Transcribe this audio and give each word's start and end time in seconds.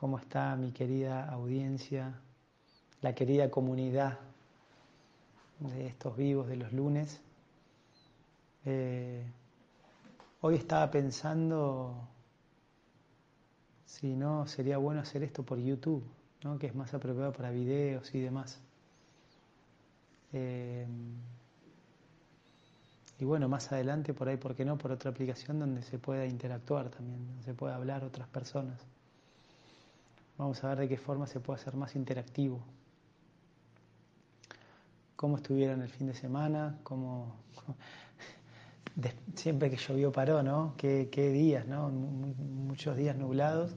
cómo 0.00 0.18
está 0.18 0.56
mi 0.56 0.72
querida 0.72 1.28
audiencia, 1.28 2.18
la 3.02 3.14
querida 3.14 3.50
comunidad 3.50 4.18
de 5.58 5.88
estos 5.88 6.16
vivos 6.16 6.48
de 6.48 6.56
los 6.56 6.72
lunes. 6.72 7.20
Eh, 8.64 9.22
hoy 10.40 10.54
estaba 10.54 10.90
pensando 10.90 12.08
si 13.84 14.16
no 14.16 14.46
sería 14.46 14.78
bueno 14.78 15.02
hacer 15.02 15.22
esto 15.22 15.42
por 15.42 15.58
YouTube, 15.58 16.02
¿no? 16.44 16.58
que 16.58 16.68
es 16.68 16.74
más 16.74 16.94
apropiado 16.94 17.34
para 17.34 17.50
videos 17.50 18.14
y 18.14 18.20
demás. 18.20 18.58
Eh, 20.32 20.86
y 23.18 23.24
bueno, 23.26 23.50
más 23.50 23.70
adelante 23.70 24.14
por 24.14 24.30
ahí, 24.30 24.38
¿por 24.38 24.54
qué 24.54 24.64
no? 24.64 24.78
Por 24.78 24.92
otra 24.92 25.10
aplicación 25.10 25.58
donde 25.58 25.82
se 25.82 25.98
pueda 25.98 26.24
interactuar 26.24 26.88
también, 26.88 27.26
donde 27.26 27.42
se 27.42 27.52
pueda 27.52 27.74
hablar 27.76 28.02
otras 28.02 28.28
personas. 28.28 28.80
Vamos 30.40 30.64
a 30.64 30.68
ver 30.68 30.78
de 30.78 30.88
qué 30.88 30.96
forma 30.96 31.26
se 31.26 31.38
puede 31.38 31.60
hacer 31.60 31.76
más 31.76 31.94
interactivo. 31.94 32.64
Cómo 35.14 35.36
estuvieron 35.36 35.82
el 35.82 35.90
fin 35.90 36.06
de 36.06 36.14
semana, 36.14 36.78
cómo 36.82 37.34
siempre 39.34 39.68
que 39.68 39.76
llovió 39.76 40.10
paró, 40.10 40.42
¿no? 40.42 40.76
Qué, 40.78 41.10
días, 41.30 41.66
¿no? 41.66 41.90
Muchos 41.90 42.96
días 42.96 43.18
nublados. 43.18 43.76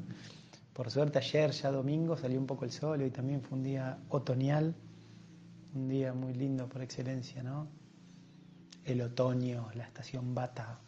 Por 0.72 0.90
suerte 0.90 1.18
ayer, 1.18 1.52
ya 1.52 1.70
domingo, 1.70 2.16
salió 2.16 2.40
un 2.40 2.48
poco 2.48 2.64
el 2.64 2.72
sol 2.72 3.02
y 3.02 3.12
también 3.12 3.42
fue 3.42 3.58
un 3.58 3.64
día 3.66 4.00
otoñal, 4.08 4.74
un 5.76 5.90
día 5.90 6.14
muy 6.14 6.34
lindo 6.34 6.70
por 6.70 6.82
excelencia, 6.82 7.44
¿no? 7.44 7.68
El 8.86 9.02
otoño, 9.02 9.68
la 9.74 9.84
estación 9.84 10.34
bata, 10.34 10.80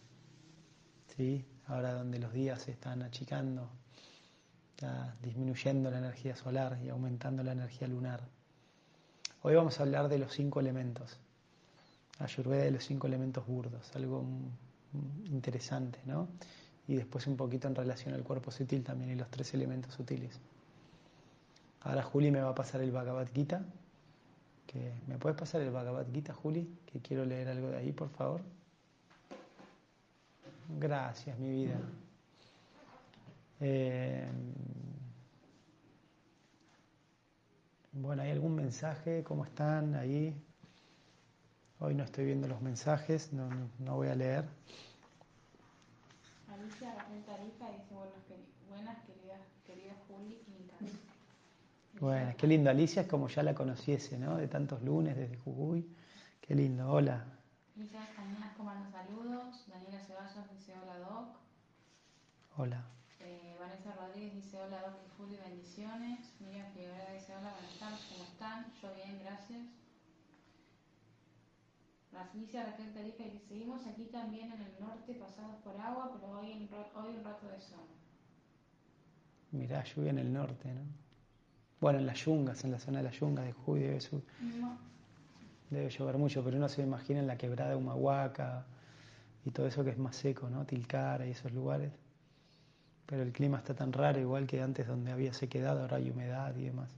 ¿sí? 1.18 1.46
Ahora 1.66 1.96
donde 1.96 2.18
los 2.18 2.32
días 2.32 2.62
se 2.62 2.72
están 2.72 3.02
achicando, 3.02 3.70
disminuyendo 5.22 5.90
la 5.90 6.00
energía 6.00 6.36
solar 6.36 6.78
y 6.84 6.90
aumentando 6.90 7.44
la 7.44 7.54
energía 7.54 7.88
lunar. 7.88 8.22
Hoy 9.42 9.56
vamos 9.56 9.80
a 9.80 9.84
hablar 9.84 10.10
de 10.10 10.20
los 10.20 10.34
cinco 10.34 10.60
elementos, 10.60 11.20
Ayurveda 12.20 12.64
de 12.64 12.72
los 12.72 12.86
cinco 12.86 13.08
elementos 13.08 13.46
burdos, 13.46 13.94
algo 13.96 14.26
interesante, 15.26 16.00
¿no? 16.06 16.30
Y 16.88 16.96
después 16.96 17.28
un 17.28 17.36
poquito 17.36 17.68
en 17.68 17.76
relación 17.76 18.14
al 18.14 18.24
cuerpo 18.24 18.52
sutil 18.52 18.84
también 18.84 19.12
y 19.12 19.16
los 19.16 19.30
tres 19.30 19.54
elementos 19.54 19.94
sutiles. 19.94 20.40
Ahora 21.82 22.04
Juli 22.04 22.32
me 22.32 22.42
va 22.42 22.50
a 22.50 22.56
pasar 22.56 22.82
el 22.82 22.92
Bhagavad 22.92 23.28
Gita. 23.34 23.66
¿Me 25.08 25.18
puedes 25.18 25.38
pasar 25.38 25.62
el 25.62 25.72
Bhagavad 25.72 26.06
Gita, 26.12 26.34
Juli? 26.34 26.68
Que 26.86 27.00
quiero 27.00 27.24
leer 27.24 27.48
algo 27.48 27.70
de 27.70 27.78
ahí, 27.78 27.94
por 27.94 28.10
favor. 28.10 28.42
Gracias, 30.80 31.38
mi 31.40 31.50
vida. 31.50 31.80
Eh, 33.62 34.28
bueno, 37.94 38.22
¿hay 38.22 38.32
algún 38.32 38.56
mensaje? 38.56 39.24
¿Cómo 39.24 39.46
están 39.46 39.96
ahí? 39.96 40.36
Hoy 41.80 41.94
no 41.94 42.04
estoy 42.04 42.26
viendo 42.26 42.48
los 42.48 42.62
mensajes, 42.62 43.32
no, 43.34 43.50
no, 43.80 43.96
voy 43.96 44.08
a 44.08 44.16
leer. 44.16 44.46
Alicia 46.52 46.96
Tarifa 47.26 47.70
dice, 47.72 47.96
buenas, 48.70 48.98
queridas, 49.06 49.42
queridas 49.66 49.98
Juli 50.08 50.42
y 50.48 52.00
Bueno, 52.00 52.34
qué 52.38 52.48
lindo. 52.48 52.70
Alicia 52.70 53.04
es 53.04 53.08
como 53.08 53.28
ya 53.28 53.44
la 53.44 53.54
conociese, 53.54 54.18
¿no? 54.18 54.38
De 54.38 54.48
tantos 54.48 54.82
lunes 54.82 55.16
desde 55.16 55.38
Jujuy. 55.38 55.86
Qué 56.42 56.56
lindo. 56.56 56.90
Hola. 56.90 57.26
Alicia 57.76 58.00
Cañinas 58.16 58.56
comando 58.56 58.90
saludos. 58.90 59.66
Daniela 59.68 60.00
Ceballos 60.00 60.50
dice 60.52 60.74
hola 60.82 60.98
Doc. 61.00 61.38
Hola. 62.58 62.95
Vanessa 63.86 64.02
Rodríguez 64.02 64.34
dice 64.34 64.58
hola 64.58 64.82
Doc 64.82 64.98
y 65.06 65.10
Juli, 65.16 65.38
bendiciones. 65.38 66.34
Miriam 66.40 66.66
Figueroa 66.74 67.14
dice 67.14 67.34
hola, 67.38 67.52
buenas 67.52 67.78
tardes, 67.80 68.00
¿cómo 68.10 68.24
están? 68.24 68.66
Yo 68.82 68.94
bien, 68.96 69.20
gracias. 69.24 69.62
Alicia 72.16 72.66
Raquel 72.66 72.94
Tarifa 72.94 73.24
dice, 73.26 73.40
seguimos 73.48 73.86
aquí 73.86 74.06
también 74.06 74.52
en 74.52 74.62
el 74.62 74.80
norte 74.80 75.14
pasados 75.14 75.58
por 75.58 75.80
agua, 75.80 76.12
pero 76.14 76.32
hoy, 76.32 76.68
hoy 76.96 77.16
un 77.16 77.24
rato 77.24 77.48
de 77.48 77.60
sol. 77.60 77.86
Mirá, 79.52 79.84
lluvia 79.84 80.10
en 80.10 80.20
el 80.20 80.34
norte, 80.34 80.74
¿no? 80.74 80.82
Bueno, 81.80 82.00
en 82.00 82.08
las 82.08 82.18
yungas, 82.26 82.64
en 82.64 82.72
la 82.72 82.80
zona 82.80 83.00
de 83.00 83.04
las 83.04 83.20
yungas 83.20 83.46
de 83.46 83.52
Jujuy 83.52 83.82
debe, 83.82 84.00
debe 85.70 85.90
llover 85.90 86.18
mucho, 86.18 86.44
pero 86.44 86.58
uno 86.58 86.70
se 86.70 86.82
imagina 86.82 87.20
en 87.20 87.28
la 87.28 87.38
quebrada 87.38 87.72
de 87.72 87.76
Humahuaca 87.76 88.66
y 89.46 89.52
todo 89.52 89.68
eso 89.68 89.84
que 89.84 89.92
es 89.92 90.00
más 90.00 90.16
seco, 90.16 90.50
¿no? 90.50 90.66
Tilcara 90.66 91.28
y 91.28 91.32
esos 91.32 91.52
lugares 91.52 91.92
pero 93.06 93.22
el 93.22 93.32
clima 93.32 93.58
está 93.58 93.74
tan 93.74 93.94
raro, 93.94 94.20
igual 94.20 94.48
que 94.48 94.62
antes 94.62 94.88
donde 94.88 95.12
había 95.12 95.34
sequedad, 95.34 95.80
ahora 95.80 95.98
hay 95.98 96.10
humedad 96.10 96.56
y 96.56 96.64
demás. 96.64 96.90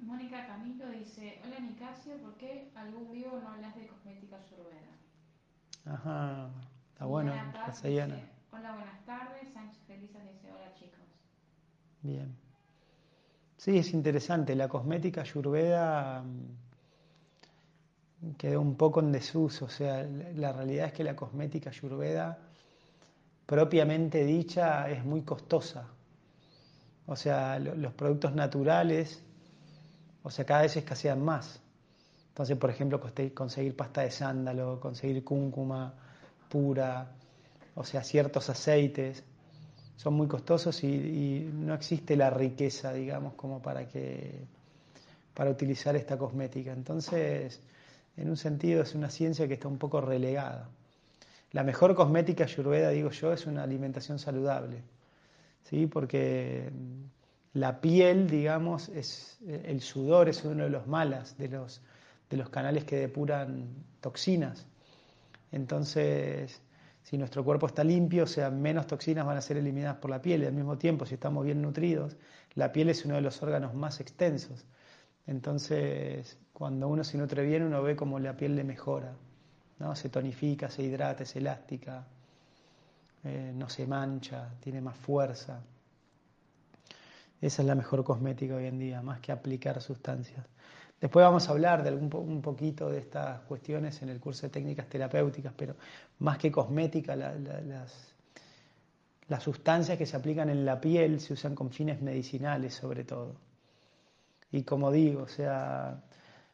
Mónica 0.00 0.46
Camilo 0.46 0.88
dice, 0.90 1.40
hola 1.44 1.58
Nicasio, 1.60 2.16
¿por 2.18 2.34
qué 2.36 2.70
algún 2.74 3.12
vivo 3.12 3.38
no 3.42 3.48
hablas 3.48 3.74
de 3.76 3.86
cosmética 3.86 4.36
ayurveda? 4.36 4.94
Ajá, 5.84 6.50
está 6.92 7.04
bueno, 7.04 7.32
Hola, 8.50 8.72
buenas 8.72 9.04
tardes. 9.04 9.48
Sánchez 9.52 9.78
Felizas 9.86 10.22
dice, 10.22 10.50
hola 10.50 10.72
chicos. 10.74 10.98
Bien. 12.02 12.34
Sí, 13.56 13.76
es 13.78 13.92
interesante. 13.92 14.54
La 14.54 14.68
cosmética 14.68 15.20
ayurveda 15.22 16.22
mm, 18.22 18.30
quedó 18.38 18.60
un 18.60 18.76
poco 18.76 19.00
en 19.00 19.12
desuso. 19.12 19.66
O 19.66 19.68
sea, 19.68 20.04
la 20.34 20.52
realidad 20.52 20.86
es 20.86 20.92
que 20.92 21.04
la 21.04 21.14
cosmética 21.16 21.70
ayurveda 21.70 22.47
propiamente 23.48 24.26
dicha 24.26 24.90
es 24.90 25.02
muy 25.06 25.22
costosa. 25.22 25.86
O 27.06 27.16
sea, 27.16 27.58
los 27.58 27.94
productos 27.94 28.34
naturales, 28.34 29.22
o 30.22 30.30
sea, 30.30 30.44
cada 30.44 30.62
vez 30.62 30.76
escasean 30.76 31.24
más. 31.24 31.58
Entonces, 32.28 32.58
por 32.58 32.68
ejemplo, 32.68 33.00
conseguir 33.32 33.74
pasta 33.74 34.02
de 34.02 34.10
sándalo, 34.10 34.78
conseguir 34.78 35.24
cúrcuma 35.24 35.94
pura, 36.50 37.10
o 37.74 37.84
sea, 37.84 38.04
ciertos 38.04 38.50
aceites, 38.50 39.24
son 39.96 40.12
muy 40.12 40.28
costosos 40.28 40.84
y, 40.84 41.50
no 41.50 41.72
existe 41.72 42.16
la 42.16 42.28
riqueza, 42.28 42.92
digamos, 42.92 43.32
como 43.32 43.62
para 43.62 43.88
que 43.88 44.44
para 45.32 45.50
utilizar 45.50 45.96
esta 45.96 46.18
cosmética. 46.18 46.74
Entonces, 46.74 47.62
en 48.14 48.28
un 48.28 48.36
sentido 48.36 48.82
es 48.82 48.94
una 48.94 49.08
ciencia 49.08 49.48
que 49.48 49.54
está 49.54 49.68
un 49.68 49.78
poco 49.78 50.02
relegada. 50.02 50.68
La 51.52 51.64
mejor 51.64 51.94
cosmética 51.94 52.44
ayurveda, 52.44 52.90
digo 52.90 53.10
yo, 53.10 53.32
es 53.32 53.46
una 53.46 53.62
alimentación 53.62 54.18
saludable, 54.18 54.82
¿sí? 55.62 55.86
porque 55.86 56.70
la 57.54 57.80
piel, 57.80 58.28
digamos, 58.28 58.88
es, 58.90 59.38
el 59.46 59.80
sudor 59.80 60.28
es 60.28 60.44
uno 60.44 60.64
de 60.64 60.70
los 60.70 60.86
malas, 60.86 61.38
de 61.38 61.48
los, 61.48 61.80
de 62.28 62.36
los 62.36 62.50
canales 62.50 62.84
que 62.84 62.96
depuran 62.96 63.68
toxinas. 64.00 64.66
Entonces, 65.50 66.60
si 67.02 67.16
nuestro 67.16 67.42
cuerpo 67.42 67.66
está 67.66 67.82
limpio, 67.82 68.24
o 68.24 68.26
sea, 68.26 68.50
menos 68.50 68.86
toxinas 68.86 69.24
van 69.24 69.38
a 69.38 69.40
ser 69.40 69.56
eliminadas 69.56 69.96
por 69.96 70.10
la 70.10 70.20
piel 70.20 70.42
y 70.42 70.46
al 70.46 70.52
mismo 70.52 70.76
tiempo, 70.76 71.06
si 71.06 71.14
estamos 71.14 71.44
bien 71.44 71.62
nutridos, 71.62 72.18
la 72.54 72.70
piel 72.70 72.90
es 72.90 73.06
uno 73.06 73.14
de 73.14 73.22
los 73.22 73.42
órganos 73.42 73.74
más 73.74 74.00
extensos. 74.00 74.66
Entonces, 75.26 76.38
cuando 76.52 76.88
uno 76.88 77.04
se 77.04 77.16
nutre 77.16 77.42
bien, 77.44 77.62
uno 77.62 77.82
ve 77.82 77.96
cómo 77.96 78.18
la 78.18 78.36
piel 78.36 78.56
le 78.56 78.64
mejora. 78.64 79.14
¿No? 79.78 79.94
se 79.94 80.08
tonifica, 80.08 80.68
se 80.70 80.82
hidrata, 80.82 81.22
es 81.22 81.36
elástica, 81.36 82.04
eh, 83.24 83.52
no 83.54 83.68
se 83.68 83.86
mancha, 83.86 84.50
tiene 84.60 84.80
más 84.80 84.96
fuerza. 84.96 85.60
Esa 87.40 87.62
es 87.62 87.68
la 87.68 87.74
mejor 87.74 88.04
cosmética 88.04 88.56
hoy 88.56 88.66
en 88.66 88.78
día, 88.78 89.02
más 89.02 89.20
que 89.20 89.32
aplicar 89.32 89.80
sustancias. 89.80 90.44
Después 91.00 91.24
vamos 91.24 91.48
a 91.48 91.52
hablar 91.52 91.84
de 91.84 91.90
algún, 91.90 92.10
un 92.12 92.42
poquito 92.42 92.90
de 92.90 92.98
estas 92.98 93.40
cuestiones 93.42 94.02
en 94.02 94.08
el 94.08 94.18
curso 94.18 94.42
de 94.42 94.50
técnicas 94.50 94.88
terapéuticas, 94.88 95.52
pero 95.56 95.76
más 96.18 96.38
que 96.38 96.50
cosmética, 96.50 97.14
las, 97.14 97.36
las 99.28 99.42
sustancias 99.42 99.96
que 99.96 100.06
se 100.06 100.16
aplican 100.16 100.50
en 100.50 100.64
la 100.64 100.80
piel 100.80 101.20
se 101.20 101.34
usan 101.34 101.54
con 101.54 101.70
fines 101.70 102.00
medicinales 102.02 102.74
sobre 102.74 103.04
todo. 103.04 103.36
Y 104.50 104.62
como 104.62 104.90
digo, 104.90 105.22
o 105.22 105.28
sea, 105.28 106.02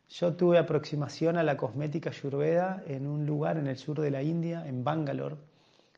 yo 0.09 0.35
tuve 0.35 0.59
aproximación 0.59 1.39
a 1.39 1.43
la 1.43 1.56
cosmética 1.56 2.11
ayurveda 2.11 2.83
en 2.87 3.06
un 3.06 3.27
lugar 3.27 3.56
en 3.56 3.67
el 3.67 3.77
sur 3.77 4.01
de 4.01 4.11
la 4.11 4.23
India, 4.23 4.67
en 4.67 4.85
Bangalore, 4.85 5.37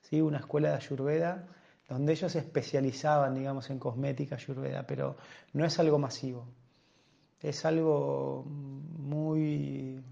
¿sí? 0.02 0.20
una 0.20 0.38
escuela 0.38 0.70
de 0.70 0.76
ayurveda, 0.76 1.48
donde 1.88 2.12
ellos 2.12 2.32
se 2.32 2.38
especializaban, 2.38 3.34
digamos, 3.34 3.70
en 3.70 3.78
cosmética 3.78 4.36
ayurveda, 4.36 4.84
pero 4.86 5.16
no 5.52 5.64
es 5.64 5.78
algo 5.78 5.98
masivo. 5.98 6.46
Es 7.40 7.64
algo 7.64 8.44
muy 8.44 10.02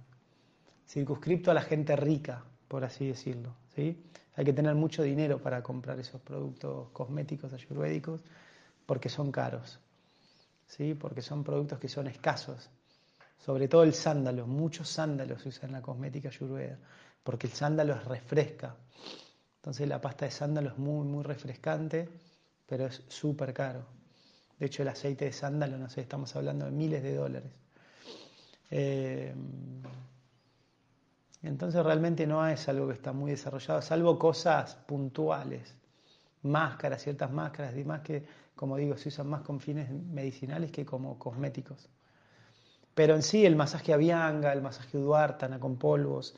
circunscripto 0.87 1.51
a 1.51 1.55
la 1.55 1.63
gente 1.63 1.97
rica, 1.97 2.45
por 2.69 2.85
así 2.85 3.09
decirlo. 3.09 3.55
¿sí? 3.75 4.05
Hay 4.35 4.45
que 4.45 4.53
tener 4.53 4.75
mucho 4.75 5.03
dinero 5.03 5.41
para 5.41 5.63
comprar 5.63 5.99
esos 5.99 6.21
productos 6.21 6.91
cosméticos 6.91 7.53
ayurvédicos 7.53 8.23
porque 8.87 9.09
son 9.09 9.33
caros, 9.33 9.81
¿sí? 10.67 10.95
porque 10.95 11.23
son 11.23 11.43
productos 11.43 11.79
que 11.79 11.89
son 11.89 12.07
escasos 12.07 12.71
sobre 13.39 13.69
todo 13.69 13.83
el 13.83 13.95
sándalo, 13.95 14.47
muchos 14.47 14.89
sándalos 14.89 15.43
se 15.43 15.51
usan 15.51 15.71
en 15.71 15.73
la 15.73 15.83
cosmética 15.83 16.29
ayurveda, 16.29 16.79
porque 17.23 17.47
el 17.47 17.53
sándalo 17.53 17.95
es 17.95 18.05
refresca. 18.05 18.77
Entonces 19.57 19.89
la 19.89 20.01
pasta 20.01 20.25
de 20.25 20.31
sándalo 20.31 20.71
es 20.71 20.79
muy, 20.79 21.07
muy 21.07 21.23
refrescante 21.23 22.09
pero 22.67 22.87
es 22.87 23.03
súper 23.09 23.53
caro. 23.53 23.85
De 24.59 24.67
hecho, 24.67 24.83
el 24.83 24.89
aceite 24.89 25.27
de 25.27 25.33
sándalo, 25.33 25.79
no 25.79 25.89
sé, 25.89 26.01
estamos 26.01 26.35
hablando 26.37 26.67
de 26.67 26.71
miles 26.71 27.03
de 27.03 27.15
dólares. 27.15 27.53
Eh, 28.71 29.35
entonces 31.43 31.85
realmente 31.85 32.27
no 32.27 32.47
es 32.47 32.69
algo 32.69 32.89
que 32.89 32.95
está 32.95 33.13
muy 33.13 33.33
desarrollado, 33.33 33.83
salvo 33.83 34.19
cosas 34.19 34.75
puntuales, 34.75 35.75
máscaras, 36.43 37.03
ciertas 37.03 37.31
máscaras, 37.31 37.77
y 37.77 37.85
más 37.85 38.01
que, 38.01 38.25
como 38.55 38.77
digo, 38.77 38.97
se 38.97 39.11
usan 39.11 39.29
más 39.29 39.43
con 39.43 39.61
fines 39.61 39.91
medicinales 39.91 40.71
que 40.71 40.87
como 40.87 41.19
cosméticos. 41.19 41.91
Pero 42.95 43.15
en 43.15 43.23
sí 43.23 43.45
el 43.45 43.57
masaje 43.57 43.93
a 43.93 43.97
Bianga, 43.97 44.53
el 44.53 44.63
masaje 44.63 44.99
Duartana 44.99 45.59
con 45.59 45.77
polvos 45.77 46.37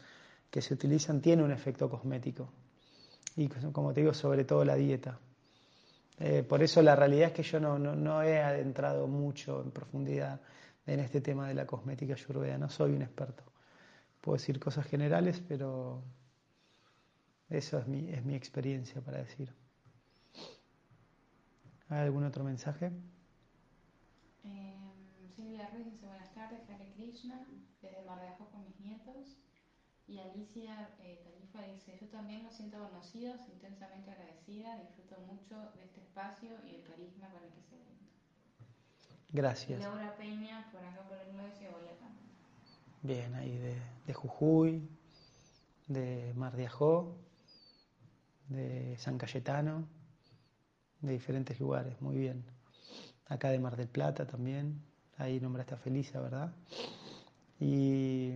que 0.50 0.62
se 0.62 0.74
utilizan 0.74 1.20
tiene 1.20 1.42
un 1.42 1.52
efecto 1.52 1.90
cosmético. 1.90 2.48
Y 3.36 3.48
como 3.48 3.92
te 3.92 4.00
digo, 4.00 4.14
sobre 4.14 4.44
todo 4.44 4.64
la 4.64 4.76
dieta. 4.76 5.18
Eh, 6.18 6.42
por 6.42 6.62
eso 6.62 6.80
la 6.80 6.96
realidad 6.96 7.28
es 7.28 7.34
que 7.34 7.42
yo 7.42 7.60
no, 7.60 7.78
no, 7.78 8.22
he 8.22 8.40
adentrado 8.40 9.06
mucho 9.06 9.62
en 9.62 9.70
profundidad 9.70 10.40
en 10.86 11.00
este 11.00 11.20
tema 11.20 11.48
de 11.48 11.54
la 11.54 11.66
cosmética 11.66 12.14
ayurveda, 12.14 12.56
no 12.56 12.70
soy 12.70 12.92
un 12.92 13.02
experto. 13.02 13.42
Puedo 14.22 14.38
decir 14.38 14.58
cosas 14.58 14.86
generales, 14.86 15.42
pero 15.46 16.02
eso 17.50 17.78
es 17.78 17.86
mi, 17.86 18.08
es 18.08 18.24
mi 18.24 18.34
experiencia 18.34 19.02
para 19.02 19.18
decir. 19.18 19.52
¿Hay 21.88 21.98
algún 21.98 22.24
otro 22.24 22.42
mensaje? 22.44 22.90
Eh, 24.44 24.74
Silvia 25.36 25.68
Ruiz 25.72 25.84
dice 25.84 26.06
buenas 26.06 26.32
tardes, 26.34 26.60
Hare 26.70 26.92
Krishna, 27.06 27.46
desde 27.80 28.02
Mar 28.02 28.20
de 28.20 28.28
Ajó 28.28 28.50
con 28.50 28.64
mis 28.64 28.80
nietos. 28.80 29.38
Y 30.08 30.18
Alicia 30.18 30.90
eh, 31.00 31.20
Tarifa 31.24 31.62
dice, 31.72 31.96
yo 32.00 32.08
también 32.08 32.42
lo 32.44 32.50
siento 32.50 32.78
conocidos, 32.78 33.40
intensamente 33.52 34.10
agradecida, 34.10 34.76
disfruto 34.78 35.20
mucho 35.20 35.72
de 35.76 35.84
este 35.84 36.00
espacio 36.00 36.50
y 36.64 36.76
el 36.76 36.82
carisma 36.82 37.28
con 37.30 37.42
el 37.42 37.50
que 37.50 37.62
se 37.62 37.76
brinda. 37.76 38.06
Gracias. 39.30 39.80
Y 39.80 39.82
Laura 39.82 40.16
Peña, 40.16 40.68
por 40.72 40.84
acá 40.84 41.02
por 41.08 41.18
el 41.18 41.28
mundo, 41.28 41.44
dice 41.44 41.68
hola 41.68 41.96
también. 41.98 42.26
Bien, 43.02 43.34
ahí 43.34 43.56
de, 43.56 43.76
de 44.06 44.14
Jujuy, 44.14 44.88
de 45.88 46.32
Mar 46.34 46.56
de 46.56 46.66
Ajó, 46.66 47.16
de 48.48 48.96
San 48.98 49.18
Cayetano, 49.18 49.88
de 51.00 51.12
diferentes 51.12 51.58
lugares, 51.60 52.00
muy 52.00 52.16
bien. 52.16 52.44
Acá 53.26 53.50
de 53.50 53.58
Mar 53.58 53.76
del 53.76 53.88
Plata 53.88 54.26
también, 54.26 54.85
ahí 55.18 55.40
nombraste 55.40 55.74
a 55.74 55.78
Felisa, 55.78 56.20
¿verdad? 56.20 56.52
Y 57.58 58.32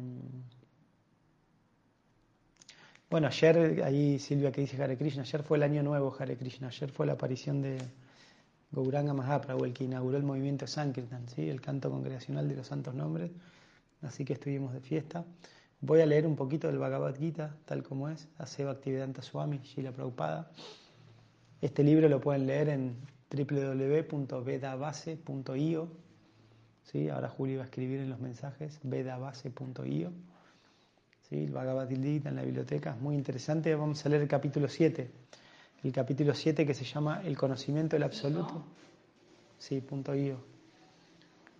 bueno, 3.10 3.26
ayer, 3.26 3.82
ahí 3.84 4.18
Silvia 4.18 4.52
que 4.52 4.62
dice 4.62 4.82
Hare 4.82 4.96
Krishna, 4.96 5.22
ayer 5.22 5.42
fue 5.42 5.56
el 5.56 5.64
año 5.64 5.82
nuevo 5.82 6.14
Hare 6.18 6.36
Krishna, 6.36 6.68
ayer 6.68 6.90
fue 6.90 7.06
la 7.06 7.14
aparición 7.14 7.60
de 7.60 7.78
Gauranga 8.72 9.12
Mahaprabhu, 9.12 9.64
el 9.64 9.72
que 9.72 9.84
inauguró 9.84 10.16
el 10.16 10.22
movimiento 10.22 10.66
Sankirtan, 10.66 11.28
¿sí? 11.28 11.48
el 11.48 11.60
canto 11.60 11.90
congregacional 11.90 12.48
de 12.48 12.56
los 12.56 12.68
santos 12.68 12.94
nombres, 12.94 13.32
así 14.02 14.24
que 14.24 14.34
estuvimos 14.34 14.72
de 14.72 14.80
fiesta. 14.80 15.24
Voy 15.80 16.02
a 16.02 16.06
leer 16.06 16.24
un 16.26 16.36
poquito 16.36 16.68
del 16.68 16.78
Bhagavad 16.78 17.16
Gita, 17.16 17.56
tal 17.64 17.82
como 17.82 18.08
es, 18.08 18.28
Aseva 18.38 18.70
Activedanta 18.70 19.22
Swami, 19.22 19.58
Shila 19.64 19.90
Prabhupada. 19.92 20.52
Este 21.60 21.82
libro 21.82 22.08
lo 22.08 22.20
pueden 22.20 22.46
leer 22.46 22.68
en 22.68 22.96
www.vedabase.io. 23.30 26.09
¿sí? 26.84 27.08
Ahora 27.08 27.28
Juli 27.28 27.56
va 27.56 27.62
a 27.62 27.64
escribir 27.66 28.00
en 28.00 28.10
los 28.10 28.20
mensajes, 28.20 28.78
vedabase.io 28.82 30.12
el 31.30 31.52
Bhagavad 31.52 31.88
Gita 31.88 32.28
en 32.28 32.36
la 32.36 32.42
biblioteca, 32.42 32.90
es 32.90 33.00
muy 33.00 33.14
interesante. 33.14 33.74
Vamos 33.74 34.04
a 34.04 34.08
leer 34.08 34.22
el 34.22 34.28
capítulo 34.28 34.68
7, 34.68 35.10
el 35.84 35.92
capítulo 35.92 36.34
7 36.34 36.66
que 36.66 36.74
se 36.74 36.84
llama 36.84 37.22
El 37.24 37.36
conocimiento 37.36 37.94
del 37.94 38.02
absoluto. 38.02 38.64
Sí, 39.56 39.80
punto 39.80 40.14
io. 40.14 40.38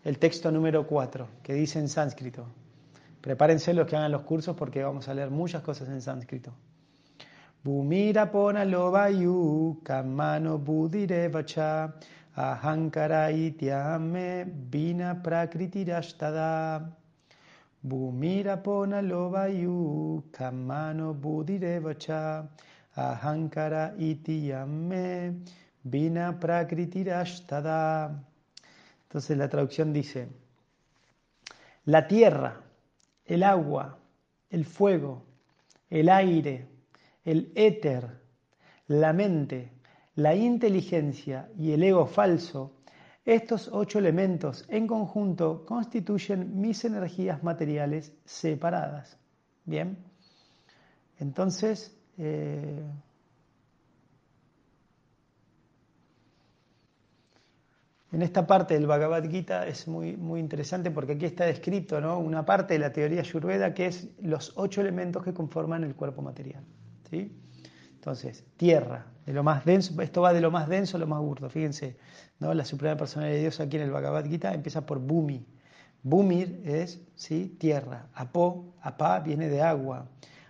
El 0.02 0.18
texto 0.18 0.50
número 0.50 0.86
4, 0.86 1.28
que 1.42 1.54
dice 1.54 1.78
en 1.78 1.88
sánscrito. 1.88 2.46
Prepárense 3.20 3.72
los 3.72 3.86
que 3.86 3.96
hagan 3.96 4.10
los 4.10 4.22
cursos 4.22 4.56
porque 4.56 4.82
vamos 4.82 5.06
a 5.08 5.14
leer 5.14 5.30
muchas 5.30 5.62
cosas 5.62 5.88
en 5.88 6.02
sánscrito. 6.02 6.52
Bumira 7.62 8.30
pona 8.30 8.66
kamano 9.84 10.58
budirevacha 10.58 11.94
ahankara 12.36 13.30
ityame 13.30 14.44
vina 14.70 15.22
prakritirashtada 15.22 16.90
Bhumira 17.82 18.60
lovayu 19.02 20.22
kamano 20.32 21.14
budirevacha 21.14 22.46
ahankara 22.94 23.94
itiyame 23.98 25.34
vina 25.84 26.38
prakritirashtada. 26.38 28.22
Entonces 29.04 29.36
la 29.38 29.48
traducción 29.48 29.94
dice, 29.94 30.28
la 31.86 32.06
tierra, 32.06 32.60
el 33.24 33.42
agua, 33.42 33.96
el 34.50 34.66
fuego, 34.66 35.24
el 35.88 36.10
aire, 36.10 36.68
el 37.24 37.50
éter, 37.54 38.20
la 38.88 39.14
mente, 39.14 39.72
la 40.22 40.34
inteligencia 40.34 41.48
y 41.56 41.72
el 41.72 41.82
ego 41.82 42.06
falso 42.06 42.72
estos 43.24 43.68
ocho 43.72 43.98
elementos 43.98 44.64
en 44.68 44.86
conjunto 44.86 45.64
constituyen 45.64 46.60
mis 46.60 46.84
energías 46.84 47.42
materiales 47.42 48.12
separadas. 48.24 49.18
Bien, 49.64 49.98
entonces, 51.18 51.96
eh, 52.18 52.82
en 58.12 58.22
esta 58.22 58.46
parte 58.46 58.74
del 58.74 58.86
Bhagavad 58.86 59.28
Gita 59.30 59.66
es 59.66 59.86
muy, 59.86 60.16
muy 60.16 60.40
interesante 60.40 60.90
porque 60.90 61.12
aquí 61.12 61.26
está 61.26 61.44
descrito 61.44 62.00
¿no? 62.00 62.18
una 62.18 62.44
parte 62.44 62.74
de 62.74 62.80
la 62.80 62.92
teoría 62.92 63.20
Ayurveda 63.20 63.72
que 63.72 63.86
es 63.86 64.08
los 64.20 64.52
ocho 64.56 64.80
elementos 64.80 65.22
que 65.22 65.32
conforman 65.32 65.84
el 65.84 65.94
cuerpo 65.94 66.20
material. 66.20 66.64
¿sí? 67.10 67.30
Entonces, 68.00 68.44
tierra, 68.56 69.04
de 69.26 69.34
lo 69.34 69.42
más 69.42 69.66
denso, 69.66 70.00
esto 70.00 70.22
va 70.22 70.32
de 70.32 70.40
lo 70.40 70.50
más 70.50 70.70
denso 70.70 70.96
a 70.96 71.00
lo 71.00 71.06
más 71.06 71.20
burdo. 71.20 71.50
Fíjense, 71.50 71.98
¿no? 72.38 72.54
la 72.54 72.64
suprema 72.64 72.96
personalidad 72.96 73.34
de 73.34 73.40
Dios 73.42 73.60
aquí 73.60 73.76
en 73.76 73.82
el 73.82 73.90
Bhagavad 73.90 74.24
Gita 74.24 74.54
empieza 74.54 74.86
por 74.86 75.00
Bumi. 75.00 75.44
Bumir 76.02 76.62
es 76.64 76.98
¿sí? 77.14 77.54
tierra, 77.58 78.06
Apo, 78.14 78.72
Apá 78.80 79.20
viene 79.20 79.50
de 79.50 79.60
agua, 79.60 80.06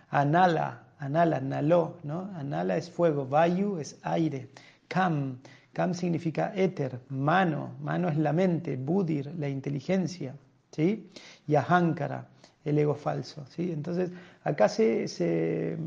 Anala, 0.09 0.83
Anala, 0.97 1.41
Naló, 1.41 1.97
¿no? 2.03 2.31
Anala 2.37 2.77
es 2.77 2.89
fuego, 2.89 3.27
Vayu 3.27 3.79
es 3.79 3.99
aire, 4.03 4.47
Kam, 4.87 5.39
Kam 5.73 5.93
significa 5.93 6.53
éter, 6.55 7.01
mano, 7.09 7.75
mano 7.81 8.07
es 8.07 8.15
la 8.15 8.31
mente, 8.31 8.77
Budir, 8.77 9.35
la 9.37 9.49
inteligencia, 9.49 10.37
¿sí? 10.71 11.11
y 11.45 11.55
Ahankara, 11.55 12.29
el 12.63 12.79
ego 12.79 12.95
falso. 12.95 13.45
¿sí? 13.49 13.73
Entonces, 13.73 14.09
acá 14.45 14.69
se 14.69 15.77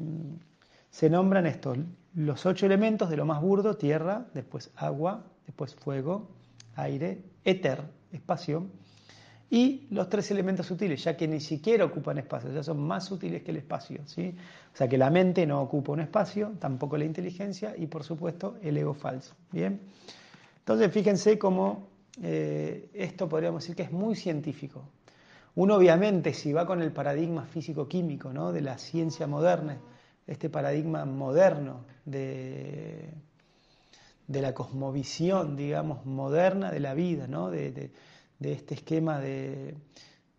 se 0.95 1.11
nombran 1.11 1.45
estos, 1.45 1.77
los 2.15 2.47
ocho 2.47 2.67
elementos 2.67 3.11
de 3.11 3.17
lo 3.17 3.27
más 3.27 3.43
burdo, 3.43 3.77
tierra, 3.77 4.27
después 4.33 4.71
agua, 4.77 5.25
después 5.45 5.75
fuego, 5.75 6.29
aire, 6.77 7.21
éter, 7.43 7.83
espacio, 8.13 8.69
y 9.51 9.89
los 9.91 10.09
tres 10.09 10.31
elementos 10.31 10.67
sutiles, 10.67 11.03
ya 11.03 11.17
que 11.17 11.27
ni 11.27 11.41
siquiera 11.41 11.85
ocupan 11.85 12.19
espacio, 12.19 12.53
ya 12.53 12.63
son 12.63 12.79
más 12.79 13.11
útiles 13.11 13.43
que 13.43 13.51
el 13.51 13.57
espacio. 13.57 14.07
¿sí? 14.07 14.37
O 14.73 14.77
sea 14.77 14.87
que 14.87 14.97
la 14.97 15.11
mente 15.11 15.45
no 15.49 15.61
ocupa 15.63 15.91
un 15.91 15.99
espacio, 15.99 16.53
tampoco 16.61 16.97
la 16.97 17.07
inteligencia 17.07 17.75
y 17.77 17.87
por 17.87 18.05
supuesto 18.05 18.59
el 18.63 18.79
ego 18.79 18.95
falso. 18.95 19.35
Bien, 19.51 19.81
entonces 20.59 20.93
fíjense 20.93 21.41
cómo 21.41 21.89
eh, 22.23 22.89
esto 22.95 23.29
podríamos 23.29 23.65
decir 23.65 23.75
que 23.75 23.83
es 23.83 23.91
muy 23.91 24.15
científico. 24.15 24.85
Uno 25.57 25.75
obviamente 25.75 26.35
si 26.35 26.53
va 26.53 26.65
con 26.65 26.81
el 26.83 26.93
paradigma 26.93 27.47
físico-químico 27.47 28.33
¿no? 28.33 28.53
de 28.53 28.61
la 28.61 28.79
ciencia 28.79 29.27
moderna, 29.27 29.77
este 30.27 30.49
paradigma 30.49 31.05
moderno 31.05 31.85
de, 32.05 33.11
de 34.27 34.43
la 34.43 34.55
cosmovisión, 34.55 35.57
digamos, 35.57 36.05
moderna 36.07 36.71
de 36.71 36.81
la 36.81 36.95
vida, 36.95 37.27
¿no? 37.27 37.51
de, 37.51 37.91
este 38.41 38.75
esquema 38.75 39.21
de 39.21 39.75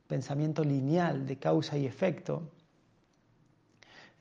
pensamiento 0.08 0.64
lineal, 0.64 1.26
de 1.26 1.38
causa 1.38 1.78
y 1.78 1.86
efecto, 1.86 2.52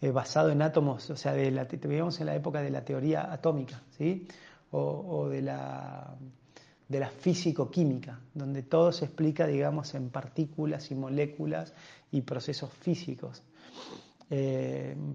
eh, 0.00 0.10
basado 0.10 0.50
en 0.50 0.62
átomos, 0.62 1.10
o 1.10 1.16
sea, 1.16 1.32
de 1.32 1.50
la, 1.50 1.64
vivíamos 1.64 2.18
en 2.20 2.26
la 2.26 2.34
época 2.34 2.62
de 2.62 2.70
la 2.70 2.84
teoría 2.84 3.32
atómica, 3.32 3.82
¿sí? 3.96 4.26
o, 4.70 4.80
o 4.80 5.28
de 5.28 5.42
la 5.42 6.16
de 6.88 7.00
la 7.00 7.08
físico-química, 7.08 8.20
donde 8.34 8.62
todo 8.62 8.92
se 8.92 9.06
explica, 9.06 9.46
digamos, 9.46 9.94
en 9.94 10.10
partículas 10.10 10.90
y 10.90 10.94
moléculas 10.94 11.72
y 12.12 12.20
procesos 12.20 12.70
físicos. 12.72 13.42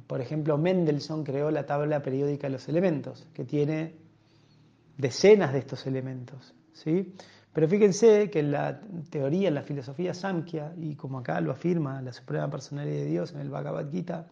Por 0.08 0.22
ejemplo, 0.22 0.58
Mendelssohn 0.58 1.24
creó 1.24 1.51
la 1.51 1.66
tabla 1.66 2.01
periódica 2.01 2.48
de 2.48 2.54
los 2.54 2.70
elementos, 2.70 3.28
que 3.34 3.44
tiene 3.44 3.96
decenas 4.98 5.51
de 5.51 5.60
estos 5.60 5.86
elementos. 5.88 6.54
¿sí? 6.74 7.13
Pero 7.51 7.68
fíjense 7.68 8.30
que 8.30 8.39
en 8.39 8.51
la 8.51 8.80
teoría, 9.10 9.48
en 9.48 9.56
la 9.56 9.63
filosofía 9.63 10.13
Samkhya, 10.13 10.74
y 10.78 10.96
como 10.96 11.20
acá 11.20 11.42
lo 11.42 11.51
afirma 11.51 12.01
la 12.01 12.13
Suprema 12.13 12.50
Personalidad 12.50 12.98
de 12.98 13.06
Dios 13.06 13.32
en 13.34 13.39
el 13.39 13.50
Bhagavad 13.50 13.89
Gita, 13.89 14.28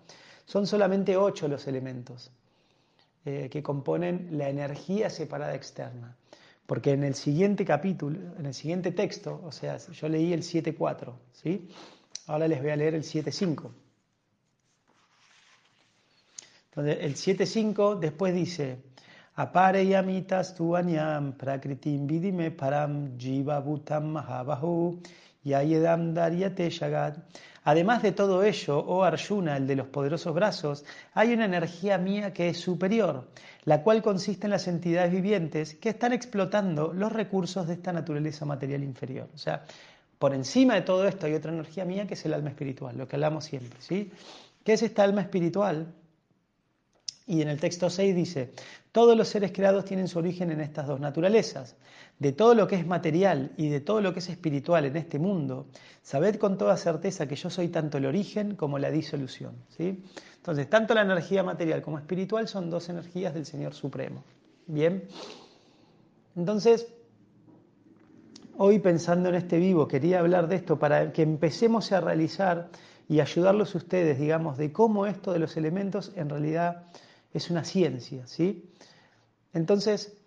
son 0.45 0.67
solamente 0.67 1.17
ocho 1.17 1.47
los 1.47 1.67
elementos. 1.67 2.31
eh, 3.27 3.49
que 3.49 3.61
componen 3.61 4.29
la 4.37 4.47
energía 4.47 5.09
separada 5.09 5.53
externa. 5.53 6.15
Porque 6.65 6.91
en 6.93 7.03
el 7.03 7.13
siguiente 7.13 7.65
capítulo, 7.65 8.19
en 8.39 8.45
el 8.45 8.53
siguiente 8.53 8.93
texto, 8.93 9.41
o 9.43 9.51
sea, 9.51 9.77
yo 9.77 10.07
leí 10.07 10.31
el 10.31 10.43
7.4, 10.43 11.13
¿sí? 11.33 11.67
Ahora 12.27 12.47
les 12.47 12.61
voy 12.61 12.71
a 12.71 12.77
leer 12.77 12.95
el 12.95 13.03
7.5. 13.03 13.69
Entonces, 16.77 16.97
el 17.01 17.15
7.5 17.15 17.97
después 17.97 18.35
dice, 18.35 18.83
Apare 19.35 19.85
yamitas 19.85 20.53
tu 20.53 20.75
anyam 20.75 21.33
prakritim 21.33 22.05
vidime 22.05 22.51
param 22.51 23.17
jiva 23.17 23.59
bhutam 23.61 24.13
mahabahu 24.13 24.99
yayedam 25.43 26.13
daryate 26.13 26.69
shagat. 26.69 27.17
Además 27.63 28.03
de 28.03 28.11
todo 28.11 28.43
ello, 28.43 28.77
oh 28.77 29.03
Arjuna, 29.03 29.57
el 29.57 29.65
de 29.65 29.75
los 29.75 29.87
poderosos 29.87 30.33
brazos, 30.35 30.85
hay 31.13 31.33
una 31.33 31.45
energía 31.45 31.97
mía 31.97 32.31
que 32.31 32.49
es 32.49 32.59
superior, 32.59 33.27
la 33.65 33.81
cual 33.81 34.03
consiste 34.03 34.45
en 34.45 34.51
las 34.51 34.67
entidades 34.67 35.11
vivientes 35.11 35.73
que 35.75 35.89
están 35.89 36.13
explotando 36.13 36.93
los 36.93 37.11
recursos 37.11 37.67
de 37.67 37.73
esta 37.73 37.91
naturaleza 37.91 38.45
material 38.45 38.83
inferior. 38.83 39.29
O 39.33 39.37
sea, 39.37 39.63
por 40.19 40.33
encima 40.33 40.75
de 40.75 40.81
todo 40.81 41.07
esto 41.07 41.25
hay 41.25 41.33
otra 41.33 41.51
energía 41.51 41.85
mía 41.85 42.05
que 42.05 42.13
es 42.13 42.25
el 42.25 42.33
alma 42.33 42.49
espiritual, 42.49 42.97
lo 42.97 43.07
que 43.07 43.15
hablamos 43.15 43.45
siempre. 43.45 43.79
¿sí? 43.81 44.11
¿Qué 44.63 44.73
es 44.73 44.83
esta 44.83 45.03
alma 45.03 45.21
espiritual? 45.21 45.93
Y 47.27 47.41
en 47.41 47.49
el 47.49 47.59
texto 47.59 47.89
6 47.89 48.15
dice, 48.15 48.53
todos 48.93 49.17
los 49.17 49.27
seres 49.27 49.51
creados 49.51 49.83
tienen 49.83 50.07
su 50.07 50.17
origen 50.17 50.49
en 50.49 50.61
estas 50.61 50.87
dos 50.87 51.01
naturalezas. 51.01 51.75
De 52.19 52.31
todo 52.31 52.55
lo 52.55 52.67
que 52.67 52.77
es 52.77 52.87
material 52.87 53.51
y 53.57 53.67
de 53.67 53.81
todo 53.81 54.01
lo 54.01 54.13
que 54.13 54.19
es 54.19 54.29
espiritual 54.29 54.85
en 54.85 54.95
este 54.95 55.19
mundo, 55.19 55.67
sabed 56.01 56.37
con 56.37 56.57
toda 56.57 56.77
certeza 56.77 57.27
que 57.27 57.35
yo 57.35 57.49
soy 57.49 57.67
tanto 57.67 57.97
el 57.97 58.05
origen 58.05 58.55
como 58.55 58.79
la 58.79 58.89
disolución. 58.89 59.55
¿sí? 59.77 60.01
Entonces, 60.37 60.69
tanto 60.69 60.93
la 60.93 61.01
energía 61.01 61.43
material 61.43 61.81
como 61.81 61.99
espiritual 61.99 62.47
son 62.47 62.69
dos 62.69 62.87
energías 62.87 63.33
del 63.33 63.45
Señor 63.45 63.73
Supremo. 63.73 64.23
Bien. 64.65 65.03
Entonces, 66.37 66.87
hoy 68.57 68.79
pensando 68.79 69.27
en 69.29 69.35
este 69.35 69.57
vivo, 69.57 69.87
quería 69.87 70.19
hablar 70.19 70.47
de 70.47 70.55
esto 70.55 70.79
para 70.79 71.11
que 71.11 71.23
empecemos 71.23 71.91
a 71.91 71.99
realizar 71.99 72.69
y 73.09 73.19
ayudarlos 73.19 73.75
ustedes, 73.75 74.17
digamos, 74.17 74.57
de 74.57 74.71
cómo 74.71 75.05
esto 75.05 75.33
de 75.33 75.39
los 75.39 75.57
elementos 75.57 76.13
en 76.15 76.29
realidad 76.29 76.83
es 77.33 77.49
una 77.49 77.63
ciencia, 77.63 78.25
¿sí? 78.27 78.69
Entonces, 79.53 80.17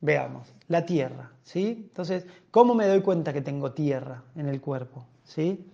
veamos, 0.00 0.52
la 0.68 0.84
tierra, 0.84 1.32
¿sí? 1.42 1.86
Entonces, 1.88 2.26
¿cómo 2.50 2.74
me 2.74 2.86
doy 2.86 3.00
cuenta 3.00 3.32
que 3.32 3.40
tengo 3.40 3.72
tierra 3.72 4.22
en 4.36 4.48
el 4.48 4.60
cuerpo, 4.60 5.06
¿sí? 5.24 5.64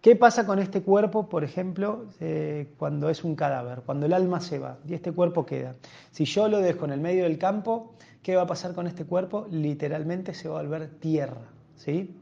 ¿Qué 0.00 0.16
pasa 0.16 0.46
con 0.46 0.58
este 0.58 0.82
cuerpo, 0.82 1.28
por 1.28 1.44
ejemplo, 1.44 2.06
eh, 2.20 2.72
cuando 2.78 3.10
es 3.10 3.22
un 3.22 3.36
cadáver, 3.36 3.82
cuando 3.84 4.06
el 4.06 4.14
alma 4.14 4.40
se 4.40 4.58
va 4.58 4.78
y 4.86 4.94
este 4.94 5.12
cuerpo 5.12 5.44
queda? 5.44 5.74
Si 6.10 6.24
yo 6.24 6.48
lo 6.48 6.60
dejo 6.60 6.86
en 6.86 6.92
el 6.92 7.00
medio 7.00 7.24
del 7.24 7.36
campo, 7.36 7.92
¿qué 8.22 8.34
va 8.34 8.42
a 8.42 8.46
pasar 8.46 8.74
con 8.74 8.86
este 8.86 9.04
cuerpo? 9.04 9.46
Literalmente 9.50 10.32
se 10.32 10.48
va 10.48 10.58
a 10.58 10.62
volver 10.62 10.88
tierra, 10.88 11.42
¿sí? 11.76 12.16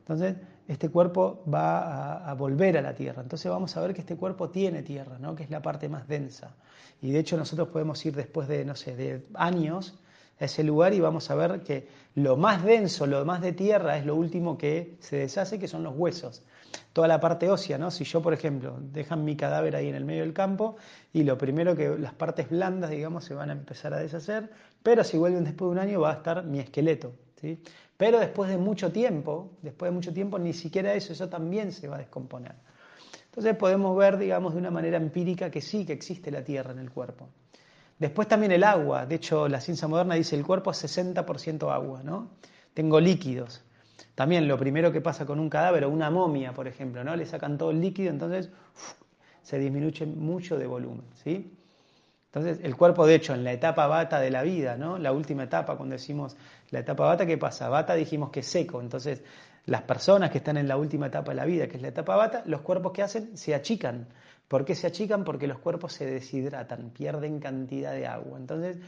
Entonces, 0.00 0.36
este 0.68 0.88
cuerpo 0.88 1.42
va 1.52 2.28
a, 2.28 2.34
volver 2.34 2.76
a 2.76 2.82
la 2.82 2.94
tierra. 2.94 3.22
Entonces 3.22 3.50
vamos 3.50 3.76
a 3.76 3.80
ver 3.80 3.94
que 3.94 4.00
este 4.00 4.16
cuerpo 4.16 4.50
tiene 4.50 4.82
tierra, 4.82 5.18
¿no? 5.18 5.34
que 5.36 5.44
es 5.44 5.50
la 5.50 5.62
parte 5.62 5.88
más 5.88 6.08
densa. 6.08 6.54
Y 7.00 7.10
de 7.10 7.20
hecho 7.20 7.36
nosotros 7.36 7.68
podemos 7.68 8.04
ir 8.04 8.14
después 8.16 8.48
de, 8.48 8.64
no 8.64 8.74
sé, 8.74 8.96
de 8.96 9.24
años 9.34 9.98
a 10.40 10.44
ese 10.44 10.64
lugar 10.64 10.92
y 10.92 11.00
vamos 11.00 11.30
a 11.30 11.34
ver 11.34 11.62
que 11.62 11.88
lo 12.14 12.36
más 12.36 12.64
denso, 12.64 13.06
lo 13.06 13.24
más 13.24 13.40
de 13.40 13.52
tierra 13.52 13.96
es 13.96 14.04
lo 14.04 14.16
último 14.16 14.58
que 14.58 14.96
se 15.00 15.16
deshace, 15.16 15.58
que 15.58 15.68
son 15.68 15.82
los 15.82 15.94
huesos. 15.96 16.42
Toda 16.92 17.08
la 17.08 17.20
parte 17.20 17.50
ósea, 17.50 17.78
¿no? 17.78 17.90
Si 17.90 18.04
yo, 18.04 18.22
por 18.22 18.32
ejemplo, 18.32 18.78
dejan 18.80 19.24
mi 19.24 19.36
cadáver 19.36 19.76
ahí 19.76 19.88
en 19.88 19.94
el 19.94 20.04
medio 20.04 20.22
del 20.22 20.32
campo 20.32 20.76
y 21.12 21.24
lo 21.24 21.36
primero 21.36 21.76
que 21.76 21.96
las 21.98 22.14
partes 22.14 22.48
blandas, 22.48 22.90
digamos, 22.90 23.24
se 23.24 23.34
van 23.34 23.50
a 23.50 23.52
empezar 23.52 23.92
a 23.92 23.98
deshacer, 23.98 24.50
pero 24.82 25.04
si 25.04 25.18
vuelven 25.18 25.44
después 25.44 25.68
de 25.68 25.72
un 25.72 25.78
año 25.78 26.00
va 26.00 26.10
a 26.10 26.14
estar 26.14 26.44
mi 26.44 26.58
esqueleto, 26.58 27.12
¿sí? 27.40 27.60
Pero 27.96 28.18
después 28.18 28.50
de 28.50 28.58
mucho 28.58 28.92
tiempo, 28.92 29.52
después 29.62 29.90
de 29.90 29.94
mucho 29.94 30.12
tiempo, 30.12 30.38
ni 30.38 30.52
siquiera 30.52 30.94
eso, 30.94 31.12
eso 31.12 31.28
también 31.28 31.72
se 31.72 31.88
va 31.88 31.96
a 31.96 31.98
descomponer. 31.98 32.54
Entonces 33.26 33.56
podemos 33.56 33.96
ver, 33.96 34.16
digamos, 34.16 34.54
de 34.54 34.58
una 34.58 34.70
manera 34.70 34.96
empírica 34.96 35.50
que 35.50 35.60
sí, 35.60 35.84
que 35.84 35.92
existe 35.92 36.30
la 36.30 36.42
tierra 36.42 36.72
en 36.72 36.78
el 36.78 36.90
cuerpo. 36.90 37.28
Después 37.98 38.28
también 38.28 38.52
el 38.52 38.64
agua. 38.64 39.06
De 39.06 39.16
hecho, 39.16 39.48
la 39.48 39.60
ciencia 39.60 39.88
moderna 39.88 40.14
dice 40.14 40.36
el 40.36 40.44
cuerpo 40.44 40.70
es 40.70 40.84
60% 40.84 41.70
agua, 41.70 42.02
¿no? 42.02 42.30
Tengo 42.74 43.00
líquidos. 43.00 43.62
También 44.16 44.48
lo 44.48 44.58
primero 44.58 44.90
que 44.90 45.02
pasa 45.02 45.26
con 45.26 45.38
un 45.38 45.50
cadáver 45.50 45.84
o 45.84 45.90
una 45.90 46.10
momia, 46.10 46.52
por 46.54 46.66
ejemplo, 46.66 47.04
¿no? 47.04 47.14
Le 47.14 47.26
sacan 47.26 47.58
todo 47.58 47.70
el 47.70 47.82
líquido, 47.82 48.10
entonces 48.10 48.50
se 49.42 49.58
disminuye 49.58 50.06
mucho 50.06 50.56
de 50.56 50.66
volumen, 50.66 51.04
¿sí? 51.22 51.54
Entonces, 52.24 52.58
el 52.64 52.76
cuerpo, 52.76 53.06
de 53.06 53.14
hecho, 53.14 53.34
en 53.34 53.44
la 53.44 53.52
etapa 53.52 53.86
bata 53.86 54.18
de 54.18 54.30
la 54.30 54.42
vida, 54.42 54.76
¿no? 54.76 54.96
La 54.98 55.12
última 55.12 55.44
etapa, 55.44 55.76
cuando 55.76 55.92
decimos 55.92 56.34
la 56.70 56.78
etapa 56.80 57.04
bata, 57.04 57.26
¿qué 57.26 57.36
pasa? 57.36 57.68
Bata 57.68 57.94
dijimos 57.94 58.30
que 58.30 58.40
es 58.40 58.46
seco, 58.46 58.80
entonces 58.80 59.22
las 59.66 59.82
personas 59.82 60.30
que 60.30 60.38
están 60.38 60.56
en 60.56 60.66
la 60.66 60.78
última 60.78 61.08
etapa 61.08 61.32
de 61.32 61.36
la 61.36 61.44
vida, 61.44 61.68
que 61.68 61.76
es 61.76 61.82
la 61.82 61.88
etapa 61.88 62.16
bata, 62.16 62.42
los 62.46 62.62
cuerpos 62.62 62.92
que 62.92 63.02
hacen 63.02 63.36
se 63.36 63.54
achican. 63.54 64.08
¿Por 64.48 64.64
qué 64.64 64.74
se 64.74 64.86
achican? 64.86 65.24
Porque 65.24 65.46
los 65.46 65.58
cuerpos 65.58 65.92
se 65.92 66.06
deshidratan, 66.06 66.90
pierden 66.90 67.38
cantidad 67.38 67.92
de 67.92 68.06
agua. 68.06 68.38
Entonces 68.38 68.78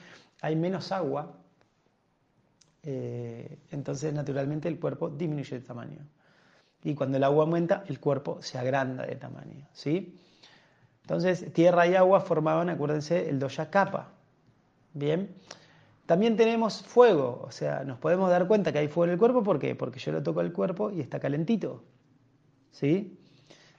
hay 0.40 0.56
menos 0.56 0.90
agua, 0.90 1.34
eh, 2.82 3.58
entonces 3.70 4.12
naturalmente 4.12 4.68
el 4.68 4.78
cuerpo 4.78 5.10
disminuye 5.10 5.58
de 5.58 5.64
tamaño. 5.64 5.98
Y 6.84 6.94
cuando 6.94 7.16
el 7.16 7.24
agua 7.24 7.44
aumenta, 7.44 7.84
el 7.88 7.98
cuerpo 7.98 8.40
se 8.40 8.58
agranda 8.58 9.04
de 9.04 9.16
tamaño. 9.16 9.66
¿sí? 9.72 10.16
Entonces 11.02 11.52
tierra 11.52 11.86
y 11.86 11.94
agua 11.94 12.20
formaban, 12.20 12.68
acuérdense, 12.68 13.28
el 13.28 13.38
doya 13.38 13.70
capa. 13.70 14.12
Bien. 14.94 15.34
También 16.06 16.36
tenemos 16.36 16.82
fuego, 16.82 17.44
o 17.46 17.50
sea, 17.50 17.84
nos 17.84 17.98
podemos 17.98 18.30
dar 18.30 18.46
cuenta 18.46 18.72
que 18.72 18.78
hay 18.78 18.88
fuego 18.88 19.04
en 19.04 19.10
el 19.10 19.18
cuerpo, 19.18 19.42
¿por 19.42 19.58
qué? 19.58 19.74
Porque 19.74 19.98
yo 19.98 20.12
lo 20.12 20.22
toco 20.22 20.40
al 20.40 20.52
cuerpo 20.52 20.90
y 20.90 21.00
está 21.00 21.20
calentito. 21.20 21.84
¿Sí? 22.70 23.18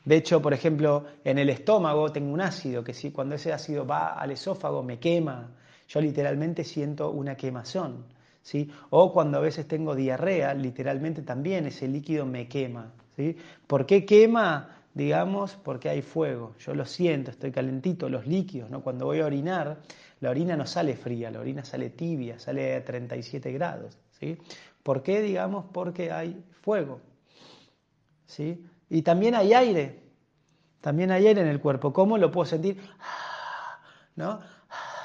De 0.05 0.15
hecho, 0.15 0.41
por 0.41 0.53
ejemplo, 0.53 1.05
en 1.23 1.37
el 1.39 1.49
estómago 1.49 2.11
tengo 2.11 2.31
un 2.31 2.41
ácido 2.41 2.83
que 2.83 2.93
si 2.93 3.11
cuando 3.11 3.35
ese 3.35 3.51
ácido 3.51 3.85
va 3.85 4.13
al 4.13 4.31
esófago 4.31 4.83
me 4.83 4.99
quema. 4.99 5.51
Yo 5.87 6.01
literalmente 6.01 6.63
siento 6.63 7.09
una 7.09 7.35
quemazón. 7.35 8.05
¿Sí? 8.49 8.67
O 8.89 9.13
cuando 9.13 9.37
a 9.37 9.41
veces 9.41 9.67
tengo 9.67 9.93
diarrea, 9.93 10.55
literalmente 10.55 11.21
también 11.21 11.67
ese 11.67 11.87
líquido 11.87 12.25
me 12.25 12.47
quema. 12.47 12.91
¿sí? 13.15 13.37
¿Por 13.67 13.85
qué 13.85 14.05
quema? 14.05 14.75
Digamos, 14.91 15.55
porque 15.63 15.87
hay 15.87 16.01
fuego. 16.01 16.55
Yo 16.57 16.73
lo 16.73 16.83
siento, 16.85 17.29
estoy 17.29 17.51
calentito, 17.51 18.09
los 18.09 18.25
líquidos, 18.25 18.71
¿no? 18.71 18.81
Cuando 18.81 19.05
voy 19.05 19.19
a 19.19 19.27
orinar, 19.27 19.77
la 20.19 20.31
orina 20.31 20.57
no 20.57 20.65
sale 20.65 20.95
fría, 20.95 21.29
la 21.29 21.39
orina 21.39 21.63
sale 21.63 21.91
tibia, 21.91 22.39
sale 22.39 22.75
a 22.75 22.83
37 22.83 23.51
grados. 23.51 23.99
¿sí? 24.19 24.39
¿Por 24.81 25.03
qué? 25.03 25.21
Digamos, 25.21 25.65
porque 25.71 26.11
hay 26.11 26.43
fuego. 26.63 27.01
¿sí? 28.25 28.65
Y 28.89 29.03
también 29.03 29.35
hay 29.35 29.53
aire. 29.53 30.01
También 30.81 31.11
hay 31.11 31.27
aire 31.27 31.41
en 31.41 31.47
el 31.47 31.59
cuerpo. 31.59 31.93
¿Cómo 31.93 32.17
lo 32.17 32.31
puedo 32.31 32.45
sentir? 32.45 32.81
¿No? 34.15 34.39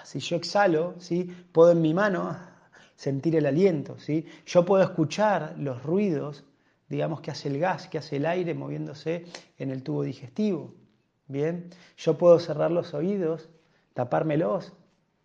Si 0.02 0.18
yo 0.20 0.36
exhalo, 0.36 0.94
¿sí? 0.98 1.24
puedo 1.52 1.72
en 1.72 1.82
mi 1.82 1.92
mano 1.92 2.53
sentir 2.96 3.36
el 3.36 3.46
aliento. 3.46 3.98
¿sí? 3.98 4.26
Yo 4.46 4.64
puedo 4.64 4.82
escuchar 4.82 5.54
los 5.58 5.82
ruidos, 5.82 6.44
digamos, 6.88 7.20
que 7.20 7.30
hace 7.30 7.48
el 7.48 7.58
gas, 7.58 7.88
que 7.88 7.98
hace 7.98 8.16
el 8.16 8.26
aire 8.26 8.54
moviéndose 8.54 9.24
en 9.58 9.70
el 9.70 9.82
tubo 9.82 10.02
digestivo. 10.02 10.74
Bien, 11.26 11.70
yo 11.96 12.18
puedo 12.18 12.38
cerrar 12.38 12.70
los 12.70 12.92
oídos, 12.94 13.48
tapármelos 13.94 14.74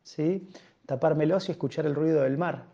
¿sí? 0.03 0.47
tapármelos 0.85 1.49
y 1.49 1.51
escuchar 1.51 1.85
el 1.85 1.93
ruido 1.93 2.23
del 2.23 2.37
mar. 2.37 2.65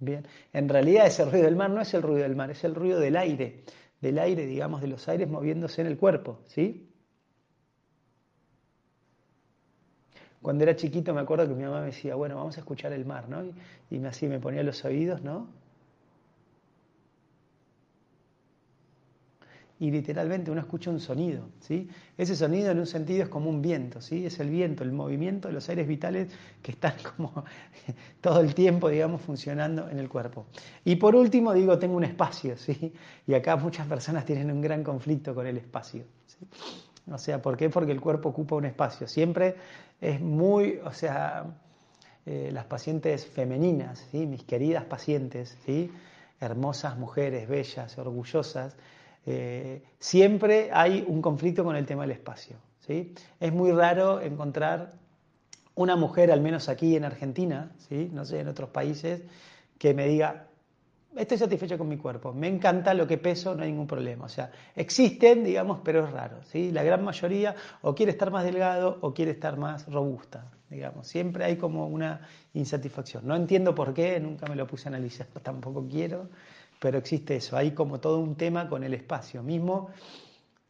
Bien, 0.00 0.26
en 0.52 0.68
realidad 0.68 1.06
ese 1.06 1.24
ruido 1.24 1.44
del 1.44 1.54
mar 1.54 1.70
no 1.70 1.80
es 1.80 1.94
el 1.94 2.02
ruido 2.02 2.24
del 2.24 2.34
mar, 2.34 2.50
es 2.50 2.64
el 2.64 2.74
ruido 2.74 2.98
del 2.98 3.16
aire, 3.16 3.62
del 4.00 4.18
aire, 4.18 4.46
digamos, 4.46 4.80
de 4.80 4.88
los 4.88 5.08
aires 5.08 5.28
moviéndose 5.28 5.80
en 5.80 5.86
el 5.86 5.96
cuerpo, 5.96 6.40
¿sí? 6.46 6.91
Cuando 10.42 10.64
era 10.64 10.76
chiquito 10.76 11.14
me 11.14 11.20
acuerdo 11.20 11.48
que 11.48 11.54
mi 11.54 11.62
mamá 11.62 11.80
me 11.80 11.86
decía, 11.86 12.14
bueno, 12.14 12.36
vamos 12.36 12.56
a 12.56 12.60
escuchar 12.60 12.92
el 12.92 13.04
mar, 13.06 13.28
¿no? 13.28 13.44
Y, 13.44 13.54
y 13.90 14.04
así 14.04 14.26
me 14.26 14.40
ponía 14.40 14.62
los 14.62 14.84
oídos, 14.84 15.22
¿no? 15.22 15.48
y 19.82 19.90
literalmente 19.90 20.48
uno 20.48 20.60
escucha 20.60 20.90
un 20.90 21.00
sonido. 21.00 21.42
¿sí? 21.58 21.88
Ese 22.16 22.36
sonido 22.36 22.70
en 22.70 22.78
un 22.78 22.86
sentido 22.86 23.24
es 23.24 23.28
como 23.28 23.50
un 23.50 23.60
viento, 23.60 24.00
¿sí? 24.00 24.24
es 24.24 24.38
el 24.38 24.48
viento, 24.48 24.84
el 24.84 24.92
movimiento 24.92 25.48
de 25.48 25.54
los 25.54 25.68
aires 25.68 25.88
vitales 25.88 26.28
que 26.62 26.70
están 26.70 26.94
como 27.16 27.44
todo 28.20 28.42
el 28.42 28.54
tiempo, 28.54 28.88
digamos, 28.88 29.22
funcionando 29.22 29.88
en 29.88 29.98
el 29.98 30.08
cuerpo. 30.08 30.46
Y 30.84 30.94
por 30.94 31.16
último, 31.16 31.52
digo, 31.52 31.80
tengo 31.80 31.96
un 31.96 32.04
espacio, 32.04 32.56
¿sí? 32.56 32.92
y 33.26 33.34
acá 33.34 33.56
muchas 33.56 33.88
personas 33.88 34.24
tienen 34.24 34.52
un 34.52 34.60
gran 34.60 34.84
conflicto 34.84 35.34
con 35.34 35.48
el 35.48 35.56
espacio. 35.56 36.04
¿sí? 36.26 36.46
O 37.10 37.18
sea, 37.18 37.42
¿por 37.42 37.56
qué? 37.56 37.68
Porque 37.68 37.92
el 37.92 38.00
cuerpo 38.00 38.28
ocupa 38.28 38.56
un 38.56 38.64
espacio. 38.64 39.06
Siempre 39.06 39.56
es 40.00 40.20
muy, 40.20 40.80
o 40.84 40.92
sea, 40.92 41.44
eh, 42.24 42.50
las 42.52 42.66
pacientes 42.66 43.26
femeninas, 43.26 44.06
¿sí? 44.10 44.26
mis 44.26 44.44
queridas 44.44 44.84
pacientes, 44.84 45.58
¿sí? 45.66 45.90
hermosas 46.40 46.96
mujeres, 46.96 47.48
bellas, 47.48 47.98
orgullosas, 47.98 48.76
eh, 49.26 49.82
siempre 49.98 50.70
hay 50.72 51.04
un 51.06 51.20
conflicto 51.20 51.64
con 51.64 51.76
el 51.76 51.86
tema 51.86 52.02
del 52.02 52.12
espacio. 52.12 52.56
¿sí? 52.86 53.14
Es 53.40 53.52
muy 53.52 53.72
raro 53.72 54.20
encontrar 54.20 54.92
una 55.74 55.96
mujer, 55.96 56.30
al 56.30 56.40
menos 56.40 56.68
aquí 56.68 56.96
en 56.96 57.04
Argentina, 57.04 57.72
¿sí? 57.88 58.10
no 58.12 58.24
sé, 58.24 58.40
en 58.40 58.48
otros 58.48 58.70
países, 58.70 59.22
que 59.78 59.94
me 59.94 60.06
diga, 60.06 60.46
estoy 61.16 61.38
satisfecho 61.38 61.78
con 61.78 61.88
mi 61.88 61.96
cuerpo, 61.96 62.32
me 62.32 62.48
encanta 62.48 62.94
lo 62.94 63.06
que 63.06 63.18
peso, 63.18 63.54
no 63.54 63.62
hay 63.62 63.70
ningún 63.70 63.86
problema. 63.86 64.24
O 64.24 64.28
sea, 64.28 64.50
existen, 64.74 65.44
digamos, 65.44 65.80
pero 65.84 66.04
es 66.04 66.10
raro. 66.10 66.42
¿sí? 66.44 66.70
La 66.70 66.82
gran 66.82 67.04
mayoría 67.04 67.54
o 67.82 67.94
quiere 67.94 68.12
estar 68.12 68.30
más 68.30 68.44
delgado 68.44 68.98
o 69.00 69.12
quiere 69.12 69.32
estar 69.32 69.56
más 69.56 69.86
robusta, 69.86 70.50
digamos. 70.70 71.06
Siempre 71.06 71.44
hay 71.44 71.56
como 71.56 71.86
una 71.88 72.20
insatisfacción. 72.54 73.26
No 73.26 73.36
entiendo 73.36 73.74
por 73.74 73.92
qué, 73.94 74.18
nunca 74.20 74.46
me 74.46 74.56
lo 74.56 74.66
puse 74.66 74.88
a 74.88 74.90
analizar, 74.90 75.26
tampoco 75.42 75.86
quiero, 75.88 76.28
pero 76.80 76.98
existe 76.98 77.36
eso. 77.36 77.56
Hay 77.56 77.72
como 77.72 78.00
todo 78.00 78.18
un 78.18 78.36
tema 78.36 78.68
con 78.68 78.82
el 78.84 78.94
espacio 78.94 79.42
mismo 79.42 79.90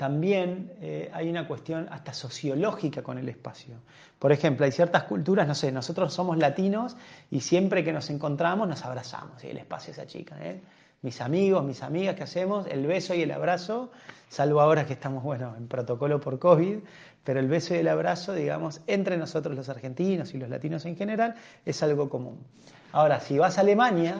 también 0.03 0.73
eh, 0.81 1.09
hay 1.15 1.31
una 1.31 1.47
cuestión 1.47 1.87
hasta 1.89 2.13
sociológica 2.13 3.05
con 3.05 3.19
el 3.19 3.29
espacio. 3.29 3.77
Por 4.19 4.33
ejemplo, 4.33 4.67
hay 4.67 4.73
ciertas 4.73 5.05
culturas, 5.05 5.47
no 5.47 5.55
sé, 5.55 5.71
nosotros 5.71 6.13
somos 6.13 6.39
latinos 6.39 6.97
y 7.31 7.39
siempre 7.39 7.85
que 7.85 7.93
nos 7.93 8.11
encontramos 8.11 8.67
nos 8.67 8.85
abrazamos, 8.85 9.45
y 9.45 9.51
el 9.51 9.59
espacio 9.59 9.93
esa 9.93 10.05
chica. 10.05 10.35
¿eh? 10.41 10.61
Mis 11.03 11.21
amigos, 11.21 11.65
mis 11.65 11.85
amigas, 11.85 12.17
¿qué 12.17 12.25
hacemos? 12.25 12.67
El 12.67 12.85
beso 12.85 13.15
y 13.15 13.23
el 13.23 13.31
abrazo, 13.31 13.93
salvo 14.29 14.61
ahora 14.61 14.87
que 14.87 14.95
estamos, 14.95 15.23
bueno, 15.23 15.55
en 15.57 15.69
protocolo 15.69 16.19
por 16.19 16.41
COVID, 16.41 16.79
pero 17.23 17.39
el 17.39 17.47
beso 17.47 17.77
y 17.77 17.79
el 17.79 17.87
abrazo, 17.87 18.35
digamos, 18.35 18.81
entre 18.89 19.17
nosotros 19.17 19.55
los 19.55 19.69
argentinos 19.69 20.35
y 20.35 20.39
los 20.39 20.49
latinos 20.49 20.85
en 20.85 20.97
general, 20.97 21.37
es 21.65 21.81
algo 21.85 22.11
común. 22.11 22.45
Ahora, 22.91 23.21
si 23.21 23.39
vas 23.39 23.57
a 23.57 23.61
Alemania, 23.61 24.17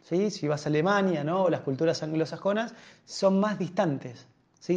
si 0.00 0.48
vas 0.48 0.64
a 0.64 0.70
Alemania, 0.70 1.22
¿no? 1.22 1.42
o 1.42 1.50
las 1.50 1.60
culturas 1.60 2.02
anglosajonas, 2.02 2.74
son 3.04 3.38
más 3.40 3.58
distantes. 3.58 4.26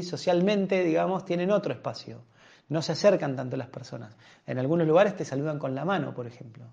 Socialmente, 0.04 0.84
digamos, 0.84 1.26
tienen 1.26 1.52
otro 1.52 1.74
espacio. 1.74 2.22
No 2.70 2.82
se 2.82 2.92
acercan 2.92 3.36
tanto 3.36 3.58
las 3.58 3.70
personas. 3.70 4.16
En 4.46 4.60
algunos 4.60 4.88
lugares 4.88 5.16
te 5.16 5.26
saludan 5.26 5.58
con 5.58 5.74
la 5.74 5.84
mano, 5.84 6.14
por 6.14 6.28
ejemplo. 6.28 6.66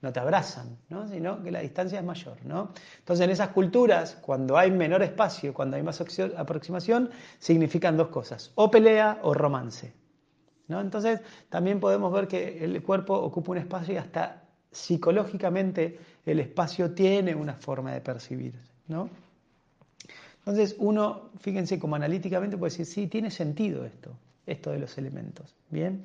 No 0.00 0.12
te 0.12 0.18
abrazan, 0.18 0.78
¿no? 0.88 1.06
sino 1.06 1.42
que 1.42 1.50
la 1.50 1.60
distancia 1.60 1.98
es 1.98 2.04
mayor. 2.04 2.38
¿no? 2.44 2.72
Entonces, 2.98 3.24
en 3.24 3.30
esas 3.30 3.50
culturas, 3.50 4.18
cuando 4.20 4.56
hay 4.56 4.70
menor 4.70 5.02
espacio, 5.02 5.54
cuando 5.54 5.76
hay 5.76 5.82
más 5.82 6.02
aproximación, 6.36 7.10
significan 7.38 7.96
dos 7.96 8.08
cosas, 8.08 8.50
o 8.56 8.70
pelea 8.70 9.20
o 9.22 9.34
romance. 9.34 9.92
¿no? 10.66 10.80
Entonces, 10.80 11.20
también 11.48 11.78
podemos 11.78 12.12
ver 12.12 12.26
que 12.26 12.64
el 12.64 12.82
cuerpo 12.82 13.14
ocupa 13.14 13.52
un 13.52 13.58
espacio 13.58 13.94
y 13.94 13.98
hasta 13.98 14.42
psicológicamente 14.72 16.00
el 16.24 16.40
espacio 16.40 16.92
tiene 16.92 17.34
una 17.34 17.54
forma 17.54 17.92
de 17.92 18.00
percibir. 18.00 18.58
¿no? 18.88 19.08
Entonces 20.44 20.74
uno, 20.78 21.30
fíjense, 21.38 21.78
como 21.78 21.96
analíticamente 21.96 22.56
puede 22.56 22.70
decir, 22.70 22.86
sí, 22.86 23.06
tiene 23.06 23.30
sentido 23.30 23.84
esto, 23.84 24.16
esto 24.46 24.72
de 24.72 24.78
los 24.78 24.98
elementos. 24.98 25.54
Bien. 25.70 26.04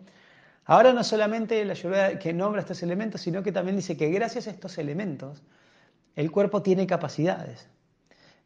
Ahora 0.66 0.94
no 0.94 1.04
solamente 1.04 1.64
la 1.66 1.74
lluvia 1.74 2.20
que 2.20 2.34
nombra 2.34 2.62
estos 2.62 2.84
elementos, 2.84 3.22
sino 3.22 3.42
que 3.42 3.52
también 3.52 3.76
dice 3.76 3.98
que 3.98 4.10
gracias 4.10 4.48
a 4.48 4.52
estos 4.52 4.78
elementos 4.78 5.42
el 6.16 6.32
cuerpo 6.32 6.62
tiene 6.62 6.86
capacidades. 6.86 7.68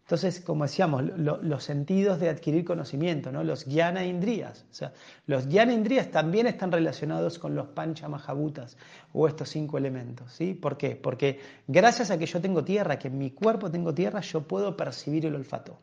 Entonces, 0.03 0.41
como 0.41 0.65
decíamos, 0.65 1.03
los 1.15 1.63
sentidos 1.63 2.19
de 2.19 2.27
adquirir 2.29 2.65
conocimiento, 2.65 3.31
¿no? 3.31 3.43
los 3.43 3.63
jnana. 3.63 4.01
O 4.01 4.73
sea, 4.73 4.91
los 5.25 5.45
jnana 5.45 5.71
indrías 5.71 6.11
también 6.11 6.47
están 6.47 6.71
relacionados 6.71 7.39
con 7.39 7.55
los 7.55 7.67
pancha 7.69 8.09
mahabutas 8.09 8.77
o 9.13 9.27
estos 9.27 9.49
cinco 9.49 9.77
elementos. 9.77 10.33
¿sí? 10.33 10.53
¿Por 10.53 10.75
qué? 10.75 10.97
Porque 10.97 11.39
gracias 11.67 12.11
a 12.11 12.17
que 12.17 12.25
yo 12.25 12.41
tengo 12.41 12.63
tierra, 12.63 12.99
que 12.99 13.07
en 13.07 13.17
mi 13.17 13.31
cuerpo 13.31 13.71
tengo 13.71 13.93
tierra, 13.93 14.19
yo 14.19 14.41
puedo 14.41 14.75
percibir 14.75 15.25
el 15.25 15.35
olfato. 15.35 15.79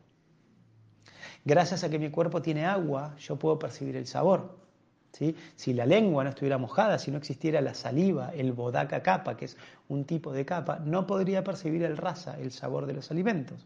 Gracias 1.43 1.83
a 1.83 1.89
que 1.89 1.97
mi 1.97 2.11
cuerpo 2.11 2.41
tiene 2.41 2.65
agua, 2.65 3.15
yo 3.17 3.37
puedo 3.37 3.57
percibir 3.57 3.95
el 3.95 4.05
sabor. 4.05 4.59
¿sí? 5.13 5.35
Si 5.55 5.73
la 5.73 5.87
lengua 5.87 6.23
no 6.23 6.29
estuviera 6.29 6.59
mojada, 6.59 6.99
si 6.99 7.09
no 7.09 7.17
existiera 7.17 7.61
la 7.61 7.73
saliva, 7.73 8.31
el 8.35 8.51
bodaka 8.51 9.01
capa, 9.01 9.35
que 9.35 9.45
es 9.45 9.57
un 9.87 10.05
tipo 10.05 10.31
de 10.33 10.45
capa, 10.45 10.79
no 10.79 11.07
podría 11.07 11.43
percibir 11.43 11.83
el 11.83 11.97
rasa, 11.97 12.37
el 12.39 12.51
sabor 12.51 12.85
de 12.85 12.93
los 12.93 13.09
alimentos. 13.09 13.65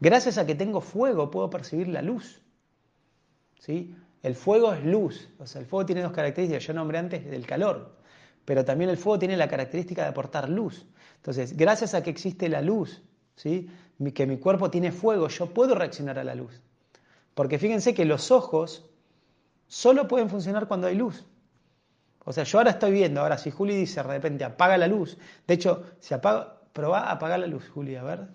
Gracias 0.00 0.38
a 0.38 0.46
que 0.46 0.54
tengo 0.54 0.80
fuego 0.80 1.30
puedo 1.30 1.48
percibir 1.50 1.88
la 1.88 2.02
luz. 2.02 2.40
El 4.22 4.34
fuego 4.34 4.72
es 4.72 4.84
luz, 4.84 5.28
o 5.38 5.46
sea, 5.46 5.60
el 5.60 5.66
fuego 5.66 5.86
tiene 5.86 6.02
dos 6.02 6.12
características, 6.12 6.64
yo 6.64 6.74
nombré 6.74 6.98
antes 6.98 7.24
del 7.24 7.46
calor, 7.46 7.96
pero 8.44 8.64
también 8.64 8.90
el 8.90 8.96
fuego 8.96 9.18
tiene 9.18 9.36
la 9.36 9.48
característica 9.48 10.02
de 10.02 10.08
aportar 10.08 10.48
luz. 10.48 10.86
Entonces, 11.16 11.56
gracias 11.56 11.94
a 11.94 12.02
que 12.02 12.10
existe 12.10 12.48
la 12.48 12.60
luz, 12.60 13.02
que 13.36 14.26
mi 14.26 14.38
cuerpo 14.38 14.70
tiene 14.70 14.90
fuego, 14.90 15.28
yo 15.28 15.46
puedo 15.46 15.74
reaccionar 15.74 16.18
a 16.18 16.24
la 16.24 16.34
luz. 16.34 16.60
Porque 17.34 17.58
fíjense 17.58 17.94
que 17.94 18.04
los 18.04 18.30
ojos 18.30 18.84
solo 19.68 20.08
pueden 20.08 20.28
funcionar 20.28 20.66
cuando 20.68 20.86
hay 20.88 20.96
luz. 20.96 21.24
O 22.24 22.32
sea, 22.32 22.44
yo 22.44 22.58
ahora 22.58 22.72
estoy 22.72 22.92
viendo, 22.92 23.20
ahora 23.20 23.38
si 23.38 23.50
Juli 23.50 23.74
dice 23.74 24.02
de 24.02 24.08
repente 24.08 24.44
apaga 24.44 24.76
la 24.78 24.86
luz, 24.86 25.18
de 25.46 25.54
hecho, 25.54 25.84
si 25.98 26.14
apaga, 26.14 26.60
probá 26.72 27.00
a 27.00 27.12
apagar 27.12 27.40
la 27.40 27.46
luz, 27.46 27.68
Juli, 27.68 27.96
a 27.96 28.02
ver. 28.02 28.28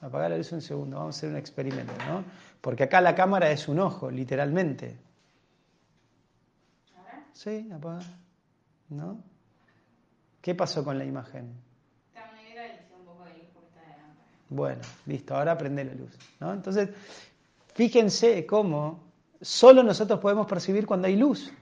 Apagar 0.00 0.30
la 0.30 0.38
luz 0.38 0.50
un 0.52 0.62
segundo, 0.62 0.96
vamos 0.96 1.16
a 1.16 1.18
hacer 1.18 1.30
un 1.30 1.36
experimento, 1.36 1.92
¿no? 2.08 2.24
Porque 2.60 2.84
acá 2.84 3.00
la 3.00 3.14
cámara 3.14 3.50
es 3.50 3.68
un 3.68 3.78
ojo, 3.80 4.10
literalmente. 4.10 4.96
Sí, 7.32 7.70
apaga. 7.72 8.00
¿No? 8.88 9.18
¿Qué 10.40 10.54
pasó 10.54 10.84
con 10.84 10.98
la 10.98 11.04
imagen? 11.04 11.52
Bueno, 14.48 14.80
listo, 15.06 15.36
ahora 15.36 15.56
prende 15.56 15.84
la 15.84 15.94
luz. 15.94 16.10
¿no? 16.40 16.52
Entonces, 16.52 16.88
fíjense 17.74 18.44
cómo 18.46 19.00
solo 19.40 19.82
nosotros 19.82 20.18
podemos 20.18 20.46
percibir 20.46 20.86
cuando 20.86 21.06
hay 21.06 21.16
luz. 21.16 21.52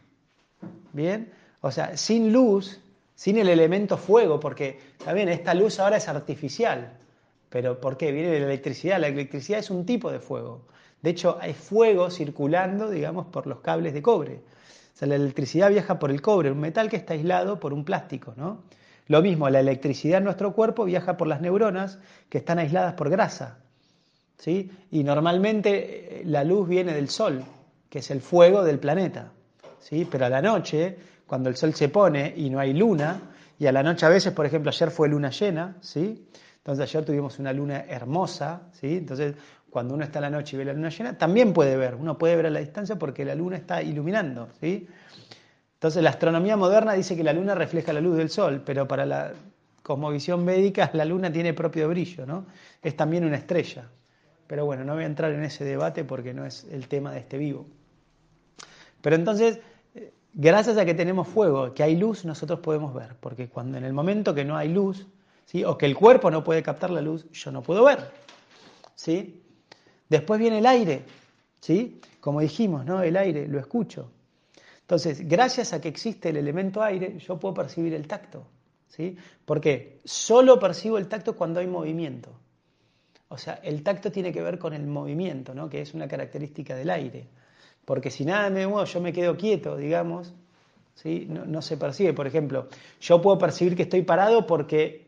¿Bien? 0.93 1.33
O 1.61 1.71
sea, 1.71 1.97
sin 1.97 2.33
luz, 2.33 2.81
sin 3.15 3.37
el 3.37 3.49
elemento 3.49 3.99
fuego, 3.99 4.41
porque, 4.41 4.81
también 5.05 5.29
esta 5.29 5.55
luz 5.55 5.79
ahora 5.81 5.99
es 5.99 6.09
artificial. 6.09 6.99
Pero 7.51 7.81
¿por 7.81 7.97
qué? 7.97 8.13
Viene 8.13 8.31
de 8.31 8.41
la 8.41 8.47
electricidad. 8.47 9.01
La 9.01 9.09
electricidad 9.09 9.61
es 9.61 9.71
un 9.71 9.87
tipo 9.87 10.11
de 10.11 10.21
fuego. 10.21 10.67
De 11.03 11.11
hecho, 11.11 11.39
hay 11.41 11.55
fuego 11.55 12.11
circulando, 12.11 12.91
digamos, 12.91 13.27
por 13.27 13.47
los 13.47 13.61
cables 13.61 13.95
de 13.95 14.03
cobre. 14.03 14.35
O 14.95 14.99
sea, 14.99 15.09
la 15.09 15.15
electricidad 15.15 15.71
viaja 15.71 15.99
por 15.99 16.11
el 16.11 16.21
cobre, 16.21 16.51
un 16.51 16.59
metal 16.59 16.91
que 16.91 16.97
está 16.97 17.15
aislado 17.15 17.61
por 17.61 17.73
un 17.73 17.85
plástico, 17.85 18.35
¿no? 18.37 18.65
Lo 19.07 19.23
mismo, 19.23 19.49
la 19.49 19.61
electricidad 19.61 20.19
en 20.19 20.25
nuestro 20.25 20.53
cuerpo 20.53 20.85
viaja 20.85 21.17
por 21.17 21.29
las 21.29 21.41
neuronas 21.41 21.99
que 22.29 22.39
están 22.39 22.59
aisladas 22.59 22.95
por 22.95 23.09
grasa. 23.09 23.59
¿sí? 24.37 24.71
Y 24.91 25.03
normalmente 25.03 26.21
eh, 26.21 26.23
la 26.27 26.45
luz 26.45 26.69
viene 26.69 26.93
del 26.93 27.09
sol, 27.09 27.43
que 27.89 28.01
es 28.01 28.11
el 28.11 28.21
fuego 28.21 28.63
del 28.65 28.79
planeta. 28.79 29.33
¿sí? 29.81 30.07
Pero 30.11 30.27
a 30.27 30.29
la 30.29 30.43
noche, 30.43 30.99
cuando 31.27 31.49
el 31.49 31.57
sol 31.57 31.75
se 31.75 31.89
pone 31.89 32.35
y 32.37 32.51
no 32.51 32.59
hay 32.59 32.75
luna, 32.75 33.21
y 33.59 33.67
a 33.67 33.73
la 33.73 33.83
noche 33.83 34.05
a 34.05 34.11
veces, 34.11 34.33
por 34.35 34.45
ejemplo, 34.45 34.71
ayer 34.71 34.91
fue 34.91 35.09
luna 35.09 35.31
llena, 35.31 35.77
¿sí? 35.81 36.29
Entonces 36.69 36.95
ayer 36.95 37.03
tuvimos 37.03 37.39
una 37.39 37.51
luna 37.51 37.87
hermosa, 37.89 38.61
¿sí? 38.73 38.99
Entonces 38.99 39.35
cuando 39.71 39.95
uno 39.95 40.05
está 40.05 40.19
en 40.19 40.25
la 40.25 40.31
noche 40.31 40.55
y 40.55 40.59
ve 40.59 40.67
la 40.67 40.75
luna 40.75 40.91
llena, 40.91 41.17
también 41.17 41.55
puede 41.55 41.79
ver, 41.79 41.95
uno 41.95 42.19
puede 42.19 42.37
ver 42.37 42.45
a 42.45 42.51
la 42.51 42.61
distancia 42.61 42.97
porque 42.97 43.25
la 43.25 43.35
luna 43.35 43.57
está 43.57 43.81
iluminando, 43.83 44.51
¿sí? 44.61 44.87
Entonces 45.73 46.03
la 46.03 46.11
astronomía 46.11 46.59
moderna 46.59 46.93
dice 46.93 47.17
que 47.17 47.25
la 47.25 47.33
luna 47.33 47.55
refleja 47.55 47.95
la 47.95 48.03
luz 48.03 48.19
del 48.19 48.29
sol, 48.29 48.63
pero 48.67 48.87
para 48.87 49.07
la 49.07 49.33
cosmovisión 49.83 50.45
védica 50.45 50.91
la 50.93 51.07
luna 51.07 51.33
tiene 51.33 51.55
propio 51.55 51.89
brillo, 51.89 52.27
¿no? 52.27 52.45
Es 52.83 52.95
también 52.95 53.25
una 53.25 53.37
estrella. 53.37 53.89
Pero 54.47 54.67
bueno, 54.67 54.85
no 54.85 54.93
voy 54.93 55.05
a 55.05 55.07
entrar 55.07 55.33
en 55.33 55.45
ese 55.45 55.65
debate 55.65 56.05
porque 56.05 56.35
no 56.35 56.45
es 56.45 56.67
el 56.71 56.87
tema 56.87 57.13
de 57.13 57.21
este 57.21 57.39
vivo. 57.39 57.65
Pero 59.01 59.17
entonces, 59.17 59.59
eh, 59.95 60.13
gracias 60.35 60.77
a 60.77 60.85
que 60.85 60.93
tenemos 60.93 61.29
fuego, 61.29 61.73
que 61.73 61.83
hay 61.83 61.97
luz, 61.97 62.27
nosotros 62.27 62.61
podemos 62.61 62.93
ver, 62.93 63.17
porque 63.21 63.49
cuando 63.49 63.79
en 63.79 63.85
el 63.85 63.95
momento 63.95 64.35
que 64.35 64.45
no 64.45 64.55
hay 64.55 64.69
luz, 64.69 65.07
o 65.67 65.79
que 65.79 65.87
el 65.87 65.95
cuerpo 65.95 66.31
no 66.31 66.45
puede 66.45 66.63
captar 66.63 66.91
la 66.91 67.01
luz, 67.01 67.27
yo 67.33 67.51
no 67.51 67.63
puedo 67.63 67.85
ver. 67.85 68.11
¿sí? 68.95 69.43
Después 70.09 70.39
viene 70.39 70.59
el 70.59 70.67
aire, 70.67 71.05
¿sí? 71.61 72.01
como 72.21 72.41
dijimos, 72.41 72.85
¿no? 72.85 73.03
el 73.03 73.17
aire, 73.17 73.49
lo 73.49 73.59
escucho. 73.59 74.11
Entonces, 74.81 75.27
gracias 75.27 75.73
a 75.73 75.81
que 75.81 75.89
existe 75.89 76.31
el 76.31 76.37
elemento 76.37 76.83
aire, 76.83 77.19
yo 77.19 77.39
puedo 77.39 77.55
percibir 77.55 77.95
el 77.95 78.07
tacto. 78.07 78.47
¿sí? 78.89 79.17
Porque 79.45 80.01
solo 80.05 80.59
percibo 80.59 80.99
el 80.99 81.09
tacto 81.09 81.35
cuando 81.35 81.61
hay 81.61 81.67
movimiento. 81.67 82.31
O 83.29 83.37
sea, 83.37 83.61
el 83.63 83.83
tacto 83.83 84.11
tiene 84.11 84.33
que 84.33 84.43
ver 84.43 84.59
con 84.59 84.73
el 84.73 84.87
movimiento, 84.87 85.55
¿no? 85.55 85.69
que 85.69 85.83
es 85.83 85.95
una 85.95 86.09
característica 86.09 86.75
del 86.75 86.91
aire. 86.91 87.27
Porque 87.85 88.11
si 88.11 88.25
nada 88.25 88.51
me 88.51 88.67
muevo, 88.67 88.85
yo 88.85 89.01
me 89.01 89.13
quedo 89.13 89.37
quieto, 89.37 89.77
digamos, 89.77 90.35
¿sí? 90.95 91.27
no, 91.29 91.45
no 91.45 91.63
se 91.63 91.77
percibe. 91.77 92.13
Por 92.13 92.27
ejemplo, 92.27 92.69
yo 93.01 93.21
puedo 93.21 93.39
percibir 93.39 93.77
que 93.77 93.83
estoy 93.83 94.03
parado 94.03 94.47
porque 94.47 95.08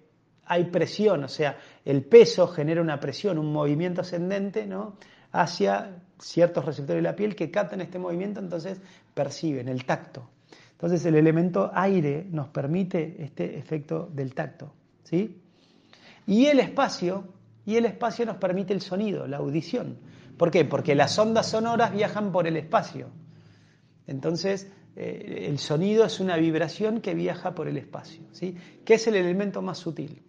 hay 0.50 0.64
presión, 0.64 1.22
o 1.22 1.28
sea, 1.28 1.58
el 1.84 2.02
peso 2.02 2.48
genera 2.48 2.82
una 2.82 2.98
presión, 2.98 3.38
un 3.38 3.52
movimiento 3.52 4.00
ascendente 4.00 4.66
¿no? 4.66 4.96
hacia 5.30 6.02
ciertos 6.18 6.64
receptores 6.64 7.04
de 7.04 7.08
la 7.08 7.14
piel 7.14 7.36
que 7.36 7.52
captan 7.52 7.80
este 7.80 8.00
movimiento, 8.00 8.40
entonces 8.40 8.80
perciben 9.14 9.68
el 9.68 9.84
tacto. 9.84 10.28
Entonces 10.72 11.06
el 11.06 11.14
elemento 11.14 11.70
aire 11.72 12.26
nos 12.28 12.48
permite 12.48 13.22
este 13.22 13.56
efecto 13.56 14.10
del 14.12 14.34
tacto. 14.34 14.72
¿sí? 15.04 15.40
Y 16.26 16.46
el 16.46 16.58
espacio, 16.58 17.28
y 17.64 17.76
el 17.76 17.84
espacio 17.84 18.26
nos 18.26 18.38
permite 18.38 18.72
el 18.72 18.80
sonido, 18.80 19.28
la 19.28 19.36
audición. 19.36 19.98
¿Por 20.36 20.50
qué? 20.50 20.64
Porque 20.64 20.96
las 20.96 21.16
ondas 21.16 21.46
sonoras 21.46 21.92
viajan 21.92 22.32
por 22.32 22.48
el 22.48 22.56
espacio. 22.56 23.06
Entonces, 24.08 24.68
eh, 24.96 25.46
el 25.48 25.60
sonido 25.60 26.04
es 26.06 26.18
una 26.18 26.36
vibración 26.36 27.00
que 27.00 27.14
viaja 27.14 27.54
por 27.54 27.68
el 27.68 27.76
espacio, 27.76 28.24
¿sí? 28.32 28.56
que 28.84 28.94
es 28.94 29.06
el 29.06 29.14
elemento 29.14 29.62
más 29.62 29.78
sutil. 29.78 30.24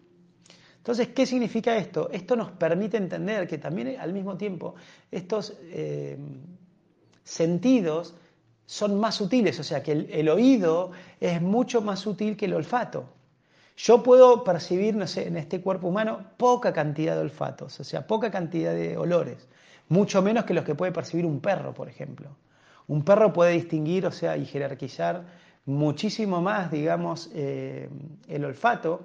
Entonces, 0.82 1.10
¿qué 1.10 1.28
significa 1.28 1.78
esto? 1.78 2.10
Esto 2.12 2.36
nos 2.36 2.50
permite 2.54 2.98
entender 2.98 3.48
que 3.48 3.60
también 3.60 4.00
al 4.00 4.14
mismo 4.14 4.36
tiempo 4.36 4.74
estos 5.12 5.54
eh, 5.62 6.18
sentidos 7.24 8.16
son 8.66 9.00
más 9.00 9.14
sutiles, 9.14 9.60
o 9.60 9.64
sea 9.64 9.84
que 9.84 9.92
el, 9.92 10.28
oído 10.28 10.90
es 11.20 11.40
mucho 11.40 11.82
más 11.84 12.00
sutil 12.00 12.36
que 12.36 12.46
el 12.46 12.56
olfato. 12.56 13.06
Yo 13.78 14.02
puedo 14.02 14.44
percibir, 14.44 14.96
no 14.96 15.06
sé, 15.06 15.28
en 15.28 15.38
este 15.38 15.62
cuerpo 15.62 15.88
humano 15.88 16.26
poca 16.38 16.74
cantidad 16.74 17.14
de 17.14 17.22
olfatos, 17.22 17.80
o 17.80 17.84
sea, 17.84 18.08
poca 18.08 18.32
cantidad 18.32 18.74
de 18.74 18.98
olores, 18.98 19.48
mucho 19.88 20.24
menos 20.24 20.46
que 20.46 20.56
los 20.56 20.66
que 20.66 20.74
puede 20.74 20.92
percibir 20.92 21.28
un 21.28 21.42
perro, 21.42 21.76
por 21.76 21.90
ejemplo. 21.90 22.30
Un 22.88 23.04
perro 23.04 23.32
puede 23.32 23.52
distinguir, 23.52 24.08
o 24.08 24.12
sea, 24.12 24.36
y 24.36 24.48
jerarquizar 24.48 25.26
muchísimo 25.66 26.42
más, 26.42 26.72
digamos, 26.72 27.30
eh, 27.36 27.88
el 28.28 28.46
olfato. 28.46 29.02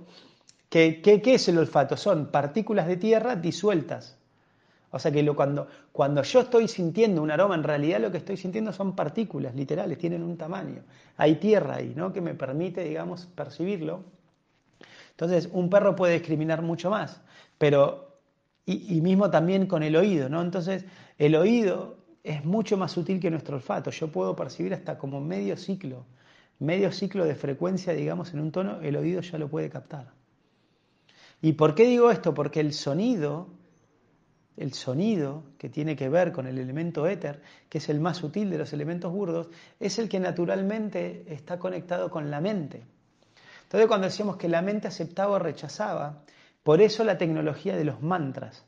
¿Qué, 0.76 1.22
¿Qué, 1.22 1.34
es 1.34 1.48
el 1.48 1.56
olfato? 1.56 1.96
Son 1.96 2.26
partículas 2.26 2.86
de 2.86 2.98
tierra 2.98 3.34
disueltas. 3.34 4.18
O 4.90 4.98
sea 4.98 5.10
que 5.10 5.22
lo, 5.22 5.34
cuando, 5.34 5.68
cuando 5.90 6.22
yo 6.22 6.40
estoy 6.40 6.68
sintiendo 6.68 7.22
un 7.22 7.30
aroma, 7.30 7.54
en 7.54 7.62
realidad 7.62 7.98
lo 7.98 8.10
que 8.10 8.18
estoy 8.18 8.36
sintiendo 8.36 8.74
son 8.74 8.94
partículas 8.94 9.54
literales, 9.54 9.96
tienen 9.96 10.22
un 10.22 10.36
tamaño. 10.36 10.82
Hay 11.16 11.36
tierra 11.36 11.76
ahí, 11.76 11.94
¿no? 11.96 12.12
Que 12.12 12.20
me 12.20 12.34
permite, 12.34 12.84
digamos, 12.84 13.24
percibirlo. 13.24 14.04
Entonces, 15.12 15.48
un 15.50 15.70
perro 15.70 15.96
puede 15.96 16.12
discriminar 16.12 16.60
mucho 16.60 16.90
más, 16.90 17.22
pero, 17.56 18.18
y, 18.66 18.98
y 18.98 19.00
mismo 19.00 19.30
también 19.30 19.64
con 19.64 19.82
el 19.82 19.96
oído, 19.96 20.28
¿no? 20.28 20.42
Entonces, 20.42 20.84
el 21.16 21.36
oído 21.36 21.96
es 22.22 22.44
mucho 22.44 22.76
más 22.76 22.92
sutil 22.92 23.18
que 23.18 23.30
nuestro 23.30 23.56
olfato. 23.56 23.90
Yo 23.90 24.12
puedo 24.12 24.36
percibir 24.36 24.74
hasta 24.74 24.98
como 24.98 25.22
medio 25.22 25.56
ciclo, 25.56 26.04
medio 26.58 26.92
ciclo 26.92 27.24
de 27.24 27.34
frecuencia, 27.34 27.94
digamos, 27.94 28.34
en 28.34 28.40
un 28.40 28.52
tono, 28.52 28.82
el 28.82 28.96
oído 28.96 29.22
ya 29.22 29.38
lo 29.38 29.48
puede 29.48 29.70
captar. 29.70 30.16
¿Y 31.42 31.52
por 31.52 31.74
qué 31.74 31.84
digo 31.84 32.10
esto? 32.10 32.34
Porque 32.34 32.60
el 32.60 32.72
sonido, 32.72 33.48
el 34.56 34.72
sonido 34.72 35.44
que 35.58 35.68
tiene 35.68 35.94
que 35.96 36.08
ver 36.08 36.32
con 36.32 36.46
el 36.46 36.58
elemento 36.58 37.06
éter, 37.06 37.42
que 37.68 37.78
es 37.78 37.88
el 37.88 38.00
más 38.00 38.18
sutil 38.18 38.50
de 38.50 38.58
los 38.58 38.72
elementos 38.72 39.12
burdos, 39.12 39.48
es 39.78 39.98
el 39.98 40.08
que 40.08 40.18
naturalmente 40.18 41.24
está 41.28 41.58
conectado 41.58 42.10
con 42.10 42.30
la 42.30 42.40
mente. 42.40 42.84
Entonces 43.64 43.88
cuando 43.88 44.06
decíamos 44.06 44.36
que 44.36 44.48
la 44.48 44.62
mente 44.62 44.88
aceptaba 44.88 45.34
o 45.34 45.38
rechazaba, 45.38 46.22
por 46.62 46.80
eso 46.80 47.04
la 47.04 47.18
tecnología 47.18 47.76
de 47.76 47.84
los 47.84 48.02
mantras. 48.02 48.64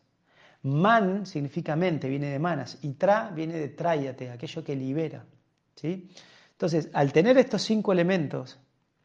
Man 0.62 1.24
significa 1.24 1.76
mente, 1.76 2.08
viene 2.08 2.30
de 2.30 2.38
manas, 2.38 2.78
y 2.82 2.92
tra 2.94 3.30
viene 3.30 3.54
de 3.54 3.68
tráyate, 3.68 4.30
aquello 4.30 4.64
que 4.64 4.76
libera. 4.76 5.24
¿sí? 5.76 6.10
Entonces, 6.52 6.90
al 6.92 7.12
tener 7.12 7.38
estos 7.38 7.62
cinco 7.62 7.92
elementos, 7.92 8.58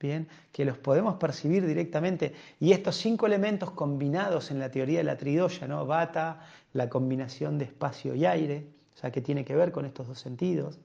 bien, 0.04 0.28
que 0.52 0.66
los 0.66 0.78
podemos 0.78 1.16
percibir 1.16 1.66
directamente, 1.66 2.34
y 2.60 2.74
estos 2.74 2.98
cinco 2.98 3.26
elementos 3.26 3.72
combinados 3.72 4.52
en 4.52 4.60
la 4.60 4.70
teoría 4.70 5.00
de 5.00 5.06
la 5.06 5.18
tridoya, 5.18 5.68
¿no? 5.68 5.86
Bata, 5.86 6.42
la 6.74 6.89
combinación 6.89 7.58
de 7.58 7.66
espacio 7.66 8.13
y 8.13 8.26
aire, 8.26 8.68
o 8.94 8.98
sea, 8.98 9.12
que 9.12 9.22
tiene 9.22 9.44
que 9.44 9.56
ver 9.56 9.72
con 9.72 9.86
estos 9.86 10.08
dos 10.08 10.20
sentidos, 10.20 10.80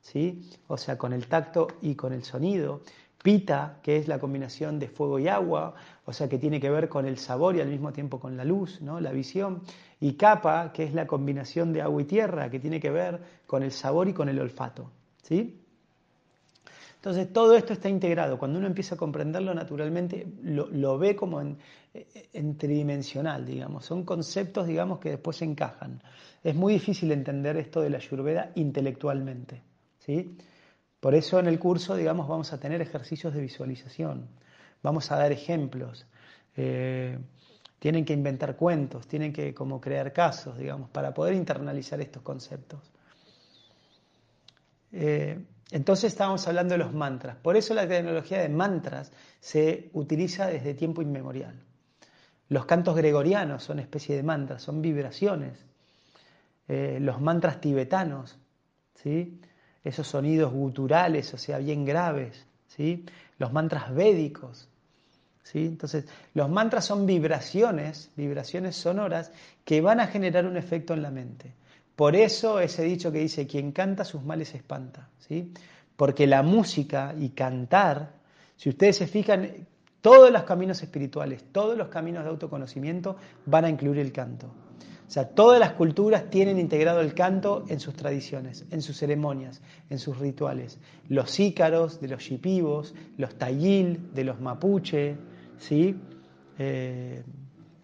¿sí? 0.00 0.50
o 0.66 0.76
sea, 0.76 0.98
con 0.98 1.12
el 1.12 1.26
tacto 1.28 1.68
y 1.80 1.94
con 1.94 2.12
el 2.12 2.24
sonido, 2.24 2.82
Pita, 3.22 3.78
que 3.82 3.96
es 3.96 4.06
la 4.06 4.18
combinación 4.18 4.78
de 4.78 4.86
fuego 4.86 5.18
y 5.18 5.28
agua, 5.28 5.74
o 6.04 6.12
sea 6.12 6.28
que 6.28 6.36
tiene 6.36 6.60
que 6.60 6.68
ver 6.68 6.90
con 6.90 7.06
el 7.06 7.16
sabor 7.16 7.56
y 7.56 7.62
al 7.62 7.68
mismo 7.68 7.90
tiempo 7.90 8.20
con 8.20 8.36
la 8.36 8.44
luz, 8.44 8.82
¿no? 8.82 9.00
la 9.00 9.12
visión. 9.12 9.62
Y 9.98 10.12
Capa, 10.14 10.72
que 10.74 10.84
es 10.84 10.92
la 10.92 11.06
combinación 11.06 11.72
de 11.72 11.80
agua 11.80 12.02
y 12.02 12.04
tierra, 12.04 12.50
que 12.50 12.60
tiene 12.60 12.80
que 12.80 12.90
ver 12.90 13.22
con 13.46 13.62
el 13.62 13.72
sabor 13.72 14.08
y 14.08 14.12
con 14.12 14.28
el 14.28 14.38
olfato. 14.38 14.90
¿sí? 15.22 15.63
Entonces 17.04 17.34
todo 17.34 17.54
esto 17.54 17.74
está 17.74 17.90
integrado. 17.90 18.38
Cuando 18.38 18.58
uno 18.58 18.66
empieza 18.66 18.94
a 18.94 18.98
comprenderlo 18.98 19.52
naturalmente, 19.52 20.26
lo, 20.42 20.96
ve 20.96 21.14
como 21.14 21.42
en, 21.42 21.58
en, 22.32 22.56
tridimensional, 22.56 23.44
digamos. 23.44 23.84
Son 23.84 24.06
conceptos, 24.06 24.66
digamos, 24.66 25.00
que 25.00 25.10
después 25.10 25.36
se 25.36 25.44
encajan. 25.44 26.02
Es 26.42 26.54
muy 26.54 26.72
difícil 26.72 27.12
entender 27.12 27.58
esto 27.58 27.82
de 27.82 27.90
la 27.90 27.98
ayurveda 27.98 28.52
intelectualmente. 28.54 29.60
¿sí? 29.98 30.38
Por 30.98 31.14
eso 31.14 31.38
en 31.38 31.46
el 31.46 31.58
curso, 31.58 31.94
digamos, 31.94 32.26
vamos 32.26 32.54
a 32.54 32.58
tener 32.58 32.80
ejercicios 32.80 33.34
de 33.34 33.42
visualización, 33.42 34.26
vamos 34.82 35.12
a 35.12 35.18
dar 35.18 35.30
ejemplos, 35.30 36.06
eh, 36.56 37.18
tienen 37.80 38.06
que 38.06 38.14
inventar 38.14 38.56
cuentos, 38.56 39.06
tienen 39.06 39.30
que 39.30 39.52
como 39.52 39.78
crear 39.78 40.10
casos, 40.14 40.56
digamos, 40.56 40.88
para 40.88 41.12
poder 41.12 41.34
internalizar 41.34 42.00
estos 42.00 42.22
conceptos. 42.22 42.80
Eh, 44.90 45.44
entonces 45.70 46.12
estábamos 46.12 46.46
hablando 46.46 46.74
de 46.74 46.78
los 46.78 46.92
mantras. 46.92 47.36
Por 47.36 47.56
eso 47.56 47.74
la 47.74 47.88
tecnología 47.88 48.40
de 48.40 48.48
mantras 48.48 49.12
se 49.40 49.90
utiliza 49.92 50.46
desde 50.46 50.74
tiempo 50.74 51.02
inmemorial. 51.02 51.54
Los 52.48 52.66
cantos 52.66 52.94
gregorianos 52.96 53.64
son 53.64 53.78
especie 53.78 54.16
de 54.16 54.22
mantras, 54.22 54.62
son 54.62 54.82
vibraciones. 54.82 55.64
Eh, 56.68 56.98
los 57.00 57.20
mantras 57.20 57.60
tibetanos, 57.60 58.38
¿sí? 59.02 59.40
esos 59.82 60.06
sonidos 60.06 60.52
guturales, 60.52 61.32
o 61.34 61.38
sea, 61.38 61.58
bien 61.58 61.84
graves, 61.84 62.46
¿sí? 62.68 63.04
los 63.38 63.52
mantras 63.52 63.94
védicos. 63.94 64.68
¿sí? 65.42 65.66
Entonces, 65.66 66.06
los 66.34 66.48
mantras 66.48 66.84
son 66.84 67.06
vibraciones, 67.06 68.10
vibraciones 68.16 68.76
sonoras 68.76 69.30
que 69.64 69.80
van 69.80 70.00
a 70.00 70.06
generar 70.06 70.46
un 70.46 70.56
efecto 70.56 70.94
en 70.94 71.02
la 71.02 71.10
mente. 71.10 71.52
Por 71.96 72.16
eso 72.16 72.60
ese 72.60 72.82
dicho 72.82 73.12
que 73.12 73.18
dice, 73.18 73.46
quien 73.46 73.72
canta 73.72 74.04
sus 74.04 74.22
males 74.22 74.54
espanta. 74.54 75.08
¿sí? 75.18 75.52
Porque 75.96 76.26
la 76.26 76.42
música 76.42 77.14
y 77.18 77.30
cantar, 77.30 78.14
si 78.56 78.68
ustedes 78.68 78.96
se 78.96 79.06
fijan, 79.06 79.66
todos 80.00 80.30
los 80.30 80.42
caminos 80.42 80.82
espirituales, 80.82 81.44
todos 81.52 81.78
los 81.78 81.88
caminos 81.88 82.24
de 82.24 82.30
autoconocimiento 82.30 83.16
van 83.46 83.64
a 83.64 83.70
incluir 83.70 83.98
el 84.00 84.12
canto. 84.12 84.48
O 85.06 85.10
sea, 85.10 85.28
todas 85.28 85.60
las 85.60 85.72
culturas 85.72 86.30
tienen 86.30 86.58
integrado 86.58 87.00
el 87.00 87.14
canto 87.14 87.64
en 87.68 87.78
sus 87.78 87.94
tradiciones, 87.94 88.64
en 88.70 88.82
sus 88.82 88.96
ceremonias, 88.96 89.60
en 89.90 89.98
sus 89.98 90.18
rituales. 90.18 90.78
Los 91.08 91.38
ícaros 91.38 92.00
de 92.00 92.08
los 92.08 92.22
shipibos, 92.22 92.94
los 93.16 93.36
tayil 93.36 94.12
de 94.14 94.24
los 94.24 94.40
mapuche, 94.40 95.16
¿sí? 95.58 95.94
Eh, 96.58 97.22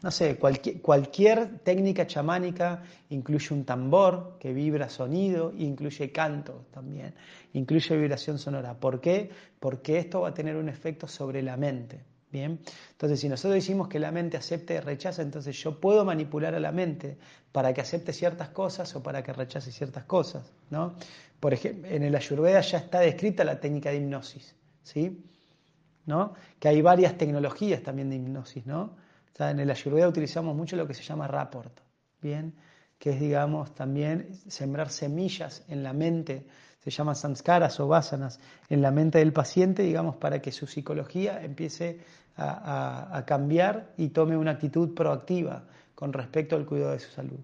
no 0.03 0.11
sé, 0.11 0.37
cualquier, 0.37 1.59
técnica 1.59 2.07
chamánica 2.07 2.83
incluye 3.11 3.53
un 3.53 3.65
tambor 3.65 4.39
que 4.39 4.53
vibra 4.53 4.89
sonido, 4.89 5.53
incluye 5.57 6.11
canto 6.11 6.65
también, 6.71 7.15
incluye 7.53 7.97
vibración 7.97 8.39
sonora. 8.39 8.75
¿Por 8.75 9.01
qué? 9.01 9.31
Porque 9.59 9.99
esto 9.99 10.23
va 10.23 10.29
a 10.29 10.35
tener 10.35 10.57
un 10.57 10.69
efecto 10.69 11.07
sobre 11.07 11.43
la 11.43 11.57
mente. 11.57 12.01
Bien, 12.33 12.61
entonces 12.93 13.19
si 13.19 13.29
nosotros 13.29 13.55
decimos 13.55 13.89
que 13.89 13.99
la 13.99 14.13
mente 14.13 14.37
acepte 14.37 14.75
y 14.75 14.79
rechaza, 14.79 15.21
entonces 15.21 15.61
yo 15.61 15.81
puedo 15.81 16.05
manipular 16.05 16.55
a 16.55 16.61
la 16.61 16.71
mente 16.71 17.19
para 17.51 17.75
que 17.75 17.81
acepte 17.81 18.13
ciertas 18.13 18.51
cosas 18.51 18.95
o 18.95 19.03
para 19.03 19.25
que 19.25 19.33
rechace 19.33 19.73
ciertas 19.73 20.05
cosas, 20.05 20.45
¿no? 20.71 20.95
Por 21.41 21.53
ejemplo, 21.53 21.91
en 21.91 22.05
el 22.05 22.15
Ayurveda 22.15 22.61
ya 22.61 22.79
está 22.79 23.01
descrita 23.01 23.43
la 23.43 23.59
técnica 23.59 23.91
de 23.91 23.97
hipnosis, 23.97 24.55
¿sí? 24.85 25.25
¿No? 26.07 26.35
Que 26.61 26.69
hay 26.69 26.81
varias 26.81 27.19
tecnologías 27.19 27.83
también 27.83 28.11
de 28.11 28.17
hipnosis, 28.17 28.65
¿no? 28.65 28.95
En 29.39 29.61
el 29.61 29.71
Ayurveda 29.71 30.09
utilizamos 30.09 30.55
mucho 30.55 30.77
lo 30.77 30.87
que 30.87 30.95
se 30.95 31.03
llama 31.03 31.27
rapport, 31.27 31.81
¿bien? 32.21 32.55
Que 32.99 33.11
es, 33.11 33.21
digamos, 33.21 33.75
también 33.75 34.35
sembrar 34.49 34.91
semillas 34.91 35.65
en 35.69 35.83
la 35.83 35.93
mente 35.93 36.47
se 36.83 36.91
llaman 36.91 37.15
samskaras 37.15 37.79
o 37.81 37.89
vasanas 37.89 38.41
en 38.69 38.81
la 38.81 38.91
mente 38.91 39.19
del 39.19 39.33
paciente, 39.33 39.83
digamos, 39.83 40.17
para 40.17 40.41
que 40.41 40.51
su 40.51 40.67
psicología 40.67 41.43
empiece 41.43 42.01
a, 42.37 43.23
cambiar 43.27 43.93
y 43.99 44.09
tome 44.09 44.37
una 44.37 44.53
actitud 44.53 44.95
proactiva 44.95 45.65
con 45.95 46.13
respecto 46.13 46.57
al 46.57 46.65
cuidado 46.65 46.93
de 46.93 47.01
su 47.01 47.11
salud. 47.11 47.39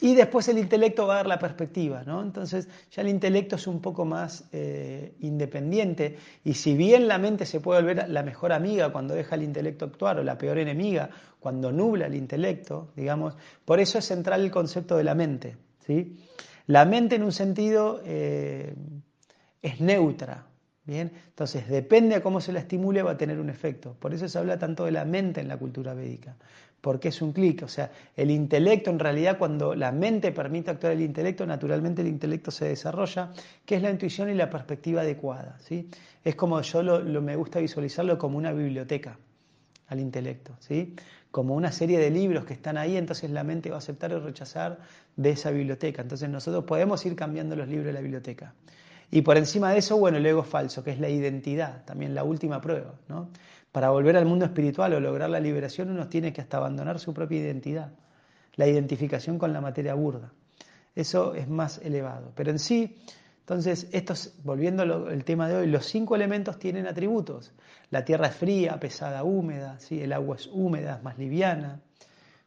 Y 0.00 0.14
después 0.14 0.46
el 0.48 0.58
intelecto 0.58 1.06
va 1.06 1.14
a 1.14 1.16
dar 1.16 1.26
la 1.26 1.38
perspectiva, 1.38 2.04
¿no? 2.04 2.22
Entonces 2.22 2.68
ya 2.90 3.02
el 3.02 3.08
intelecto 3.08 3.56
es 3.56 3.66
un 3.66 3.80
poco 3.80 4.04
más 4.04 4.44
eh, 4.52 5.14
independiente 5.20 6.16
y 6.44 6.54
si 6.54 6.76
bien 6.76 7.08
la 7.08 7.18
mente 7.18 7.46
se 7.46 7.60
puede 7.60 7.80
volver 7.80 8.08
la 8.08 8.22
mejor 8.22 8.52
amiga 8.52 8.92
cuando 8.92 9.14
deja 9.14 9.34
el 9.34 9.42
intelecto 9.42 9.86
actuar 9.86 10.20
o 10.20 10.22
la 10.22 10.38
peor 10.38 10.58
enemiga 10.58 11.10
cuando 11.40 11.72
nubla 11.72 12.06
el 12.06 12.14
intelecto, 12.14 12.92
digamos, 12.94 13.34
por 13.64 13.80
eso 13.80 13.98
es 13.98 14.04
central 14.04 14.42
el 14.42 14.50
concepto 14.52 14.96
de 14.96 15.04
la 15.04 15.14
mente, 15.14 15.56
¿sí? 15.84 16.16
La 16.66 16.84
mente 16.84 17.16
en 17.16 17.22
un 17.22 17.32
sentido 17.32 18.00
eh, 18.04 18.74
es 19.62 19.80
neutra, 19.80 20.47
¿bien? 20.88 21.12
Entonces, 21.28 21.68
depende 21.68 22.14
a 22.14 22.22
cómo 22.22 22.40
se 22.40 22.50
la 22.50 22.60
estimule, 22.60 23.02
va 23.02 23.12
a 23.12 23.16
tener 23.18 23.38
un 23.38 23.50
efecto. 23.50 23.94
Por 24.00 24.14
eso 24.14 24.26
se 24.26 24.38
habla 24.38 24.58
tanto 24.58 24.86
de 24.86 24.90
la 24.90 25.04
mente 25.04 25.40
en 25.40 25.46
la 25.46 25.58
cultura 25.58 25.92
védica, 25.92 26.34
porque 26.80 27.08
es 27.08 27.20
un 27.20 27.32
clic. 27.32 27.62
O 27.62 27.68
sea, 27.68 27.92
el 28.16 28.30
intelecto, 28.30 28.88
en 28.88 28.98
realidad, 28.98 29.36
cuando 29.36 29.74
la 29.74 29.92
mente 29.92 30.32
permite 30.32 30.70
actuar 30.70 30.94
el 30.94 31.02
intelecto, 31.02 31.44
naturalmente 31.44 32.00
el 32.00 32.08
intelecto 32.08 32.50
se 32.50 32.64
desarrolla, 32.64 33.30
que 33.66 33.76
es 33.76 33.82
la 33.82 33.90
intuición 33.90 34.30
y 34.30 34.34
la 34.34 34.48
perspectiva 34.48 35.02
adecuada. 35.02 35.58
¿sí? 35.60 35.90
Es 36.24 36.34
como 36.34 36.60
yo 36.62 36.82
lo, 36.82 37.20
me 37.20 37.36
gusta 37.36 37.60
visualizarlo 37.60 38.16
como 38.16 38.38
una 38.38 38.52
biblioteca 38.52 39.18
al 39.88 40.00
intelecto. 40.00 40.56
¿sí? 40.58 40.96
como 41.30 41.54
una 41.54 41.70
serie 41.70 41.98
de 41.98 42.10
libros 42.10 42.46
que 42.46 42.54
están 42.54 42.78
ahí, 42.78 42.96
entonces 42.96 43.30
la 43.30 43.44
mente 43.44 43.68
va 43.68 43.76
a 43.76 43.78
aceptar 43.80 44.14
o 44.14 44.20
rechazar 44.20 44.78
de 45.16 45.28
esa 45.28 45.50
biblioteca. 45.50 46.00
Entonces 46.00 46.30
nosotros 46.30 46.64
podemos 46.64 47.04
ir 47.04 47.14
cambiando 47.14 47.54
los 47.54 47.68
libros 47.68 47.88
de 47.88 47.92
la 47.92 48.00
biblioteca. 48.00 48.54
Y 49.10 49.22
por 49.22 49.36
encima 49.36 49.72
de 49.72 49.78
eso, 49.78 49.96
bueno, 49.96 50.18
el 50.18 50.26
ego 50.26 50.42
falso, 50.42 50.84
que 50.84 50.90
es 50.90 51.00
la 51.00 51.08
identidad, 51.08 51.84
también 51.84 52.14
la 52.14 52.24
última 52.24 52.60
prueba. 52.60 52.94
¿no? 53.08 53.30
Para 53.72 53.90
volver 53.90 54.16
al 54.16 54.26
mundo 54.26 54.44
espiritual 54.44 54.92
o 54.94 55.00
lograr 55.00 55.30
la 55.30 55.40
liberación, 55.40 55.90
uno 55.90 56.08
tiene 56.08 56.32
que 56.32 56.40
hasta 56.40 56.58
abandonar 56.58 56.98
su 56.98 57.14
propia 57.14 57.38
identidad, 57.38 57.92
la 58.56 58.66
identificación 58.66 59.38
con 59.38 59.52
la 59.52 59.60
materia 59.60 59.94
burda. 59.94 60.32
Eso 60.94 61.34
es 61.34 61.48
más 61.48 61.78
elevado. 61.78 62.32
Pero 62.34 62.50
en 62.50 62.58
sí, 62.58 62.96
entonces, 63.48 63.88
estos, 63.92 64.34
volviendo 64.44 64.82
al 64.82 65.24
tema 65.24 65.48
de 65.48 65.56
hoy, 65.56 65.68
los 65.68 65.86
cinco 65.86 66.14
elementos 66.14 66.58
tienen 66.58 66.86
atributos. 66.86 67.54
La 67.88 68.04
tierra 68.04 68.26
es 68.26 68.34
fría, 68.34 68.78
pesada, 68.78 69.24
húmeda, 69.24 69.78
¿sí? 69.78 70.02
el 70.02 70.12
agua 70.12 70.36
es 70.36 70.50
húmeda, 70.52 70.96
es 70.96 71.02
más 71.02 71.16
liviana, 71.16 71.80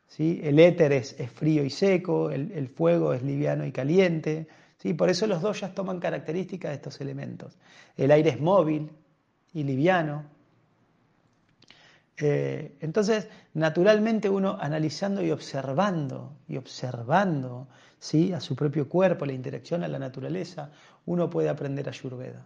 ¿sí? 0.07 0.39
el 0.43 0.59
éter 0.59 0.91
es, 0.91 1.15
frío 1.33 1.63
y 1.63 1.71
seco, 1.71 2.29
el, 2.29 2.67
fuego 2.67 3.15
es 3.15 3.23
liviano 3.23 3.65
y 3.65 3.71
caliente. 3.71 4.47
¿Sí? 4.81 4.93
Por 4.93 5.09
eso 5.09 5.27
los 5.27 5.41
doyas 5.41 5.73
toman 5.73 5.99
características 5.99 6.71
de 6.71 6.75
estos 6.75 7.01
elementos. 7.01 7.57
El 7.95 8.11
aire 8.11 8.31
es 8.31 8.39
móvil 8.39 8.89
y 9.53 9.63
liviano. 9.63 10.25
Eh, 12.17 12.75
entonces, 12.81 13.27
naturalmente 13.53 14.29
uno 14.29 14.57
analizando 14.59 15.23
y 15.23 15.31
observando, 15.31 16.33
y 16.47 16.57
observando 16.57 17.67
¿sí? 17.99 18.33
a 18.33 18.39
su 18.39 18.55
propio 18.55 18.87
cuerpo, 18.87 19.25
la 19.25 19.33
interacción 19.33 19.83
a 19.83 19.87
la 19.87 19.99
naturaleza, 19.99 20.71
uno 21.05 21.29
puede 21.29 21.49
aprender 21.49 21.89
Ayurveda. 21.89 22.45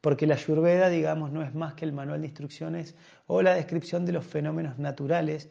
Porque 0.00 0.26
la 0.26 0.34
Ayurveda, 0.34 0.88
digamos, 0.88 1.32
no 1.32 1.42
es 1.42 1.54
más 1.54 1.74
que 1.74 1.84
el 1.84 1.92
manual 1.92 2.20
de 2.20 2.28
instrucciones 2.28 2.94
o 3.26 3.42
la 3.42 3.54
descripción 3.54 4.06
de 4.06 4.12
los 4.12 4.24
fenómenos 4.24 4.78
naturales 4.78 5.48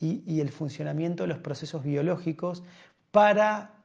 y, 0.00 0.40
el 0.40 0.50
funcionamiento 0.50 1.24
de 1.24 1.28
los 1.28 1.38
procesos 1.38 1.82
biológicos 1.82 2.62
para 3.10 3.77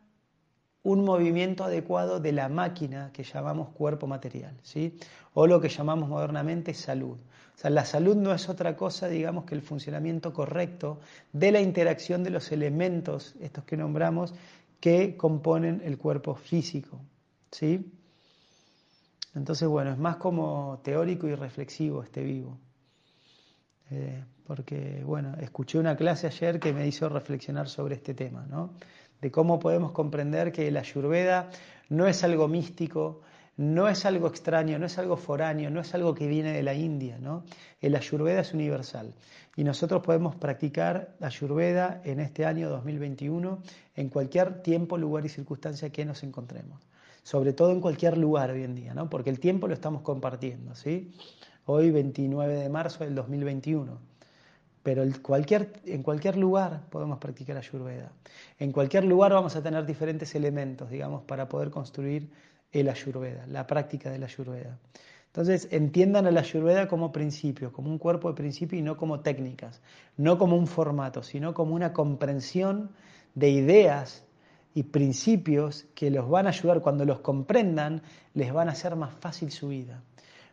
un 0.83 1.05
movimiento 1.05 1.63
adecuado 1.63 2.19
de 2.19 2.33
la 2.33 2.49
máquina 2.49 3.11
que 3.13 3.23
llamamos 3.23 3.69
cuerpo 3.69 4.05
material, 4.05 4.57
¿sí? 4.63 4.97
o 5.33 5.47
lo 5.47 5.59
que 5.61 5.69
llamamos 5.69 6.09
modernamente 6.09 6.73
salud. 6.73 7.17
O 7.55 7.57
sea, 7.57 7.69
la 7.69 7.85
salud 7.85 8.15
no 8.15 8.33
es 8.33 8.49
otra 8.49 8.75
cosa, 8.75 9.07
digamos, 9.07 9.45
que 9.45 9.55
el 9.55 9.61
funcionamiento 9.61 10.33
correcto 10.33 10.99
de 11.31 11.51
la 11.51 11.61
interacción 11.61 12.23
de 12.23 12.31
los 12.31 12.51
elementos, 12.51 13.35
estos 13.39 13.63
que 13.63 13.77
nombramos, 13.77 14.33
que 14.79 15.15
componen 15.15 15.81
el 15.85 15.97
cuerpo 15.97 16.35
físico. 16.35 16.99
¿sí? 17.51 17.93
Entonces, 19.35 19.67
bueno, 19.67 19.91
es 19.91 19.97
más 19.97 20.17
como 20.17 20.81
teórico 20.83 21.27
y 21.27 21.35
reflexivo 21.35 22.03
este 22.03 22.23
vivo. 22.23 22.57
Eh, 23.91 24.23
porque, 24.45 25.01
bueno, 25.05 25.35
escuché 25.39 25.79
una 25.79 25.95
clase 25.95 26.27
ayer 26.27 26.59
que 26.59 26.73
me 26.73 26.85
hizo 26.87 27.07
reflexionar 27.07 27.69
sobre 27.69 27.95
este 27.95 28.13
tema, 28.13 28.45
¿no? 28.49 28.73
De 29.23 29.31
cómo 29.31 29.57
podemos 29.57 29.93
comprender 29.93 30.51
que 30.51 30.69
la 30.69 30.81
ayurveda 30.81 31.49
no 31.87 32.07
es 32.07 32.25
algo 32.25 32.49
místico, 32.49 33.21
no 33.55 33.87
es 33.87 34.03
algo 34.03 34.27
extraño, 34.27 34.77
no 34.77 34.85
es 34.85 34.97
algo 34.97 35.15
foráneo, 35.15 35.69
no 35.69 35.79
es 35.79 35.93
algo 35.95 36.13
que 36.13 36.27
viene 36.27 36.51
de 36.51 36.61
la 36.61 36.73
India, 36.73 37.17
¿no? 37.21 37.45
El 37.79 37.95
ayurveda 37.95 38.41
es 38.41 38.53
universal 38.53 39.13
y 39.55 39.63
nosotros 39.63 40.03
podemos 40.03 40.35
practicar 40.35 41.15
ayurveda 41.21 42.01
en 42.03 42.19
este 42.19 42.45
año 42.45 42.69
2021 42.69 43.59
en 43.95 44.09
cualquier 44.09 44.61
tiempo, 44.61 44.97
lugar 44.97 45.25
y 45.25 45.29
circunstancia 45.29 45.89
que 45.89 46.03
nos 46.03 46.21
encontremos 46.23 46.81
sobre 47.23 47.53
todo 47.53 47.71
en 47.71 47.79
cualquier 47.79 48.17
lugar 48.17 48.51
hoy 48.51 48.63
en 48.63 48.75
día, 48.75 48.93
¿no? 48.93 49.09
porque 49.09 49.29
el 49.29 49.39
tiempo 49.39 49.69
lo 49.69 49.73
estamos 49.73 50.01
compartiendo. 50.01 50.75
¿sí? 50.75 51.13
Hoy 51.65 51.89
29 51.89 52.53
de 52.53 52.67
marzo 52.67 53.05
del 53.05 53.15
2021. 53.15 53.97
Pero 54.83 55.03
cualquier, 55.21 55.71
en 55.85 56.03
cualquier 56.03 56.37
lugar 56.37 56.81
podemos 56.89 57.17
practicar 57.17 57.57
ayurveda. 57.57 58.11
En 58.59 58.71
cualquier 58.71 59.05
lugar 59.05 59.31
vamos 59.31 59.55
a 59.55 59.63
tener 59.63 59.85
diferentes 59.85 60.35
elementos, 60.35 60.89
digamos, 60.89 61.23
para 61.23 61.47
poder 61.47 61.69
construir 61.69 62.29
el 62.71 62.89
ayurveda, 62.89 63.47
la 63.47 63.65
práctica 63.65 64.11
de 64.11 64.19
la 64.19 64.25
ayurveda. 64.25 64.77
Entonces, 65.27 65.67
entiendan 65.71 66.27
a 66.27 66.31
la 66.31 66.41
ayurveda 66.41 66.87
como 66.87 67.11
principio, 67.11 67.71
como 67.71 67.89
un 67.89 67.97
cuerpo 67.97 68.27
de 68.29 68.35
principio 68.35 68.77
y 68.77 68.83
no 68.83 68.97
como 68.97 69.21
técnicas, 69.21 69.81
no 70.17 70.37
como 70.37 70.55
un 70.55 70.67
formato, 70.67 71.23
sino 71.23 71.53
como 71.53 71.73
una 71.73 71.91
comprensión 71.91 72.91
de 73.33 73.49
ideas 73.49 74.25
y 74.75 74.83
principios 74.83 75.85
que 75.95 76.11
los 76.11 76.29
van 76.29 76.45
a 76.45 76.49
ayudar 76.49 76.81
cuando 76.81 77.05
los 77.05 77.21
comprendan, 77.21 78.01
les 78.33 78.53
van 78.53 78.69
a 78.69 78.73
hacer 78.73 78.95
más 78.95 79.13
fácil 79.13 79.51
su 79.51 79.69
vida. 79.69 80.03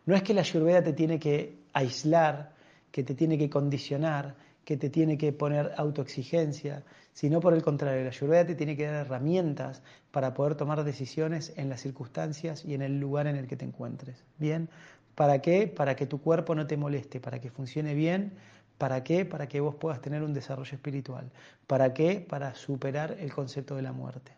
No 0.05 0.15
es 0.15 0.23
que 0.23 0.33
la 0.33 0.41
ayurveda 0.41 0.81
te 0.83 0.93
tiene 0.93 1.19
que 1.19 1.59
aislar, 1.73 2.53
que 2.91 3.03
te 3.03 3.15
tiene 3.15 3.37
que 3.37 3.49
condicionar, 3.49 4.35
que 4.65 4.77
te 4.77 4.89
tiene 4.89 5.17
que 5.17 5.33
poner 5.33 5.71
autoexigencia, 5.77 6.83
sino 7.13 7.39
por 7.39 7.53
el 7.53 7.61
contrario, 7.61 8.03
la 8.03 8.09
ayurveda 8.09 8.45
te 8.45 8.55
tiene 8.55 8.77
que 8.77 8.85
dar 8.85 9.05
herramientas 9.05 9.81
para 10.11 10.33
poder 10.33 10.55
tomar 10.55 10.83
decisiones 10.83 11.53
en 11.57 11.69
las 11.69 11.81
circunstancias 11.81 12.63
y 12.65 12.73
en 12.73 12.81
el 12.81 12.99
lugar 12.99 13.27
en 13.27 13.35
el 13.35 13.47
que 13.47 13.57
te 13.57 13.65
encuentres. 13.65 14.23
¿Bien? 14.37 14.69
¿Para 15.15 15.41
qué? 15.41 15.67
Para 15.67 15.95
que 15.95 16.05
tu 16.05 16.21
cuerpo 16.21 16.55
no 16.55 16.67
te 16.67 16.77
moleste, 16.77 17.19
para 17.19 17.39
que 17.39 17.49
funcione 17.49 17.95
bien, 17.95 18.33
¿Para 18.81 19.03
qué? 19.03 19.25
Para 19.25 19.47
que 19.47 19.59
vos 19.59 19.75
puedas 19.75 20.01
tener 20.01 20.23
un 20.23 20.33
desarrollo 20.33 20.73
espiritual. 20.73 21.29
¿Para 21.67 21.93
qué? 21.93 22.19
Para 22.19 22.55
superar 22.55 23.15
el 23.19 23.31
concepto 23.31 23.75
de 23.75 23.83
la 23.83 23.91
muerte. 23.91 24.31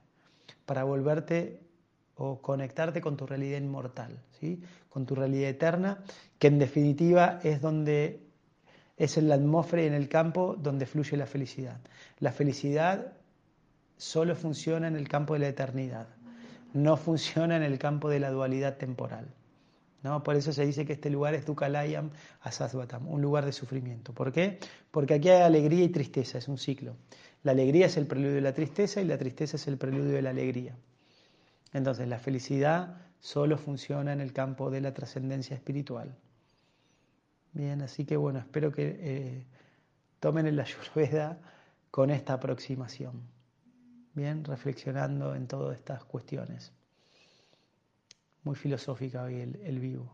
Para 0.66 0.84
volverte 0.84 1.62
o 2.16 2.42
conectarte 2.42 3.00
con 3.00 3.16
tu 3.16 3.26
realidad 3.26 3.58
inmortal, 3.58 4.20
¿sí? 4.38 4.62
con 4.90 5.06
tu 5.06 5.16
realidad 5.16 5.50
eterna, 5.50 6.04
que 6.40 6.48
en 6.48 6.60
definitiva 6.60 7.40
es 7.42 7.62
donde 7.62 8.20
es 8.98 9.18
en 9.18 9.28
la 9.28 9.36
atmósfera 9.36 9.84
y 9.84 9.88
en 9.88 9.94
el 9.94 10.10
campo 10.10 10.56
donde 10.58 10.86
fluye 10.86 11.18
la 11.18 11.26
felicidad. 11.26 11.80
La 12.20 12.32
felicidad 12.32 13.14
solo 13.98 14.36
funciona 14.36 14.88
en 14.88 14.96
el 14.96 15.08
campo 15.08 15.34
de 15.34 15.40
la 15.40 15.48
eternidad, 15.48 16.08
no 16.74 16.98
funciona 16.98 17.56
en 17.56 17.64
el 17.64 17.80
campo 17.80 18.10
de 18.10 18.20
la 18.20 18.32
dualidad 18.32 18.78
temporal. 18.78 19.28
¿no? 20.04 20.22
Por 20.22 20.36
eso 20.36 20.52
se 20.52 20.66
dice 20.66 20.86
que 20.86 20.94
este 20.94 21.10
lugar 21.10 21.34
es 21.34 21.46
Dukalayam 21.46 22.12
Asasvatam, 22.42 23.08
un 23.08 23.22
lugar 23.22 23.46
de 23.46 23.54
sufrimiento. 23.54 24.14
¿Por 24.14 24.32
qué? 24.32 24.60
Porque 24.92 25.16
aquí 25.16 25.30
hay 25.30 25.42
alegría 25.42 25.84
y 25.84 25.90
tristeza, 25.90 26.38
es 26.38 26.48
un 26.48 26.58
ciclo. 26.58 26.96
La 27.44 27.54
alegría 27.54 27.88
es 27.88 27.98
el 27.98 28.06
preludio 28.06 28.36
de 28.36 28.42
la 28.42 28.54
tristeza 28.54 29.02
y 29.02 29.06
la 29.06 29.18
tristeza 29.18 29.56
es 29.56 29.68
el 29.68 29.78
preludio 29.78 30.14
de 30.14 30.22
la 30.22 30.30
alegría. 30.30 30.76
Entonces, 31.74 32.08
la 32.08 32.20
felicidad 32.20 32.98
solo 33.20 33.58
funciona 33.58 34.14
en 34.14 34.22
el 34.22 34.34
campo 34.34 34.70
de 34.70 34.82
la 34.82 34.94
trascendencia 34.94 35.56
espiritual. 35.56 36.16
Bien, 37.54 37.82
así 37.82 38.06
que 38.06 38.18
bueno, 38.18 38.40
espero 38.40 38.72
que 38.72 38.98
eh, 39.00 39.46
tomen 40.20 40.48
el 40.48 40.60
ayurveda 40.60 41.40
con 41.92 42.10
esta 42.10 42.34
aproximación. 42.34 43.22
Bien, 44.14 44.44
reflexionando 44.44 45.36
en 45.36 45.48
todas 45.48 45.78
estas 45.78 46.04
cuestiones 46.04 46.72
muy 48.44 48.56
filosófica 48.56 49.24
hoy 49.24 49.40
el, 49.40 49.80
vivo. 49.80 50.12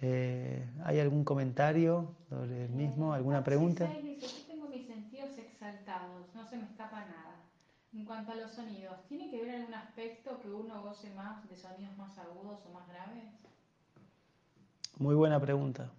Eh, 0.00 0.66
¿Hay 0.84 1.00
algún 1.00 1.24
comentario 1.24 2.14
sobre 2.28 2.64
el 2.64 2.70
mismo? 2.70 3.12
¿Alguna 3.12 3.42
pregunta? 3.44 3.86
yo 3.86 4.28
tengo 4.46 4.68
mis 4.68 4.86
sentidos 4.86 5.36
exaltados, 5.38 6.34
no 6.34 6.44
se 6.46 6.56
me 6.56 6.64
escapa 6.64 7.04
nada. 7.06 7.36
En 7.92 8.04
cuanto 8.04 8.32
a 8.32 8.36
los 8.36 8.52
sonidos, 8.52 9.06
¿tiene 9.08 9.30
que 9.30 9.42
ver 9.42 9.56
algún 9.56 9.74
aspecto 9.74 10.40
que 10.40 10.50
uno 10.50 10.82
goce 10.82 11.10
más 11.14 11.48
de 11.48 11.56
sonidos 11.56 11.96
más 11.96 12.16
agudos 12.18 12.60
o 12.66 12.72
más 12.72 12.88
graves? 12.88 13.47
Muy 14.98 15.14
buena 15.14 15.40
pregunta. 15.40 15.90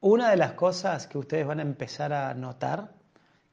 Una 0.00 0.30
de 0.30 0.36
las 0.36 0.52
cosas 0.52 1.06
que 1.06 1.18
ustedes 1.18 1.46
van 1.46 1.60
a 1.60 1.62
empezar 1.62 2.12
a 2.12 2.34
notar, 2.34 2.92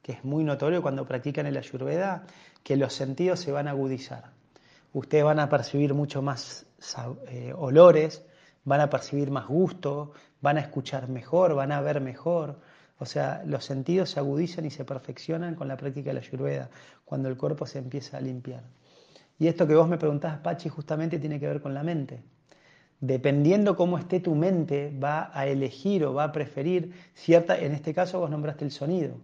que 0.02 0.12
es 0.12 0.24
muy 0.24 0.44
notorio 0.44 0.82
cuando 0.82 1.06
practican 1.06 1.46
el 1.46 1.56
ayurveda, 1.56 2.24
que 2.62 2.76
los 2.76 2.92
sentidos 2.92 3.40
se 3.40 3.52
van 3.52 3.68
a 3.68 3.70
agudizar 3.70 4.32
ustedes 4.92 5.24
van 5.24 5.38
a 5.38 5.48
percibir 5.48 5.94
mucho 5.94 6.22
más 6.22 6.66
eh, 7.28 7.52
olores, 7.56 8.24
van 8.64 8.80
a 8.80 8.90
percibir 8.90 9.30
más 9.30 9.46
gusto, 9.46 10.12
van 10.40 10.58
a 10.58 10.60
escuchar 10.60 11.08
mejor, 11.08 11.54
van 11.54 11.72
a 11.72 11.80
ver 11.80 12.00
mejor. 12.00 12.60
O 12.98 13.06
sea, 13.06 13.42
los 13.46 13.64
sentidos 13.64 14.10
se 14.10 14.20
agudizan 14.20 14.66
y 14.66 14.70
se 14.70 14.84
perfeccionan 14.84 15.54
con 15.54 15.68
la 15.68 15.76
práctica 15.76 16.10
de 16.10 16.14
la 16.14 16.20
ayurveda, 16.20 16.70
cuando 17.04 17.28
el 17.28 17.36
cuerpo 17.36 17.66
se 17.66 17.78
empieza 17.78 18.18
a 18.18 18.20
limpiar. 18.20 18.64
Y 19.38 19.46
esto 19.46 19.66
que 19.66 19.74
vos 19.74 19.88
me 19.88 19.96
preguntás, 19.96 20.38
Pachi, 20.38 20.68
justamente 20.68 21.18
tiene 21.18 21.40
que 21.40 21.46
ver 21.46 21.62
con 21.62 21.72
la 21.72 21.82
mente. 21.82 22.22
Dependiendo 23.00 23.76
cómo 23.76 23.96
esté 23.96 24.20
tu 24.20 24.34
mente, 24.34 24.92
va 25.02 25.30
a 25.32 25.46
elegir 25.46 26.04
o 26.04 26.12
va 26.12 26.24
a 26.24 26.32
preferir 26.32 26.92
cierta, 27.14 27.58
en 27.58 27.72
este 27.72 27.94
caso 27.94 28.20
vos 28.20 28.30
nombraste 28.30 28.64
el 28.64 28.70
sonido. 28.70 29.16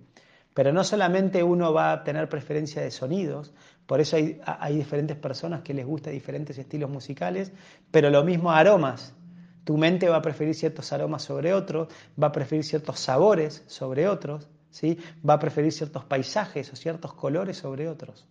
Pero 0.55 0.73
no 0.73 0.83
solamente 0.83 1.43
uno 1.43 1.75
va 1.75 1.93
a 1.93 2.03
tener 2.03 2.31
preferencia 2.31 2.81
de 2.81 2.91
sonidos, 2.91 3.53
por 3.87 4.01
eso 4.01 4.17
hay, 4.17 4.77
diferentes 4.77 5.17
personas 5.17 5.61
que 5.61 5.75
les 5.75 5.87
gusta 5.87 6.11
diferentes 6.11 6.57
estilos 6.57 6.91
musicales, 6.91 7.53
pero 7.91 8.09
lo 8.11 8.25
mismo 8.25 8.51
aromas. 8.51 9.15
Tu 9.65 9.77
mente 9.77 10.09
va 10.09 10.17
a 10.17 10.23
preferir 10.23 10.55
ciertos 10.55 10.93
aromas 10.93 11.23
sobre 11.23 11.53
otros, 11.53 11.89
va 12.21 12.29
a 12.29 12.33
preferir 12.33 12.65
ciertos 12.65 12.99
sabores 12.99 13.63
sobre 13.67 14.09
otros, 14.09 14.49
¿sí? 14.71 14.99
va 15.29 15.35
a 15.35 15.39
preferir 15.39 15.73
ciertos 15.73 16.05
paisajes 16.05 16.73
o 16.73 16.77
ciertos 16.77 17.13
colores 17.15 17.59
sobre 17.59 17.89
otros. 17.89 18.27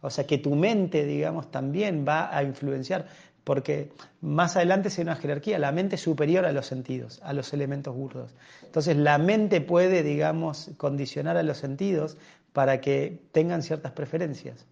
O 0.00 0.10
sea 0.10 0.26
que 0.26 0.38
tu 0.38 0.54
mente, 0.56 1.04
digamos, 1.04 1.50
también 1.50 2.04
va 2.06 2.36
a 2.36 2.42
influenciar 2.42 3.06
porque 3.44 3.90
más 4.20 4.56
adelante 4.56 4.90
se 4.90 5.02
una 5.02 5.16
jerarquía, 5.16 5.58
la 5.58 5.72
mente 5.72 5.96
es 5.96 6.02
superior 6.02 6.44
a 6.44 6.52
los 6.52 6.66
sentidos, 6.66 7.20
a 7.22 7.32
los 7.32 7.52
elementos 7.52 7.94
burdos. 7.94 8.34
Entonces 8.62 8.96
la 8.96 9.18
mente 9.18 9.60
puede, 9.60 10.02
digamos, 10.02 10.70
condicionar 10.76 11.36
a 11.36 11.42
los 11.42 11.58
sentidos 11.58 12.16
para 12.52 12.80
que 12.80 13.20
tengan 13.32 13.62
ciertas 13.62 13.92
preferencias. 13.92 14.66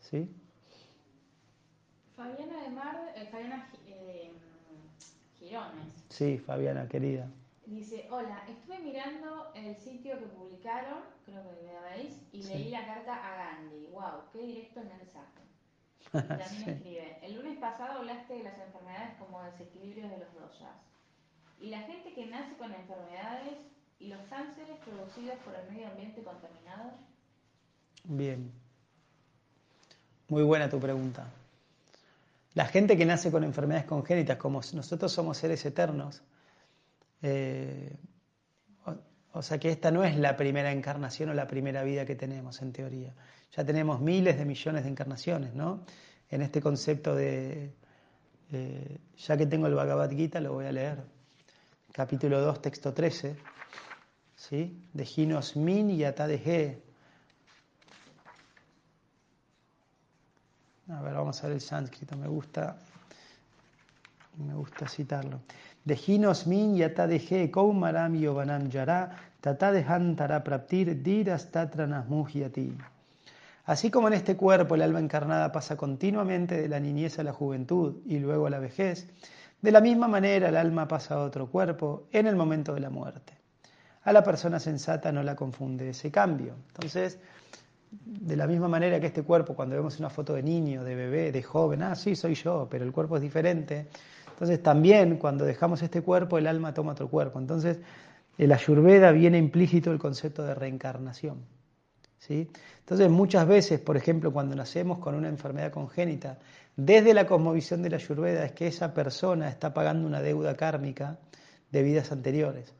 ¿Sí? 0.00 0.28
Fabiana 2.16 2.62
de 2.62 2.70
Mar, 2.70 3.12
eh, 3.16 3.26
Fabiana 3.30 3.68
eh, 3.86 4.30
Girones. 5.38 6.04
Sí, 6.08 6.38
Fabiana, 6.38 6.88
querida. 6.88 7.28
Dice, 7.66 8.06
hola, 8.10 8.44
estuve 8.48 8.80
mirando 8.80 9.52
el 9.54 9.76
sitio 9.76 10.18
que 10.18 10.26
publicaron, 10.26 10.98
creo 11.24 11.42
que 11.42 11.62
me 11.62 11.96
veis, 11.96 12.20
y 12.32 12.42
leí 12.42 12.70
la 12.70 12.84
carta 12.84 13.14
a 13.14 13.36
Gandhi. 13.36 13.86
¡Wow! 13.92 14.24
¡Qué 14.32 14.38
directo 14.40 14.80
el 14.80 14.88
mensaje! 14.88 15.49
También 16.12 16.40
escribe, 16.40 17.18
el 17.22 17.34
lunes 17.36 17.58
pasado 17.58 17.98
hablaste 17.98 18.34
de 18.34 18.44
las 18.44 18.58
enfermedades 18.58 19.14
como 19.18 19.42
desequilibrios 19.42 20.10
de 20.10 20.18
los 20.18 20.34
doyas. 20.34 20.74
Y 21.60 21.68
la 21.68 21.80
gente 21.80 22.12
que 22.14 22.26
nace 22.26 22.56
con 22.56 22.72
enfermedades 22.72 23.58
y 24.00 24.08
los 24.08 24.20
cánceres 24.28 24.76
producidos 24.78 25.36
por 25.44 25.54
el 25.54 25.70
medio 25.70 25.88
ambiente 25.88 26.22
contaminado. 26.22 26.92
Bien. 28.04 28.50
Muy 30.28 30.42
buena 30.42 30.70
tu 30.70 30.80
pregunta. 30.80 31.26
La 32.54 32.66
gente 32.66 32.96
que 32.96 33.04
nace 33.04 33.30
con 33.30 33.44
enfermedades 33.44 33.86
congénitas, 33.86 34.36
como 34.38 34.60
nosotros 34.72 35.12
somos 35.12 35.36
seres 35.36 35.64
eternos, 35.64 36.22
eh, 37.22 37.94
o, 38.86 38.94
o, 39.38 39.42
sea 39.42 39.58
que 39.58 39.70
esta 39.70 39.90
no 39.90 40.02
es 40.02 40.16
la 40.16 40.36
primera 40.36 40.72
encarnación 40.72 41.28
o 41.28 41.34
la 41.34 41.46
primera 41.46 41.82
vida 41.82 42.06
que 42.06 42.16
tenemos 42.16 42.62
en 42.62 42.72
teoría. 42.72 43.14
Ya 43.56 43.64
tenemos 43.64 44.00
miles 44.00 44.38
de 44.38 44.44
millones 44.44 44.84
de 44.84 44.90
encarnaciones, 44.90 45.54
¿no? 45.54 45.84
En 46.30 46.42
este 46.42 46.60
concepto 46.60 47.14
de, 47.14 47.72
eh, 48.52 48.98
ya 49.16 49.36
que 49.36 49.46
tengo 49.46 49.66
el 49.66 49.74
Bhagavad 49.74 50.10
Gita, 50.10 50.40
lo 50.40 50.52
voy 50.52 50.66
a 50.66 50.72
leer. 50.72 51.02
Capítulo 51.92 52.40
2, 52.40 52.62
texto 52.62 52.94
13. 52.94 53.36
¿Sí? 54.36 54.88
De 54.92 55.04
Ginos 55.04 55.56
Min 55.56 55.90
y 55.90 56.04
Atadeje. 56.04 56.82
A 60.88 61.02
ver, 61.02 61.14
vamos 61.14 61.42
a 61.42 61.46
ver 61.46 61.56
el 61.56 61.60
sánscrito, 61.60 62.16
me 62.16 62.26
gusta, 62.26 62.76
me 64.38 64.54
gusta 64.54 64.88
citarlo. 64.88 65.40
De 65.84 65.96
Ginos 65.96 66.46
Min 66.46 66.76
y 66.76 66.82
Atadeje, 66.82 67.50
Koumaram 67.50 68.14
Yovanam 68.14 68.68
Yara, 68.70 69.16
Tatadehantara 69.40 70.42
Praptir, 70.42 71.02
Diras 71.02 71.50
Tatranas 71.50 72.08
Muhyati. 72.08 72.76
Así 73.64 73.90
como 73.90 74.08
en 74.08 74.14
este 74.14 74.36
cuerpo 74.36 74.74
el 74.74 74.82
alma 74.82 75.00
encarnada 75.00 75.52
pasa 75.52 75.76
continuamente 75.76 76.60
de 76.60 76.68
la 76.68 76.80
niñez 76.80 77.18
a 77.18 77.22
la 77.22 77.32
juventud 77.32 77.98
y 78.06 78.18
luego 78.18 78.46
a 78.46 78.50
la 78.50 78.58
vejez, 78.58 79.08
de 79.60 79.70
la 79.70 79.80
misma 79.80 80.08
manera 80.08 80.48
el 80.48 80.56
alma 80.56 80.88
pasa 80.88 81.14
a 81.14 81.22
otro 81.22 81.46
cuerpo 81.48 82.08
en 82.12 82.26
el 82.26 82.36
momento 82.36 82.74
de 82.74 82.80
la 82.80 82.90
muerte. 82.90 83.34
A 84.04 84.12
la 84.12 84.24
persona 84.24 84.58
sensata 84.58 85.12
no 85.12 85.22
la 85.22 85.36
confunde 85.36 85.90
ese 85.90 86.10
cambio. 86.10 86.54
Entonces, 86.68 87.18
de 87.90 88.36
la 88.36 88.46
misma 88.46 88.68
manera 88.68 88.98
que 88.98 89.08
este 89.08 89.22
cuerpo, 89.22 89.54
cuando 89.54 89.76
vemos 89.76 89.98
una 89.98 90.08
foto 90.08 90.32
de 90.34 90.42
niño, 90.42 90.82
de 90.82 90.94
bebé, 90.94 91.32
de 91.32 91.42
joven, 91.42 91.82
ah, 91.82 91.94
sí, 91.94 92.16
soy 92.16 92.34
yo, 92.34 92.66
pero 92.70 92.84
el 92.84 92.92
cuerpo 92.92 93.16
es 93.16 93.22
diferente. 93.22 93.88
Entonces, 94.32 94.62
también 94.62 95.18
cuando 95.18 95.44
dejamos 95.44 95.82
este 95.82 96.00
cuerpo, 96.00 96.38
el 96.38 96.46
alma 96.46 96.72
toma 96.72 96.92
otro 96.92 97.08
cuerpo. 97.08 97.38
Entonces, 97.38 97.78
en 98.38 98.48
la 98.48 98.54
Ayurveda 98.54 99.12
viene 99.12 99.36
implícito 99.36 99.92
el 99.92 99.98
concepto 99.98 100.42
de 100.44 100.54
reencarnación. 100.54 101.44
Entonces, 102.28 103.08
muchas 103.08 103.46
veces, 103.46 103.80
por 103.80 103.96
ejemplo, 103.96 104.32
cuando 104.32 104.54
nacemos 104.54 104.98
con 104.98 105.14
una 105.14 105.28
enfermedad 105.28 105.72
congénita, 105.72 106.38
desde 106.76 107.14
la 107.14 107.26
cosmovisión 107.26 107.82
de 107.82 107.90
la 107.90 107.96
Ayurveda 107.96 108.44
es 108.44 108.52
que 108.52 108.66
esa 108.66 108.92
persona 108.92 109.48
está 109.48 109.72
pagando 109.72 110.06
una 110.06 110.20
deuda 110.20 110.54
kármica 110.54 111.18
de 111.70 111.82
vidas 111.82 112.12
anteriores. 112.12 112.74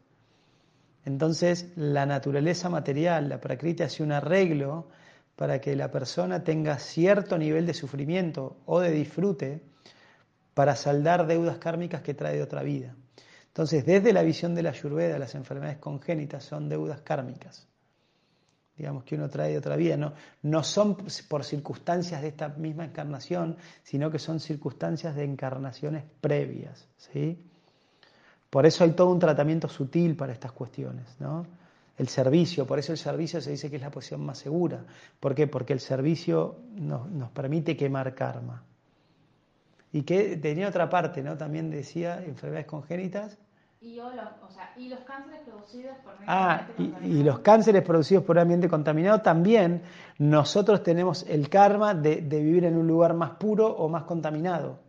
Entonces, 1.05 1.73
la 1.77 2.05
naturaleza 2.05 2.69
material, 2.69 3.29
la 3.29 3.41
prakriti, 3.41 3.83
hace 3.83 4.03
un 4.03 4.13
arreglo 4.13 4.89
para 5.37 5.61
que 5.61 5.75
la 5.75 5.91
persona 5.91 6.45
tenga 6.45 6.79
cierto 6.79 7.39
nivel 7.39 7.67
de 7.67 7.73
sufrimiento 7.73 8.59
o 8.67 8.81
de 8.81 8.91
disfrute 8.91 9.63
para 10.53 10.77
saldar 10.77 11.27
deudas 11.27 11.59
kármicas 11.59 12.03
que 12.03 12.13
trae 12.13 12.37
de 12.37 12.43
otra 12.43 12.63
vida. 12.63 12.95
Entonces, 13.47 13.87
desde 13.87 14.13
la 14.13 14.23
visión 14.23 14.55
de 14.55 14.63
la 14.63 14.71
Ayurveda, 14.71 15.19
las 15.19 15.35
enfermedades 15.35 15.79
congénitas 15.79 16.45
son 16.45 16.69
deudas 16.69 17.01
kármicas 17.01 17.70
digamos, 18.81 19.05
que 19.05 19.15
uno 19.15 19.29
trae 19.29 19.53
de 19.53 19.59
otra 19.59 19.77
vida. 19.77 19.97
No, 19.99 20.15
no 20.43 20.63
son 20.63 20.97
por 21.29 21.45
circunstancias 21.45 22.23
de 22.23 22.29
esta 22.29 22.49
misma 22.49 22.87
encarnación, 22.87 23.59
sino 23.83 24.11
que 24.11 24.19
son 24.19 24.41
circunstancias 24.41 25.15
de 25.15 25.25
encarnaciones 25.25 26.05
previas. 26.21 26.89
¿sí? 26.97 27.39
Por 28.49 28.65
eso 28.65 28.85
hay 28.85 28.93
todo 28.93 29.11
un 29.11 29.19
tratamiento 29.19 29.69
sutil 29.69 30.17
para 30.17 30.33
estas 30.33 30.53
cuestiones. 30.53 31.07
¿no? 31.21 31.47
El 31.99 32.09
servicio, 32.09 32.67
por 32.67 32.79
eso 32.79 32.93
el 32.93 32.99
servicio 32.99 33.43
se 33.43 33.51
dice 33.51 33.69
que 33.69 33.77
es 33.77 33.83
la 33.83 33.91
posición 33.91 34.25
más 34.25 34.39
segura. 34.39 34.87
¿Por 35.21 35.35
qué? 35.35 35.47
Porque 35.47 35.75
el 35.75 35.81
servicio 35.81 36.61
nos, 36.75 37.07
nos 37.11 37.31
permite 37.33 37.77
quemar 37.77 38.15
karma. 38.15 38.65
Y 39.93 40.05
que 40.05 40.39
tenía 40.39 40.69
otra 40.69 40.89
parte, 40.89 41.23
¿no? 41.23 41.37
También 41.37 41.69
decía 41.69 42.25
enfermedades 42.25 42.67
congénitas 42.67 43.37
y, 43.83 44.89
los 44.89 45.01
cánceres 45.01 45.41
producidos 45.47 45.97
por 46.05 46.13
ah, 46.27 46.67
y, 47.03 47.23
los 47.23 47.39
cánceres 47.39 47.83
producidos 47.83 48.25
por 48.25 48.39
ambiente 48.39 48.69
contaminado 48.69 49.23
también 49.23 49.83
nosotros 50.19 50.83
tenemos 50.83 51.25
el 51.27 51.49
karma 51.49 51.95
de, 51.95 52.21
vivir 52.21 52.65
en 52.65 52.77
un 52.77 52.87
lugar 52.87 53.15
más 53.15 53.31
puro 53.33 53.69
o 53.69 53.89
más 53.89 54.03
contaminado. 54.03 54.81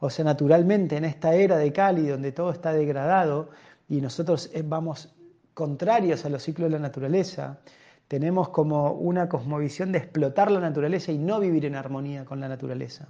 O 0.00 0.10
sea, 0.10 0.24
naturalmente 0.24 0.96
en 0.96 1.04
esta 1.04 1.34
era 1.34 1.56
de 1.56 1.72
Cali 1.72 2.08
donde 2.08 2.32
todo 2.32 2.50
está 2.50 2.72
degradado 2.72 3.50
y 3.88 4.00
nosotros 4.00 4.50
eh, 4.52 4.64
vamos 4.66 5.14
contrarios 5.54 6.24
a 6.24 6.28
los 6.28 6.42
ciclos 6.42 6.68
de 6.68 6.76
la 6.76 6.82
naturaleza, 6.82 7.60
tenemos 8.08 8.48
como 8.48 8.92
una 8.94 9.28
cosmovisión 9.28 9.92
de 9.92 9.98
explotar 9.98 10.50
la 10.50 10.58
naturaleza 10.58 11.12
y 11.12 11.18
no 11.18 11.38
vivir 11.38 11.66
en 11.66 11.76
armonía 11.76 12.24
con 12.24 12.40
la 12.40 12.48
naturaleza. 12.48 13.06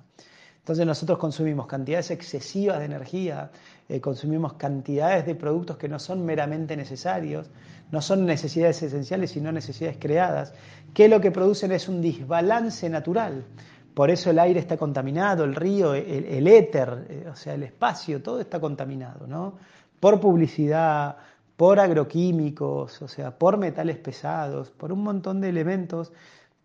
Entonces 0.64 0.86
nosotros 0.86 1.18
consumimos 1.18 1.66
cantidades 1.66 2.10
excesivas 2.10 2.78
de 2.78 2.86
energía, 2.86 3.50
eh, 3.86 4.00
consumimos 4.00 4.54
cantidades 4.54 5.26
de 5.26 5.34
productos 5.34 5.76
que 5.76 5.90
no 5.90 5.98
son 5.98 6.24
meramente 6.24 6.74
necesarios, 6.74 7.50
no 7.92 8.00
son 8.00 8.24
necesidades 8.24 8.82
esenciales, 8.82 9.32
sino 9.32 9.52
necesidades 9.52 9.98
creadas, 10.00 10.54
que 10.94 11.06
lo 11.06 11.20
que 11.20 11.30
producen 11.30 11.70
es 11.72 11.86
un 11.86 12.00
desbalance 12.00 12.88
natural. 12.88 13.44
Por 13.92 14.08
eso 14.10 14.30
el 14.30 14.38
aire 14.38 14.58
está 14.58 14.78
contaminado, 14.78 15.44
el 15.44 15.54
río, 15.54 15.92
el, 15.92 16.48
éter, 16.48 17.08
eh, 17.10 17.28
o 17.30 17.36
sea, 17.36 17.52
el 17.52 17.64
espacio, 17.64 18.22
todo 18.22 18.40
está 18.40 18.58
contaminado, 18.58 19.26
¿no? 19.26 19.58
Por 20.00 20.18
publicidad, 20.18 21.18
por 21.58 21.78
agroquímicos, 21.78 23.02
o 23.02 23.08
sea, 23.08 23.38
por 23.38 23.58
metales 23.58 23.98
pesados, 23.98 24.70
por 24.70 24.92
un 24.94 25.02
montón 25.02 25.42
de 25.42 25.50
elementos 25.50 26.10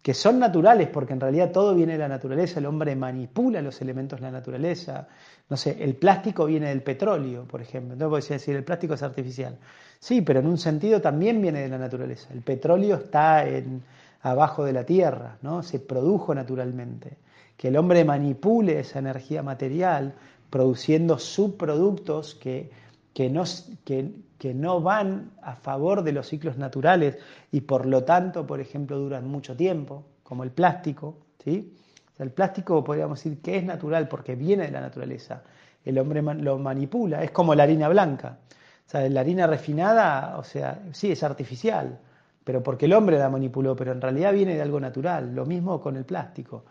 que 0.02 0.14
son 0.14 0.40
naturales, 0.40 0.88
porque 0.88 1.14
en 1.14 1.20
realidad 1.20 1.52
todo 1.52 1.76
viene 1.76 1.94
de 1.94 2.00
la 2.00 2.08
naturaleza, 2.08 2.60
el 2.60 2.66
hombre 2.66 2.96
manipula 2.96 3.62
los 3.62 3.82
elementos 3.82 4.20
de 4.20 4.26
la 4.26 4.32
naturaleza. 4.32 5.08
No 5.50 5.58
sé, 5.58 5.84
el 5.84 5.96
plástico 5.96 6.46
viene 6.46 6.70
del 6.70 6.82
petróleo, 6.82 7.46
por 7.46 7.62
ejemplo. 7.62 7.96
No 7.96 8.10
puedo 8.10 8.26
decir, 8.26 8.56
el 8.56 8.64
plástico 8.64 8.94
es 8.94 9.04
artificial. 9.04 9.58
Sí, 10.00 10.22
pero 10.22 10.40
en 10.40 10.48
un 10.48 10.58
sentido 10.58 11.02
también 11.02 11.42
viene 11.42 11.62
de 11.62 11.68
la 11.68 11.78
naturaleza. 11.78 12.30
El 12.34 12.42
petróleo 12.42 12.96
está 12.96 13.46
en, 13.46 13.84
abajo 14.22 14.64
de 14.64 14.74
la 14.74 14.86
tierra, 14.86 15.38
¿no? 15.42 15.64
Se 15.64 15.80
produjo 15.80 16.34
naturalmente. 16.34 17.18
Que 17.58 17.68
el 17.68 17.78
hombre 17.78 18.06
manipule 18.06 18.80
esa 18.80 19.00
energía 19.00 19.44
material 19.44 20.14
produciendo 20.50 21.20
subproductos 21.20 22.36
que, 22.36 22.72
que, 23.14 23.30
no, 23.30 23.44
que, 23.86 24.12
que 24.38 24.54
no 24.54 24.82
van 24.82 25.32
a 25.42 25.56
favor 25.56 26.04
de 26.04 26.12
los 26.12 26.28
ciclos 26.28 26.58
naturales 26.58 27.18
y 27.52 27.62
por 27.62 27.86
lo 27.86 28.04
tanto, 28.04 28.46
por 28.46 28.60
ejemplo, 28.60 28.98
duran 28.98 29.28
mucho 29.28 29.56
tiempo, 29.56 30.06
como 30.24 30.44
el 30.44 30.52
plástico. 30.52 31.18
¿sí? 31.44 31.74
el 32.20 32.32
plástico 32.32 32.84
podríamos 32.84 33.20
decir 33.20 33.42
que 33.42 33.58
es 33.58 33.64
natural 33.64 34.08
porque 34.08 34.36
viene 34.36 34.66
de 34.66 34.72
la 34.72 34.82
naturaleza. 34.82 35.42
El 35.86 35.98
hombre 35.98 36.22
lo 36.22 36.58
manipula, 36.60 37.24
es 37.24 37.32
como 37.32 37.56
la 37.56 37.64
harina 37.64 37.88
blanca. 37.88 38.38
O 38.86 38.90
sea, 38.90 39.08
la 39.08 39.22
harina 39.22 39.48
refinada, 39.48 40.38
o 40.38 40.44
sea, 40.44 40.82
sí, 40.92 41.12
es 41.12 41.24
artificial, 41.24 41.98
pero 42.44 42.62
porque 42.62 42.86
el 42.86 42.94
hombre 42.94 43.18
la 43.18 43.30
manipuló, 43.30 43.76
pero 43.76 43.92
en 43.94 44.02
realidad 44.02 44.34
viene 44.34 44.56
de 44.56 44.62
algo 44.62 44.80
natural. 44.80 45.34
Lo 45.34 45.46
mismo 45.46 45.80
con 45.80 45.96
el 45.96 46.06
plástico. 46.06 46.66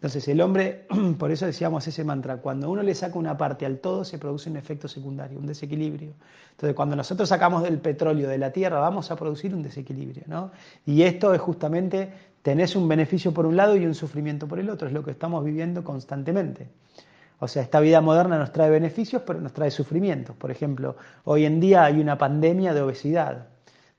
Entonces 0.00 0.26
el 0.28 0.40
hombre, 0.40 0.86
por 1.18 1.30
eso 1.30 1.44
decíamos 1.44 1.86
ese 1.86 2.04
mantra, 2.04 2.38
cuando 2.38 2.70
uno 2.70 2.82
le 2.82 2.94
saca 2.94 3.18
una 3.18 3.36
parte 3.36 3.66
al 3.66 3.80
todo 3.80 4.02
se 4.02 4.16
produce 4.16 4.48
un 4.48 4.56
efecto 4.56 4.88
secundario, 4.88 5.38
un 5.38 5.44
desequilibrio. 5.44 6.14
Entonces 6.52 6.74
cuando 6.74 6.96
nosotros 6.96 7.28
sacamos 7.28 7.62
del 7.62 7.80
petróleo 7.80 8.26
de 8.26 8.38
la 8.38 8.50
tierra 8.50 8.80
vamos 8.80 9.10
a 9.10 9.16
producir 9.16 9.54
un 9.54 9.62
desequilibrio. 9.62 10.24
¿no? 10.26 10.52
Y 10.86 11.02
esto 11.02 11.34
es 11.34 11.40
justamente, 11.42 12.10
tenés 12.40 12.76
un 12.76 12.88
beneficio 12.88 13.34
por 13.34 13.44
un 13.44 13.56
lado 13.56 13.76
y 13.76 13.84
un 13.84 13.94
sufrimiento 13.94 14.48
por 14.48 14.58
el 14.58 14.70
otro, 14.70 14.88
es 14.88 14.94
lo 14.94 15.04
que 15.04 15.10
estamos 15.10 15.44
viviendo 15.44 15.84
constantemente. 15.84 16.68
O 17.38 17.46
sea, 17.46 17.62
esta 17.62 17.78
vida 17.80 18.00
moderna 18.00 18.38
nos 18.38 18.52
trae 18.52 18.70
beneficios, 18.70 19.20
pero 19.26 19.38
nos 19.38 19.52
trae 19.52 19.70
sufrimientos. 19.70 20.34
Por 20.34 20.50
ejemplo, 20.50 20.96
hoy 21.24 21.44
en 21.44 21.60
día 21.60 21.84
hay 21.84 22.00
una 22.00 22.16
pandemia 22.16 22.72
de 22.72 22.80
obesidad 22.80 23.48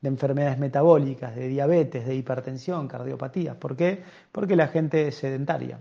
de 0.02 0.10
enfermedades 0.10 0.58
metabólicas, 0.58 1.36
de 1.36 1.48
diabetes, 1.48 2.08
de 2.08 2.16
hipertensión, 2.16 2.88
cardiopatías. 2.88 3.56
¿Por 3.56 3.76
qué? 3.76 4.04
Porque 4.32 4.56
la 4.56 4.68
gente 4.68 5.08
es 5.08 5.16
sedentaria. 5.16 5.80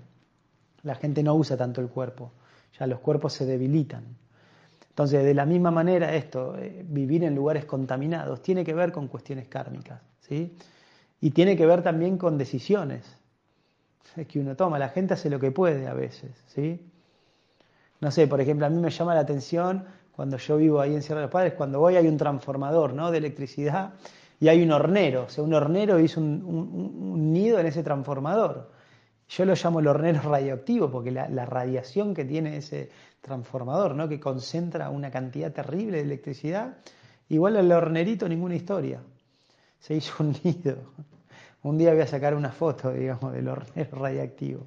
La 0.82 0.94
gente 0.94 1.22
no 1.22 1.34
usa 1.34 1.56
tanto 1.56 1.80
el 1.80 1.88
cuerpo. 1.88 2.32
ya 2.78 2.86
los 2.86 3.00
cuerpos 3.00 3.32
se 3.32 3.46
debilitan. 3.46 4.04
Entonces, 4.88 5.24
de 5.24 5.34
la 5.34 5.46
misma 5.46 5.70
manera, 5.70 6.14
esto, 6.14 6.56
eh, 6.56 6.84
vivir 6.86 7.24
en 7.24 7.34
lugares 7.34 7.64
contaminados, 7.64 8.42
tiene 8.42 8.64
que 8.64 8.74
ver 8.74 8.92
con 8.92 9.08
cuestiones 9.08 9.48
kármicas, 9.48 10.00
¿sí? 10.20 10.56
Y 11.20 11.30
tiene 11.30 11.56
que 11.56 11.66
ver 11.66 11.82
también 11.82 12.18
con 12.18 12.38
decisiones 12.38 13.04
que 14.28 14.40
uno 14.40 14.56
toma. 14.56 14.78
La 14.78 14.88
gente 14.88 15.14
hace 15.14 15.30
lo 15.30 15.38
que 15.38 15.50
puede 15.50 15.86
a 15.86 15.94
veces, 15.94 16.30
¿sí? 16.48 16.90
No 18.00 18.10
sé, 18.10 18.26
por 18.26 18.40
ejemplo, 18.40 18.66
a 18.66 18.70
mí 18.70 18.78
me 18.78 18.90
llama 18.90 19.14
la 19.14 19.20
atención 19.20 19.84
cuando 20.12 20.36
yo 20.38 20.56
vivo 20.56 20.80
ahí 20.80 20.94
en 20.94 21.02
Sierra 21.02 21.20
de 21.20 21.26
los 21.26 21.32
Padres, 21.32 21.54
cuando 21.54 21.80
voy 21.80 21.96
hay 21.96 22.06
un 22.06 22.16
transformador 22.16 22.94
¿no? 22.94 23.10
de 23.10 23.18
electricidad 23.18 23.94
y 24.40 24.48
hay 24.48 24.62
un 24.62 24.72
hornero. 24.72 25.24
O 25.24 25.28
sea, 25.28 25.44
un 25.44 25.54
hornero 25.54 25.98
hizo 25.98 26.20
un, 26.20 27.32
nido 27.32 27.58
en 27.58 27.66
ese 27.66 27.82
transformador. 27.82 28.70
Yo 29.30 29.44
lo 29.44 29.54
llamo 29.54 29.78
el 29.78 29.86
hornero 29.86 30.22
radioactivo 30.22 30.90
porque 30.90 31.12
la, 31.12 31.46
radiación 31.46 32.14
que 32.14 32.24
tiene 32.24 32.56
ese 32.56 32.90
transformador, 33.20 33.94
¿no? 33.94 34.08
que 34.08 34.18
concentra 34.18 34.90
una 34.90 35.12
cantidad 35.12 35.52
terrible 35.52 35.98
de 35.98 36.02
electricidad, 36.02 36.78
igual 37.28 37.56
al 37.56 37.70
hornerito 37.70 38.28
ninguna 38.28 38.56
historia. 38.56 39.00
Se 39.78 39.94
hizo 39.94 40.14
un 40.24 40.34
nido. 40.42 40.78
Un 41.62 41.78
día 41.78 41.92
voy 41.92 42.02
a 42.02 42.08
sacar 42.08 42.34
una 42.34 42.50
foto, 42.50 42.90
digamos, 42.90 43.32
del 43.32 43.46
hornero 43.46 43.96
radiactivo 43.96 44.66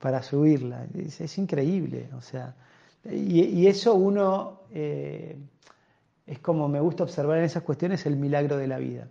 para 0.00 0.22
subirla. 0.22 0.86
Es, 0.96 1.38
increíble, 1.38 2.08
o 2.16 2.20
sea, 2.20 2.56
y, 3.04 3.66
eso 3.68 3.94
uno, 3.94 4.62
eh, 4.72 5.36
es 6.26 6.38
como 6.40 6.68
me 6.68 6.80
gusta 6.80 7.04
observar 7.04 7.38
en 7.38 7.44
esas 7.44 7.62
cuestiones 7.62 8.06
el 8.06 8.16
milagro 8.16 8.56
de 8.56 8.66
la 8.66 8.78
vida. 8.78 9.06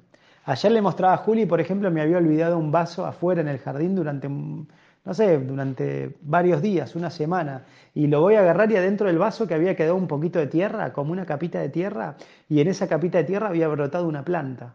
Ayer 0.46 0.72
le 0.72 0.82
mostraba 0.82 1.14
a 1.14 1.18
Juli, 1.18 1.46
por 1.46 1.62
ejemplo, 1.62 1.92
me 1.92 2.02
había 2.02 2.18
olvidado 2.18 2.58
un 2.58 2.72
vaso 2.72 3.06
afuera 3.06 3.42
en 3.42 3.48
el 3.48 3.60
jardín 3.60 3.96
durante, 3.96 4.28
no 4.28 5.14
sé, 5.14 5.38
durante 5.39 6.18
varios 6.22 6.62
días, 6.62 6.96
una 6.96 7.10
semana, 7.10 7.66
y 7.94 8.08
lo 8.08 8.22
voy 8.22 8.36
a 8.36 8.39
agarrar 8.39 8.72
y 8.72 8.78
adentro 8.78 9.08
del 9.08 9.20
vaso 9.20 9.48
que 9.48 9.54
había 9.54 9.76
quedado 9.76 9.96
un 9.96 10.08
poquito 10.08 10.39
de 10.39 10.48
tierra, 10.48 10.94
como 10.94 11.12
una 11.12 11.26
capita 11.26 11.60
de 11.60 11.70
tierra, 11.70 12.16
y 12.50 12.60
en 12.60 12.68
esa 12.68 12.88
capita 12.88 13.20
de 13.20 13.26
tierra 13.26 13.50
había 13.50 13.68
brotado 13.68 14.08
una 14.08 14.24
planta. 14.26 14.74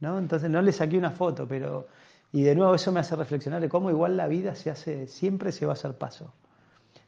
¿no? 0.00 0.18
Entonces 0.18 0.50
no 0.50 0.60
le 0.60 0.72
saqué 0.72 0.98
una 0.98 1.10
foto, 1.10 1.46
pero... 1.46 1.88
Y 2.32 2.42
de 2.42 2.54
nuevo 2.54 2.76
eso 2.76 2.92
me 2.92 3.00
hace 3.00 3.16
reflexionar 3.16 3.60
de 3.60 3.68
cómo 3.68 3.90
igual 3.90 4.16
la 4.16 4.28
vida 4.28 4.54
se 4.54 4.70
hace, 4.70 5.08
siempre 5.08 5.50
se 5.50 5.66
va 5.66 5.72
a 5.72 5.74
hacer 5.74 5.94
paso. 5.94 6.32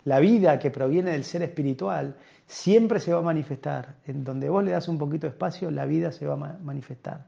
La 0.05 0.19
vida 0.19 0.59
que 0.59 0.73
proviene 0.73 1.13
del 1.13 1.23
ser 1.23 1.43
espiritual 1.43 2.17
siempre 2.47 2.99
se 2.99 3.13
va 3.13 3.21
a 3.21 3.23
manifestar. 3.23 3.95
En 4.05 4.25
donde 4.25 4.49
vos 4.49 4.65
le 4.65 4.73
das 4.73 4.89
un 4.89 4.99
poquito 4.99 5.29
de 5.29 5.31
espacio, 5.31 5.71
la 5.71 5.87
vida 5.87 6.11
se 6.11 6.27
va 6.27 6.35
a 6.35 6.59
manifestar. 6.61 7.25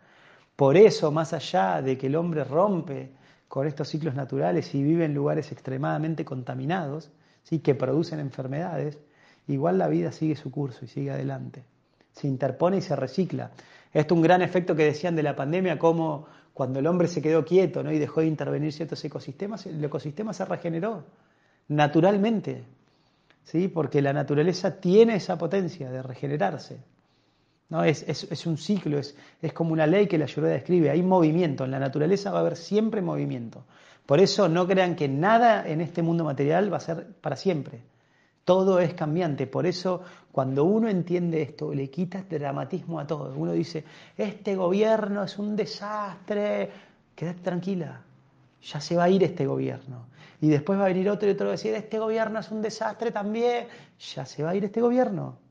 Por 0.57 0.77
eso, 0.77 1.11
más 1.11 1.33
allá 1.33 1.83
de 1.83 1.99
que 1.99 2.07
el 2.07 2.17
hombre 2.17 2.45
rompe 2.45 3.11
con 3.49 3.67
estos 3.67 3.89
ciclos 3.89 4.15
naturales 4.15 4.75
y 4.75 4.83
vive 4.83 5.05
en 5.05 5.15
lugares 5.15 5.51
extremadamente 5.53 6.25
contaminados, 6.25 7.11
¿sí? 7.43 7.59
que 7.59 7.75
producen 7.75 8.21
enfermedades, 8.21 8.99
igual 9.49 9.79
la 9.79 9.89
vida 9.89 10.13
sigue 10.13 10.37
su 10.37 10.51
curso 10.51 10.85
y 10.85 10.89
sigue 10.89 11.11
adelante. 11.11 11.65
Se 12.13 12.27
interpone 12.27 12.79
y 12.79 12.83
se 12.83 12.97
recicla. 12.97 13.51
Esto 13.93 14.15
es 14.15 14.17
un 14.17 14.23
gran 14.23 14.43
efecto 14.43 14.75
que 14.75 14.85
decían 14.85 15.17
de 15.17 15.23
la 15.23 15.37
pandemia, 15.37 15.79
como 15.79 16.27
cuando 16.53 16.79
el 16.79 16.87
hombre 16.87 17.09
se 17.09 17.21
quedó 17.21 17.45
quieto 17.45 17.83
¿no? 17.83 17.93
y 17.93 17.99
dejó 17.99 18.21
de 18.21 18.27
intervenir 18.27 18.73
ciertos 18.73 19.05
ecosistemas, 19.05 19.67
el 19.67 19.85
ecosistema 19.85 20.33
se 20.33 20.45
regeneró 20.45 21.05
naturalmente, 21.69 22.65
¿sí? 23.43 23.69
porque 23.69 24.03
la 24.03 24.13
naturaleza 24.13 24.81
tiene 24.81 25.17
esa 25.17 25.37
potencia 25.39 25.91
de 25.91 26.03
regenerarse. 26.03 26.79
¿No? 27.75 27.83
Es, 27.83 28.47
un 28.47 28.57
ciclo, 28.57 29.01
es, 29.01 29.17
como 29.53 29.73
una 29.73 29.85
ley 29.85 30.07
que 30.07 30.17
la 30.17 30.27
Ayurveda 30.27 30.53
describe, 30.55 30.91
hay 30.91 31.03
movimiento, 31.03 31.65
en 31.65 31.73
la 31.73 31.81
naturaleza 31.81 32.31
va 32.31 32.39
a 32.39 32.41
haber 32.43 32.57
siempre 32.57 33.03
movimiento. 33.03 33.65
Por 34.07 34.21
eso 34.21 34.49
no 34.49 34.65
crean 34.69 34.95
que 34.95 35.09
nada 35.09 35.67
en 35.67 35.81
este 35.81 36.01
mundo 36.01 36.23
material 36.23 36.73
va 36.73 36.77
a 36.77 36.81
ser 36.81 37.05
para 37.21 37.35
siempre. 37.35 37.83
Todo 38.45 38.79
es 38.79 38.95
cambiante, 38.95 39.49
por 39.49 39.67
eso 39.67 40.03
cuando 40.31 40.63
uno 40.65 40.89
entiende 40.89 41.43
esto, 41.43 41.75
le 41.75 41.91
quita 41.91 42.23
dramatismo 42.23 43.01
a 43.01 43.09
todo. 43.09 43.35
Uno 43.35 43.51
dice, 43.51 43.85
este 44.17 44.55
gobierno 44.55 45.25
es 45.25 45.37
un 45.37 45.57
desastre, 45.57 46.71
quédate 47.17 47.41
tranquila, 47.41 48.03
ya 48.63 48.81
se 48.81 48.95
va 48.95 49.05
a 49.05 49.11
ir 49.11 49.25
este 49.25 49.47
gobierno. 49.47 50.07
Y 50.41 50.49
después 50.49 50.79
va 50.79 50.85
a 50.85 50.89
venir 50.89 51.11
otro 51.11 51.29
y 51.29 51.33
otro 51.33 51.47
va 51.47 51.55
a 51.55 51.57
decir, 51.57 51.75
este 51.75 51.99
gobierno 51.99 52.39
es 52.39 52.53
un 52.53 52.63
desastre 52.63 53.11
también, 53.11 53.67
ya 53.99 54.25
se 54.25 54.45
va 54.45 54.51
a 54.51 54.55
ir 54.55 54.65
este 54.65 54.81
gobierno. 54.81 55.43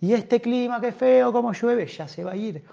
Y 0.00 0.14
este 0.14 0.40
clima, 0.40 0.80
qué 0.80 0.92
feo, 0.92 1.32
cómo 1.32 1.52
llueve, 1.52 1.86
ya 1.86 2.08
se 2.08 2.24
va 2.24 2.32
a 2.32 2.36
ir. 2.36 2.64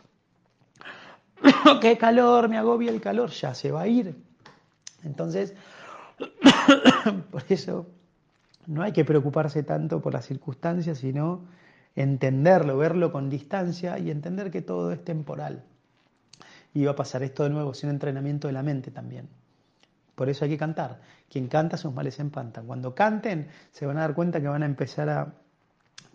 qué 1.81 1.97
calor, 1.97 2.47
me 2.47 2.57
agobia 2.57 2.89
el 2.89 3.01
calor, 3.01 3.29
ya 3.31 3.53
se 3.53 3.71
va 3.71 3.81
a 3.81 3.87
ir. 3.87 4.15
Entonces, 5.03 5.53
por 7.31 7.43
eso 7.49 7.87
no 8.65 8.81
hay 8.81 8.93
que 8.93 9.05
preocuparse 9.05 9.63
tanto 9.63 10.01
por 10.01 10.13
las 10.13 10.25
circunstancias, 10.25 10.99
sino 10.99 11.45
entenderlo, 11.95 12.77
verlo 12.77 13.11
con 13.11 13.29
distancia 13.29 13.99
y 13.99 14.09
entender 14.09 14.51
que 14.51 14.61
todo 14.61 14.91
es 14.91 15.03
temporal. 15.03 15.63
Y 16.73 16.85
va 16.85 16.91
a 16.91 16.95
pasar 16.95 17.23
esto 17.23 17.43
de 17.43 17.49
nuevo, 17.49 17.73
sin 17.73 17.89
entrenamiento 17.89 18.47
de 18.47 18.53
la 18.53 18.63
mente 18.63 18.91
también. 18.91 19.27
Por 20.15 20.29
eso 20.29 20.45
hay 20.45 20.51
que 20.51 20.57
cantar. 20.57 21.01
Quien 21.29 21.47
canta 21.47 21.77
sus 21.77 21.93
males 21.93 22.19
empantan. 22.19 22.65
Cuando 22.67 22.95
canten 22.95 23.49
se 23.71 23.85
van 23.85 23.97
a 23.97 24.01
dar 24.01 24.15
cuenta 24.15 24.41
que 24.41 24.47
van 24.47 24.63
a 24.63 24.65
empezar 24.65 25.09
a 25.09 25.33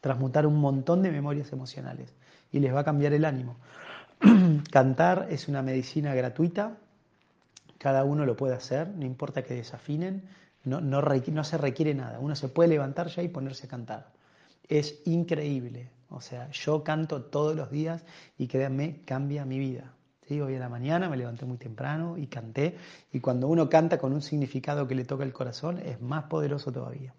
transmutar 0.03 0.47
un 0.47 0.57
montón 0.57 1.03
de 1.03 1.11
memorias 1.11 1.51
emocionales 1.53 2.13
y 2.51 2.61
les 2.61 2.75
va 2.75 2.81
a 2.81 2.85
cambiar 2.85 3.15
el 3.15 3.25
ánimo. 3.25 3.57
Cantar 4.71 5.29
es 5.31 5.49
una 5.49 5.63
medicina 5.63 6.15
gratuita, 6.15 6.77
cada 7.79 8.05
uno 8.05 8.27
lo 8.27 8.37
puede 8.37 8.55
hacer, 8.55 8.89
no 8.89 9.07
importa 9.07 9.43
que 9.43 9.55
desafinen, 9.55 10.29
no, 10.65 10.81
no, 10.81 11.45
se 11.45 11.57
requiere 11.57 11.95
nada. 11.95 12.19
Uno 12.21 12.37
se 12.37 12.49
puede 12.49 12.69
levantar 12.69 13.09
ya 13.09 13.23
y 13.23 13.29
ponerse 13.29 13.67
a 13.67 13.71
cantar. 13.71 14.13
Es 14.69 15.01
increíble. 15.07 15.89
O 16.11 16.21
sea, 16.21 16.51
yo 16.51 16.85
canto 16.85 17.23
todos 17.23 17.57
los 17.57 17.71
días 17.71 18.05
y 18.37 18.47
créanme, 18.47 19.01
cambia 19.07 19.45
mi 19.45 19.59
vida. 19.59 19.95
Hoy 20.31 20.55
en 20.55 20.61
la 20.61 20.69
mañana 20.69 21.11
me 21.11 21.17
levanté 21.17 21.45
muy 21.45 21.59
temprano 21.59 22.17
y 22.17 22.27
canté. 22.27 22.77
Y 23.13 23.21
cuando 23.21 23.49
uno 23.49 23.69
canta 23.69 23.99
con 23.99 24.13
un 24.13 24.23
significado 24.23 24.89
que 24.89 24.95
le 24.95 25.05
toca 25.05 25.25
el 25.25 25.33
corazón, 25.33 25.79
es 25.79 26.01
más 26.01 26.25
poderoso 26.25 26.73
todavía. 26.73 27.13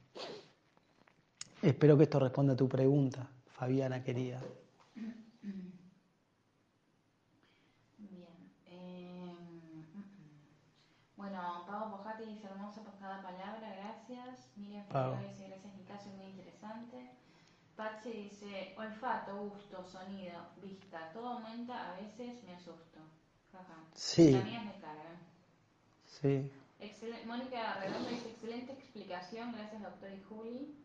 Espero 1.64 1.95
que 1.95 2.03
esto 2.03 2.20
responda 2.20 2.53
a 2.53 2.57
tu 2.57 2.68
pregunta, 2.68 3.26
Fabiana 3.47 4.03
querida. 4.03 4.41
Bueno, 11.16 11.64
Pablo 11.66 11.95
Pojati 11.95 12.26
dice 12.26 12.47
hermosa 12.47 12.84
por 12.84 12.93
cada 12.99 13.22
palabra, 13.24 13.76
gracias. 13.78 14.51
Miriam 14.57 14.86
Figueroa 14.88 15.22
dice 15.22 15.47
gracias 15.47 15.74
Nicasio, 15.78 16.11
muy 16.11 16.26
interesante. 16.26 17.11
Patsy 17.78 18.11
dice 18.11 18.76
olfato, 18.78 19.34
gusto, 19.47 19.86
sonido, 19.86 20.36
vista, 20.61 21.14
todo 21.14 21.30
aumenta, 21.30 21.93
a 21.93 21.95
veces 21.95 22.43
me 22.43 22.55
asusto. 22.55 22.99
Jaja. 23.53 23.78
Sí. 23.93 24.32
La 24.34 24.43
mía 24.43 24.64
me 24.66 24.82
carga. 24.82 25.16
Sí. 26.05 26.51
Mónica 27.26 27.80
Redondo 27.80 28.09
dice 28.09 28.32
excelente 28.32 28.74
explicación, 28.74 29.53
gracias 29.53 29.82
doctor 29.82 30.11
y 30.11 30.22
Juli. 30.24 30.76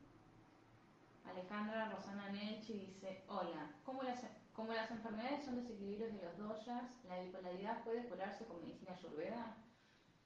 Alejandra 1.28 1.86
Rosana 1.90 2.28
Nelchi 2.30 2.72
dice 2.72 3.22
hola, 3.28 3.70
¿cómo 3.84 4.02
las, 4.02 4.26
como 4.52 4.72
las 4.72 4.90
enfermedades 4.90 5.44
son 5.44 5.56
desequilibrios 5.56 6.12
de 6.12 6.20
los 6.22 6.36
doyas, 6.38 6.84
la 7.04 7.20
bipolaridad 7.20 7.84
puede 7.84 8.04
curarse 8.04 8.46
con 8.46 8.60
medicina 8.60 8.92
ayurveda? 8.94 9.54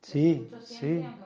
Sí, 0.02 0.58
sí. 0.62 1.18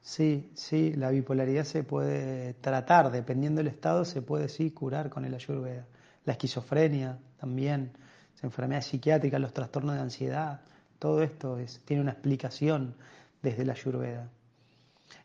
Sí, 0.00 0.50
sí, 0.54 0.92
la 0.94 1.10
bipolaridad 1.10 1.62
se 1.64 1.84
puede 1.84 2.54
tratar, 2.54 3.10
dependiendo 3.12 3.58
del 3.58 3.68
estado, 3.68 4.04
se 4.04 4.22
puede 4.22 4.48
sí 4.48 4.70
curar 4.72 5.08
con 5.10 5.24
el 5.24 5.34
ayurveda. 5.34 5.86
La 6.24 6.32
esquizofrenia 6.32 7.18
también, 7.38 7.92
las 8.34 8.44
enfermedades 8.44 8.86
psiquiátricas, 8.86 9.40
los 9.40 9.52
trastornos 9.52 9.94
de 9.96 10.00
ansiedad, 10.00 10.60
todo 10.98 11.22
esto 11.22 11.58
es, 11.58 11.80
tiene 11.84 12.02
una 12.02 12.12
explicación 12.12 12.94
desde 13.42 13.64
la 13.64 13.72
ayurveda. 13.74 14.28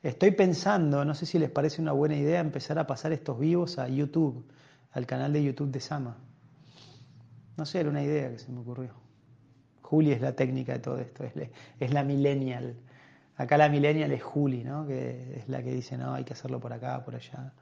Estoy 0.04 0.32
pensando, 0.32 1.06
no 1.06 1.16
sé 1.16 1.26
si 1.26 1.40
les 1.40 1.50
parece 1.50 1.82
una 1.82 1.94
buena 1.94 2.18
idea 2.18 2.42
empezar 2.42 2.78
a 2.78 2.86
pasar 2.86 3.14
estos 3.14 3.40
vivos 3.40 3.80
a 3.80 3.88
YouTube, 3.88 4.46
al 4.92 5.06
canal 5.06 5.32
de 5.32 5.42
YouTube 5.42 5.72
de 5.72 5.80
Sama. 5.80 6.18
No 7.56 7.66
sé, 7.66 7.80
era 7.80 7.90
una 7.90 8.04
idea 8.04 8.30
que 8.30 8.38
se 8.38 8.52
me 8.52 8.60
ocurrió. 8.60 8.92
Juli 9.82 10.12
es 10.12 10.20
la 10.20 10.36
técnica 10.36 10.74
de 10.74 10.80
todo 10.80 10.98
esto, 10.98 11.24
es, 11.24 11.94
la 11.94 12.04
millennial. 12.04 12.76
Acá 13.38 13.58
la 13.58 13.70
millennial 13.70 14.12
es 14.12 14.22
Juli, 14.22 14.66
¿no? 14.66 14.86
que 14.86 15.38
es 15.38 15.48
la 15.48 15.64
que 15.64 15.72
dice, 15.72 15.98
no, 15.98 16.14
hay 16.14 16.26
que 16.26 16.34
hacerlo 16.34 16.60
por 16.60 16.74
acá, 16.74 17.02
por 17.06 17.16
allá. 17.16 17.54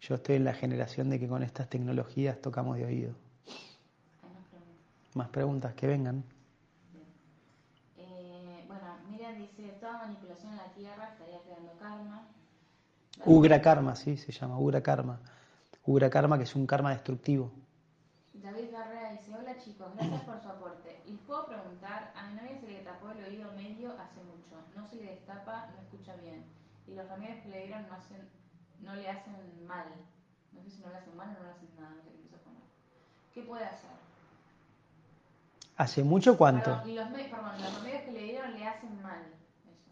Yo 0.00 0.14
estoy 0.14 0.36
en 0.36 0.44
la 0.44 0.54
generación 0.54 1.10
de 1.10 1.18
que 1.18 1.26
con 1.26 1.42
estas 1.42 1.68
tecnologías 1.68 2.40
tocamos 2.40 2.76
de 2.76 2.84
oído. 2.84 3.12
Más 5.14 5.28
preguntas 5.30 5.74
que 5.74 5.88
vengan. 5.88 6.22
Eh, 7.96 8.37
Miriam 9.08 9.36
dice, 9.36 9.68
toda 9.80 9.98
manipulación 9.98 10.52
en 10.52 10.58
la 10.58 10.72
Tierra 10.72 11.08
estaría 11.12 11.40
creando 11.42 11.72
karma. 11.78 12.28
Ugra 13.24 13.60
karma, 13.60 13.96
sí, 13.96 14.16
se 14.16 14.32
llama 14.32 14.58
Ugra 14.58 14.82
karma. 14.82 15.20
Ugra 15.84 16.10
karma 16.10 16.38
que 16.38 16.44
es 16.44 16.54
un 16.54 16.66
karma 16.66 16.90
destructivo. 16.90 17.50
David 18.34 18.70
Garrea 18.70 19.12
dice, 19.12 19.34
hola 19.34 19.58
chicos, 19.58 19.88
gracias 19.96 20.22
por 20.22 20.40
su 20.40 20.48
aporte. 20.48 21.02
Y 21.06 21.16
puedo 21.26 21.46
preguntar, 21.46 22.12
a 22.14 22.28
mi 22.28 22.36
novia 22.36 22.60
se 22.60 22.68
le 22.68 22.80
tapó 22.80 23.10
el 23.10 23.24
oído 23.24 23.50
medio 23.52 23.92
hace 23.98 24.22
mucho, 24.22 24.62
no 24.76 24.86
se 24.86 24.96
le 24.96 25.10
destapa, 25.12 25.68
no 25.74 25.82
escucha 25.82 26.14
bien. 26.16 26.44
y 26.86 26.94
los 26.94 27.08
remedios 27.08 27.42
que 27.42 27.48
le 27.48 27.66
dieron 27.66 27.86
no, 27.88 27.94
hacen, 27.94 28.28
no 28.80 28.94
le 28.94 29.08
hacen 29.08 29.66
mal. 29.66 29.86
No 30.52 30.62
sé 30.62 30.70
si 30.70 30.80
no 30.82 30.90
le 30.90 30.96
hacen 30.98 31.16
mal 31.16 31.28
o 31.28 31.32
no 31.32 31.44
le 31.44 31.50
hacen 31.50 31.68
nada, 31.76 31.90
no 31.90 32.02
sé 32.02 32.10
qué. 32.10 32.28
¿Qué 33.34 33.42
puede 33.42 33.64
hacer? 33.64 33.90
¿Hace 35.78 36.04
mucho 36.04 36.36
cuánto? 36.36 36.82
Perdón, 36.82 36.90
y 36.90 36.94
los, 36.94 37.08
perdón, 37.08 37.52
los 37.62 38.02
que 38.04 38.12
le 38.12 38.22
dieron 38.24 38.52
le 38.52 38.66
hacen 38.66 39.02
mal. 39.02 39.22
Eso. 39.64 39.90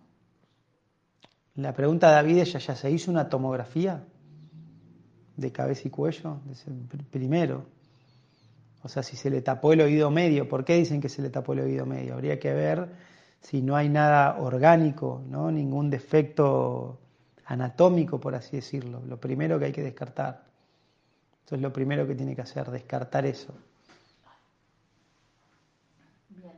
La 1.55 1.72
pregunta 1.72 2.09
de 2.09 2.14
David 2.16 2.39
es, 2.39 2.53
¿ya, 2.53 2.59
ya 2.59 2.76
se 2.76 2.91
hizo 2.91 3.11
una 3.11 3.28
tomografía 3.30 4.05
de 5.37 5.53
cabeza 5.53 5.82
y 5.87 5.91
cuello? 5.91 6.41
Primero. 7.11 7.64
O 8.82 8.89
sea, 8.89 9.03
si 9.03 9.16
se 9.16 9.30
le 9.30 9.43
tapó 9.43 9.72
el 9.72 9.80
oído 9.80 10.11
medio, 10.11 10.49
¿por 10.49 10.64
qué 10.64 10.74
dicen 10.76 11.01
que 11.01 11.09
se 11.09 11.22
le 11.22 11.30
tapó 11.30 11.55
el 11.55 11.61
oído 11.61 11.87
medio? 11.87 12.14
Habría 12.14 12.39
que 12.39 12.53
ver 12.53 12.89
si 13.41 13.62
no 13.62 13.76
hay 13.76 13.89
nada 13.89 14.39
orgánico, 14.39 15.22
¿no? 15.28 15.51
ningún 15.51 15.91
defecto 15.91 17.01
anatómico, 17.47 18.20
por 18.20 18.34
así 18.34 18.57
decirlo. 18.57 19.03
Lo 19.07 19.18
primero 19.18 19.59
que 19.59 19.66
hay 19.66 19.72
que 19.72 19.82
descartar. 19.82 20.45
Eso 21.45 21.55
es 21.55 21.61
lo 21.61 21.72
primero 21.72 22.07
que 22.07 22.14
tiene 22.14 22.34
que 22.34 22.43
hacer, 22.43 22.70
descartar 22.70 23.24
eso. 23.24 23.55
Bien. 26.28 26.53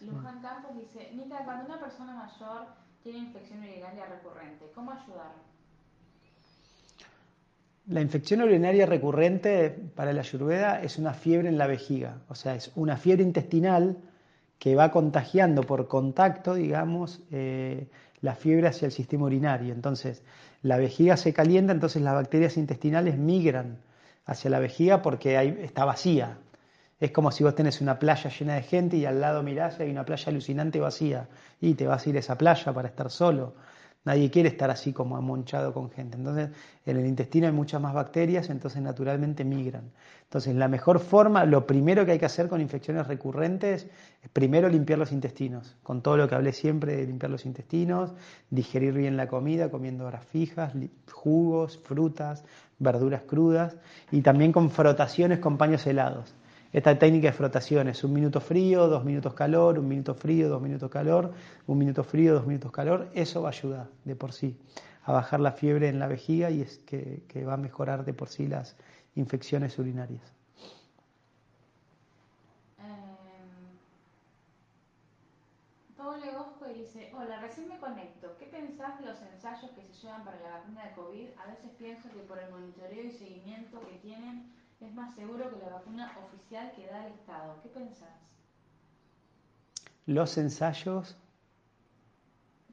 Luján 0.00 0.40
Campos 0.40 0.76
dice, 0.76 1.10
Nica, 1.14 1.44
cuando 1.44 1.66
una 1.66 1.80
persona 1.80 2.14
mayor 2.14 2.66
tiene 3.02 3.18
infección 3.18 3.60
urinaria 3.60 4.06
recurrente, 4.06 4.66
¿cómo 4.74 4.92
ayudar? 4.92 5.32
La 7.88 8.00
infección 8.00 8.42
urinaria 8.42 8.86
recurrente 8.86 9.70
para 9.94 10.12
la 10.12 10.20
ayurveda 10.20 10.82
es 10.82 10.98
una 10.98 11.14
fiebre 11.14 11.48
en 11.48 11.56
la 11.56 11.66
vejiga, 11.66 12.18
o 12.28 12.34
sea, 12.34 12.54
es 12.54 12.70
una 12.76 12.96
fiebre 12.96 13.22
intestinal 13.22 13.96
que 14.58 14.74
va 14.74 14.90
contagiando 14.90 15.62
por 15.62 15.88
contacto, 15.88 16.54
digamos, 16.54 17.22
eh, 17.30 17.88
la 18.20 18.34
fiebre 18.34 18.68
hacia 18.68 18.86
el 18.86 18.92
sistema 18.92 19.24
urinario. 19.24 19.72
Entonces, 19.72 20.22
la 20.62 20.76
vejiga 20.76 21.16
se 21.16 21.32
calienta, 21.32 21.72
entonces 21.72 22.02
las 22.02 22.14
bacterias 22.14 22.56
intestinales 22.56 23.16
migran 23.16 23.78
hacia 24.26 24.50
la 24.50 24.58
vejiga 24.58 25.00
porque 25.00 25.38
ahí 25.38 25.58
está 25.62 25.84
vacía. 25.84 26.38
Es 27.00 27.12
como 27.12 27.30
si 27.30 27.44
vos 27.44 27.54
tenés 27.54 27.80
una 27.80 27.98
playa 27.98 28.28
llena 28.28 28.54
de 28.54 28.62
gente 28.62 28.96
y 28.96 29.04
al 29.06 29.20
lado 29.20 29.42
mirás 29.42 29.78
y 29.78 29.84
hay 29.84 29.90
una 29.90 30.04
playa 30.04 30.30
alucinante 30.30 30.80
vacía 30.80 31.28
y 31.60 31.74
te 31.74 31.86
vas 31.86 32.04
a 32.04 32.10
ir 32.10 32.16
a 32.16 32.20
esa 32.20 32.36
playa 32.36 32.72
para 32.72 32.88
estar 32.88 33.10
solo. 33.10 33.54
Nadie 34.04 34.30
quiere 34.30 34.48
estar 34.48 34.70
así 34.70 34.92
como 34.92 35.16
amonchado 35.16 35.74
con 35.74 35.90
gente. 35.90 36.16
Entonces, 36.16 36.50
en 36.86 36.96
el 36.96 37.06
intestino 37.06 37.46
hay 37.46 37.52
muchas 37.52 37.80
más 37.80 37.92
bacterias, 37.92 38.48
entonces 38.48 38.80
naturalmente 38.80 39.44
migran. 39.44 39.90
Entonces, 40.22 40.54
la 40.54 40.66
mejor 40.66 40.98
forma, 40.98 41.44
lo 41.44 41.66
primero 41.66 42.06
que 42.06 42.12
hay 42.12 42.18
que 42.18 42.24
hacer 42.24 42.48
con 42.48 42.60
infecciones 42.60 43.06
recurrentes 43.06 43.86
es 44.22 44.28
primero 44.32 44.68
limpiar 44.68 44.98
los 44.98 45.12
intestinos, 45.12 45.76
con 45.82 46.00
todo 46.00 46.16
lo 46.16 46.28
que 46.28 46.34
hablé 46.36 46.52
siempre 46.52 46.96
de 46.96 47.06
limpiar 47.06 47.30
los 47.30 47.44
intestinos, 47.44 48.14
digerir 48.50 48.94
bien 48.94 49.16
la 49.16 49.28
comida, 49.28 49.70
comiendo 49.70 50.06
horas 50.06 50.24
fijas, 50.24 50.72
jugos, 51.12 51.78
frutas, 51.78 52.44
verduras 52.78 53.22
crudas 53.22 53.76
y 54.10 54.22
también 54.22 54.52
con 54.52 54.70
frotaciones 54.70 55.38
con 55.38 55.58
paños 55.58 55.86
helados. 55.86 56.34
Esta 56.70 56.98
técnica 56.98 57.28
de 57.28 57.32
frotación 57.32 57.88
es 57.88 58.04
un 58.04 58.12
minuto 58.12 58.40
frío, 58.42 58.88
dos 58.88 59.02
minutos 59.02 59.32
calor, 59.32 59.78
un 59.78 59.88
minuto 59.88 60.14
frío, 60.14 60.50
dos 60.50 60.60
minutos 60.60 60.90
calor, 60.90 61.32
un 61.66 61.78
minuto 61.78 62.04
frío, 62.04 62.34
dos 62.34 62.46
minutos 62.46 62.70
calor. 62.70 63.08
Eso 63.14 63.40
va 63.40 63.48
a 63.48 63.52
ayudar 63.52 63.88
de 64.04 64.14
por 64.14 64.32
sí 64.32 64.54
a 65.04 65.12
bajar 65.12 65.40
la 65.40 65.52
fiebre 65.52 65.88
en 65.88 65.98
la 65.98 66.06
vejiga 66.06 66.50
y 66.50 66.60
es 66.60 66.76
que, 66.80 67.22
que 67.26 67.42
va 67.42 67.54
a 67.54 67.56
mejorar 67.56 68.04
de 68.04 68.12
por 68.12 68.28
sí 68.28 68.46
las 68.46 68.76
infecciones 69.14 69.78
urinarias. 69.78 70.20
Eh, 72.78 72.84
Paul 75.96 76.20
Legosco 76.20 76.66
dice, 76.66 77.10
hola, 77.16 77.40
recién 77.40 77.68
me 77.68 77.78
conecto. 77.78 78.36
¿Qué 78.38 78.44
pensás 78.44 79.00
de 79.00 79.06
los 79.06 79.22
ensayos 79.22 79.70
que 79.70 79.80
se 79.80 79.94
llevan 79.94 80.26
para 80.26 80.38
la 80.42 80.58
vacuna 80.58 80.84
de 80.84 80.92
COVID? 80.92 81.28
A 81.42 81.46
veces 81.46 81.70
pienso 81.78 82.10
que 82.10 82.20
por 82.20 82.38
el 82.38 82.50
monitoreo 82.50 83.04
y 83.04 83.10
seguimiento 83.10 83.80
que 83.80 83.96
tienen 84.02 84.57
es 84.80 84.94
más 84.94 85.14
seguro 85.14 85.50
que 85.50 85.64
la 85.64 85.74
vacuna 85.74 86.16
oficial 86.24 86.72
que 86.76 86.86
da 86.86 87.06
el 87.06 87.12
Estado. 87.14 87.60
¿Qué 87.62 87.68
pensás? 87.68 88.08
Los 90.06 90.38
ensayos, 90.38 91.16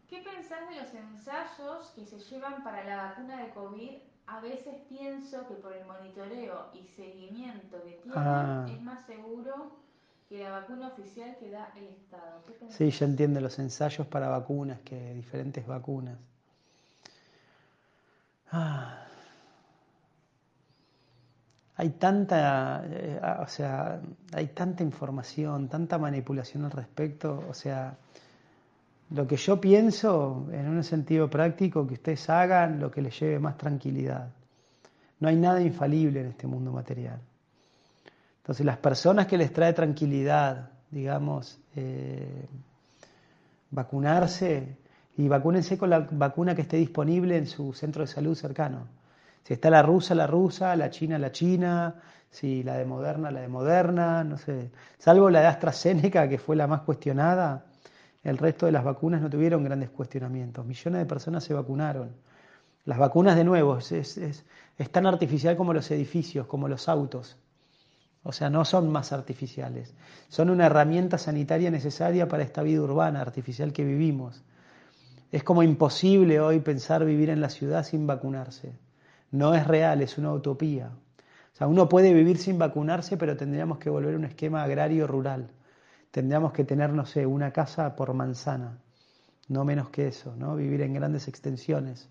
¿Qué 0.07 0.21
pensás 0.21 0.69
de 0.69 0.75
los 0.75 0.93
ensayos 0.93 1.87
que 1.95 2.05
se 2.05 2.19
llevan 2.19 2.63
para 2.63 2.83
la 2.83 2.95
vacuna 3.07 3.37
de 3.43 3.49
COVID? 3.53 3.91
A 4.27 4.39
veces 4.39 4.75
pienso 4.87 5.47
que 5.47 5.55
por 5.55 5.73
el 5.73 5.85
monitoreo 5.85 6.67
y 6.73 6.85
seguimiento 6.87 7.81
que 7.83 7.91
tienen 8.03 8.13
Ah. 8.15 8.65
es 8.69 8.81
más 8.81 9.05
seguro 9.05 9.71
que 10.29 10.43
la 10.43 10.51
vacuna 10.51 10.87
oficial 10.87 11.35
que 11.39 11.49
da 11.49 11.71
el 11.75 11.87
Estado. 11.87 12.43
Sí, 12.69 12.89
ya 12.91 13.05
entiendo, 13.05 13.41
los 13.41 13.57
ensayos 13.59 14.07
para 14.07 14.29
vacunas, 14.29 14.79
que 14.81 15.13
diferentes 15.15 15.65
vacunas. 15.67 16.17
Ah. 18.51 19.05
Hay 21.77 21.89
tanta, 21.91 22.83
eh, 22.85 23.19
o 23.39 23.47
sea, 23.47 24.01
hay 24.33 24.47
tanta 24.47 24.83
información, 24.83 25.67
tanta 25.67 25.97
manipulación 25.97 26.65
al 26.65 26.71
respecto, 26.71 27.43
o 27.49 27.53
sea, 27.53 27.97
lo 29.11 29.27
que 29.27 29.35
yo 29.35 29.59
pienso 29.59 30.47
en 30.51 30.67
un 30.69 30.83
sentido 30.83 31.29
práctico, 31.29 31.85
que 31.85 31.95
ustedes 31.95 32.29
hagan 32.29 32.79
lo 32.79 32.89
que 32.89 33.01
les 33.01 33.19
lleve 33.19 33.39
más 33.39 33.57
tranquilidad. 33.57 34.29
No 35.19 35.27
hay 35.27 35.35
nada 35.35 35.61
infalible 35.61 36.21
en 36.21 36.27
este 36.27 36.47
mundo 36.47 36.71
material. 36.71 37.19
Entonces, 38.37 38.65
las 38.65 38.77
personas 38.77 39.27
que 39.27 39.37
les 39.37 39.51
trae 39.51 39.73
tranquilidad, 39.73 40.69
digamos, 40.91 41.59
eh, 41.75 42.47
vacunarse, 43.71 44.77
y 45.17 45.27
vacúnense 45.27 45.77
con 45.77 45.89
la 45.89 45.99
vacuna 46.11 46.55
que 46.55 46.63
esté 46.63 46.77
disponible 46.77 47.37
en 47.37 47.47
su 47.47 47.73
centro 47.73 48.01
de 48.01 48.07
salud 48.07 48.35
cercano. 48.35 48.87
Si 49.45 49.53
está 49.53 49.69
la 49.69 49.83
rusa, 49.83 50.15
la 50.15 50.25
rusa, 50.25 50.75
la 50.75 50.89
china, 50.89 51.19
la 51.19 51.31
china, 51.31 52.01
si 52.31 52.63
la 52.63 52.77
de 52.77 52.85
Moderna, 52.85 53.29
la 53.29 53.41
de 53.41 53.47
Moderna, 53.47 54.23
no 54.23 54.39
sé. 54.39 54.71
Salvo 54.97 55.29
la 55.29 55.41
de 55.41 55.45
AstraZeneca, 55.45 56.27
que 56.27 56.39
fue 56.39 56.55
la 56.55 56.65
más 56.65 56.81
cuestionada, 56.81 57.63
el 58.23 58.39
resto 58.39 58.65
de 58.65 58.71
las 58.71 58.83
vacunas 58.83 59.21
no 59.21 59.29
tuvieron 59.29 59.63
grandes 59.63 59.91
cuestionamientos. 59.91 60.65
Millones 60.65 60.99
de 60.99 61.05
personas 61.05 61.43
se 61.43 61.53
vacunaron. 61.53 62.15
Las 62.85 62.97
vacunas, 62.97 63.35
de 63.35 63.43
nuevo, 63.43 63.77
es, 63.77 63.91
es, 63.91 64.17
es, 64.17 64.91
tan 64.91 65.05
artificial 65.05 65.55
como 65.55 65.73
los 65.73 65.91
edificios, 65.91 66.47
como 66.47 66.67
los 66.67 66.89
autos. 66.89 67.37
O 68.23 68.31
sea, 68.31 68.49
no 68.49 68.65
son 68.65 68.91
más 68.91 69.11
artificiales. 69.11 69.93
Son 70.27 70.49
una 70.49 70.65
herramienta 70.65 71.19
sanitaria 71.19 71.69
necesaria 71.69 72.27
para 72.27 72.41
esta 72.41 72.63
vida 72.63 72.81
urbana, 72.81 73.21
artificial 73.21 73.73
que 73.73 73.85
vivimos. 73.85 74.43
Es 75.31 75.43
como 75.43 75.61
imposible 75.61 76.39
hoy 76.39 76.61
pensar 76.61 77.05
vivir 77.05 77.29
en 77.29 77.41
la 77.41 77.49
ciudad 77.49 77.83
sin 77.83 78.07
vacunarse. 78.07 78.73
No 79.31 79.53
es 79.53 79.67
real, 79.67 80.01
es 80.01 80.17
una 80.17 80.31
utopía. 80.31 80.91
O 81.53 81.57
sea, 81.57 81.67
uno 81.67 81.87
puede 81.87 82.13
vivir 82.13 82.37
sin 82.37 82.59
vacunarse, 82.59 83.17
pero 83.17 83.37
tendríamos 83.37 83.77
que 83.77 83.89
volver 83.89 84.13
a 84.15 84.17
un 84.17 84.25
esquema 84.25 84.63
agrario 84.63 85.07
rural. 85.07 85.47
Tendríamos 86.11 86.53
que 86.53 86.63
tener, 86.63 86.91
no 86.91 87.05
sé, 87.05 87.25
una 87.25 87.51
casa 87.51 87.95
por 87.95 88.13
manzana, 88.13 88.77
no 89.47 89.65
menos 89.65 89.89
que 89.89 90.07
eso, 90.07 90.35
¿no? 90.35 90.55
Vivir 90.55 90.81
en 90.81 90.93
grandes 90.93 91.27
extensiones. 91.27 92.09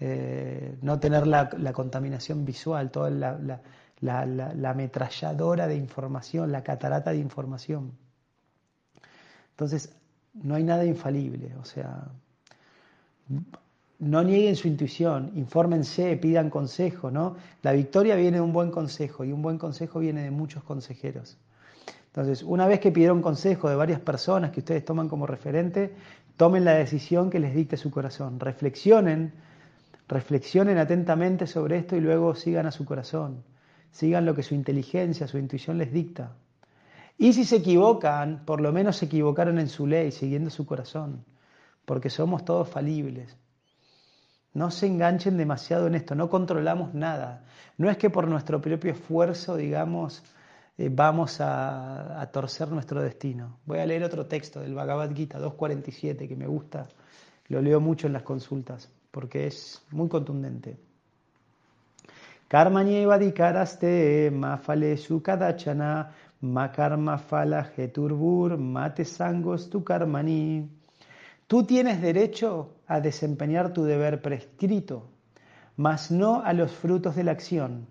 Eh, 0.00 0.78
no 0.82 0.98
tener 0.98 1.26
la, 1.26 1.50
la, 1.58 1.72
contaminación 1.72 2.44
visual, 2.44 2.90
toda 2.90 3.10
la, 3.10 3.38
la, 3.38 3.60
la, 4.00 4.54
la 4.54 4.70
ametralladora 4.70 5.66
de 5.66 5.76
información, 5.76 6.50
la 6.52 6.62
catarata 6.62 7.10
de 7.10 7.18
información. 7.18 7.92
Entonces, 9.50 9.94
no 10.34 10.54
hay 10.54 10.64
nada 10.64 10.84
infalible, 10.84 11.54
o 11.56 11.64
sea, 11.64 12.08
no 14.00 14.24
nieguen 14.24 14.56
su 14.56 14.66
intuición, 14.66 15.30
infórmense, 15.34 16.16
pidan 16.16 16.48
consejo, 16.48 17.10
¿no? 17.10 17.36
La 17.62 17.72
victoria 17.72 18.16
viene 18.16 18.38
de 18.38 18.40
un 18.40 18.52
buen 18.52 18.70
consejo 18.70 19.24
y 19.24 19.32
un 19.32 19.42
buen 19.42 19.58
consejo 19.58 20.00
viene 20.00 20.22
de 20.22 20.30
muchos 20.30 20.64
consejeros. 20.64 21.36
Entonces, 22.06 22.42
una 22.42 22.66
vez 22.66 22.80
que 22.80 22.90
pidieron 22.90 23.20
consejo 23.20 23.68
de 23.68 23.76
varias 23.76 24.00
personas 24.00 24.50
que 24.50 24.60
ustedes 24.60 24.84
toman 24.84 25.08
como 25.08 25.26
referente, 25.26 25.94
tomen 26.36 26.64
la 26.64 26.74
decisión 26.74 27.28
que 27.28 27.38
les 27.38 27.54
dicte 27.54 27.76
su 27.76 27.90
corazón. 27.90 28.40
Reflexionen, 28.40 29.32
reflexionen 30.08 30.78
atentamente 30.78 31.46
sobre 31.46 31.76
esto 31.76 31.94
y 31.94 32.00
luego 32.00 32.34
sigan 32.34 32.66
a 32.66 32.72
su 32.72 32.86
corazón. 32.86 33.44
Sigan 33.92 34.24
lo 34.24 34.34
que 34.34 34.42
su 34.42 34.54
inteligencia, 34.54 35.28
su 35.28 35.36
intuición 35.36 35.76
les 35.76 35.92
dicta. 35.92 36.32
Y 37.18 37.34
si 37.34 37.44
se 37.44 37.56
equivocan, 37.56 38.44
por 38.46 38.62
lo 38.62 38.72
menos 38.72 38.96
se 38.96 39.04
equivocaron 39.04 39.58
en 39.58 39.68
su 39.68 39.86
ley, 39.86 40.10
siguiendo 40.10 40.48
su 40.48 40.64
corazón, 40.64 41.22
porque 41.84 42.08
somos 42.08 42.46
todos 42.46 42.66
falibles. 42.68 43.36
No 44.52 44.70
se 44.70 44.86
enganchen 44.86 45.36
demasiado 45.36 45.86
en 45.86 45.94
esto, 45.94 46.14
no 46.14 46.28
controlamos 46.28 46.92
nada. 46.94 47.44
No 47.78 47.88
es 47.88 47.96
que 47.96 48.10
por 48.10 48.26
nuestro 48.26 48.60
propio 48.60 48.92
esfuerzo, 48.92 49.56
digamos, 49.56 50.22
eh, 50.76 50.88
vamos 50.90 51.40
a, 51.40 52.28
torcer 52.32 52.68
nuestro 52.68 53.02
destino. 53.02 53.58
Voy 53.66 53.78
a 53.78 53.86
leer 53.86 54.02
otro 54.02 54.26
texto 54.26 54.60
del 54.60 54.74
Bhagavad 54.74 55.14
Gita 55.14 55.38
2.47 55.38 56.26
que 56.26 56.36
me 56.36 56.46
gusta, 56.46 56.88
lo 57.48 57.60
leo 57.60 57.80
mucho 57.80 58.06
en 58.06 58.14
las 58.14 58.22
consultas, 58.22 58.90
porque 59.10 59.46
es 59.46 59.82
muy 59.90 60.08
contundente. 60.08 60.78
Karmañevadikaraste 62.48 64.30
mafale 64.32 64.96
sukadachana 64.96 66.12
makarma 66.40 67.18
fala 67.18 67.70
heturbur 67.76 68.56
mate 68.56 69.04
sangos 69.04 69.68
tu 69.68 69.84
karmani 69.84 70.68
Tú 71.50 71.64
tienes 71.64 72.00
derecho 72.00 72.76
a 72.86 73.00
desempeñar 73.00 73.72
tu 73.72 73.82
deber 73.82 74.22
prescrito, 74.22 75.08
mas 75.74 76.12
no 76.12 76.42
a 76.44 76.52
los 76.52 76.70
frutos 76.70 77.16
de 77.16 77.24
la 77.24 77.32
acción. 77.32 77.88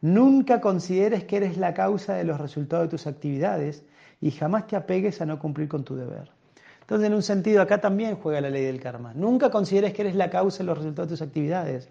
Nunca 0.00 0.60
consideres 0.60 1.22
que 1.22 1.36
eres 1.36 1.56
la 1.56 1.72
causa 1.72 2.14
de 2.14 2.24
los 2.24 2.40
resultados 2.40 2.86
de 2.86 2.90
tus 2.90 3.06
actividades 3.06 3.84
y 4.20 4.32
jamás 4.32 4.66
te 4.66 4.74
apegues 4.74 5.20
a 5.20 5.24
no 5.24 5.38
cumplir 5.38 5.68
con 5.68 5.84
tu 5.84 5.94
deber. 5.94 6.32
Entonces, 6.80 7.06
en 7.06 7.14
un 7.14 7.22
sentido, 7.22 7.62
acá 7.62 7.80
también 7.80 8.16
juega 8.16 8.40
la 8.40 8.50
ley 8.50 8.64
del 8.64 8.80
karma. 8.80 9.14
Nunca 9.14 9.52
consideres 9.52 9.92
que 9.92 10.02
eres 10.02 10.16
la 10.16 10.28
causa 10.28 10.64
de 10.64 10.64
los 10.64 10.78
resultados 10.78 11.08
de 11.08 11.12
tus 11.12 11.22
actividades. 11.22 11.88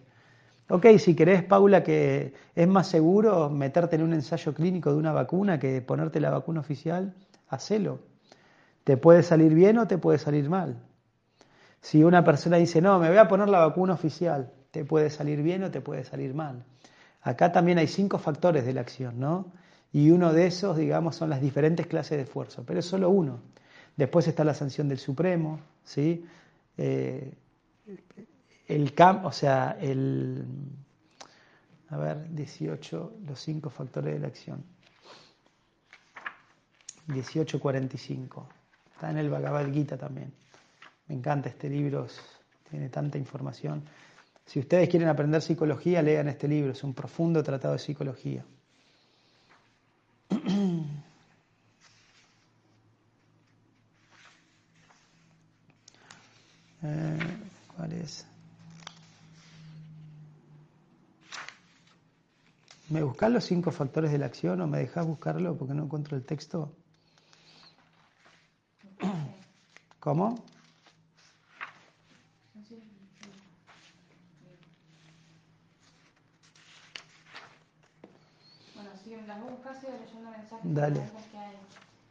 Ok, 0.67 0.85
si 0.97 1.15
querés, 1.15 1.43
Paula, 1.43 1.81
que 1.81 2.33
es 2.53 2.67
más 2.67 2.87
seguro 2.87 3.49
meterte 3.49 3.95
en 3.95 4.03
un 4.03 4.11
ensayo 4.11 4.53
clínico 4.53 4.91
de 4.91 4.97
una 4.97 5.13
vacuna 5.13 5.59
que 5.59 5.81
ponerte 5.81 6.19
la 6.19 6.31
vacuna 6.31 6.59
oficial, 6.59 7.15
hacelo. 7.47 7.99
Te 8.83 8.97
puede 8.97 9.23
salir 9.23 9.53
bien 9.53 9.77
o 9.77 9.87
te 9.87 9.97
puede 9.97 10.17
salir 10.17 10.49
mal. 10.49 10.75
Si 11.85 12.03
una 12.03 12.23
persona 12.23 12.57
dice, 12.57 12.81
no, 12.81 12.97
me 12.97 13.09
voy 13.09 13.19
a 13.19 13.27
poner 13.27 13.47
la 13.47 13.59
vacuna 13.59 13.93
oficial, 13.93 14.51
te 14.71 14.83
puede 14.83 15.11
salir 15.11 15.43
bien 15.43 15.61
o 15.61 15.69
te 15.69 15.81
puede 15.81 16.03
salir 16.03 16.33
mal. 16.33 16.65
Acá 17.21 17.51
también 17.51 17.77
hay 17.77 17.85
cinco 17.85 18.17
factores 18.17 18.65
de 18.65 18.73
la 18.73 18.81
acción, 18.81 19.19
¿no? 19.19 19.51
Y 19.93 20.09
uno 20.09 20.33
de 20.33 20.47
esos, 20.47 20.77
digamos, 20.77 21.15
son 21.15 21.29
las 21.29 21.41
diferentes 21.41 21.85
clases 21.85 22.17
de 22.17 22.23
esfuerzo, 22.23 22.63
pero 22.65 22.79
es 22.79 22.87
solo 22.87 23.11
uno. 23.11 23.39
Después 23.95 24.27
está 24.27 24.43
la 24.43 24.55
sanción 24.55 24.89
del 24.89 24.97
Supremo, 24.97 25.59
¿sí? 25.83 26.25
Eh, 26.75 27.31
el 28.67 28.95
campo, 28.95 29.27
o 29.27 29.31
sea, 29.31 29.77
el, 29.79 30.43
a 31.89 31.97
ver, 31.97 32.33
18, 32.33 33.13
los 33.27 33.39
cinco 33.39 33.69
factores 33.69 34.11
de 34.15 34.19
la 34.21 34.27
acción. 34.27 34.63
1845. 37.05 38.49
Está 38.91 39.11
en 39.11 39.19
el 39.19 39.29
Bhagavad 39.29 39.67
también. 39.99 40.33
Me 41.07 41.15
encanta 41.15 41.49
este 41.49 41.69
libro, 41.69 42.07
tiene 42.69 42.89
tanta 42.89 43.17
información. 43.17 43.83
Si 44.45 44.59
ustedes 44.59 44.89
quieren 44.89 45.09
aprender 45.09 45.41
psicología, 45.41 46.01
lean 46.01 46.27
este 46.27 46.47
libro, 46.47 46.71
es 46.71 46.83
un 46.83 46.93
profundo 46.93 47.43
tratado 47.43 47.73
de 47.73 47.79
psicología. 47.79 48.45
Eh, 56.87 57.17
¿Cuál 57.75 57.93
es? 57.93 58.27
¿Me 62.89 63.01
buscas 63.01 63.31
los 63.31 63.43
cinco 63.43 63.71
factores 63.71 64.11
de 64.11 64.19
la 64.19 64.27
acción 64.27 64.61
o 64.61 64.67
me 64.67 64.77
dejas 64.77 65.07
buscarlo 65.07 65.57
porque 65.57 65.73
no 65.73 65.85
encuentro 65.85 66.15
el 66.15 66.23
texto? 66.23 66.71
¿Cómo? 69.99 70.45
Bueno, 79.05 79.21
si 79.21 79.21
me 79.21 79.27
las 79.27 79.41
buscas, 79.41 79.79
sigo 79.79 79.93
leyendo 80.03 80.31
mensajes. 80.31 80.73
Dale. 80.73 80.99
Que 81.31 81.37
hay. 81.37 81.57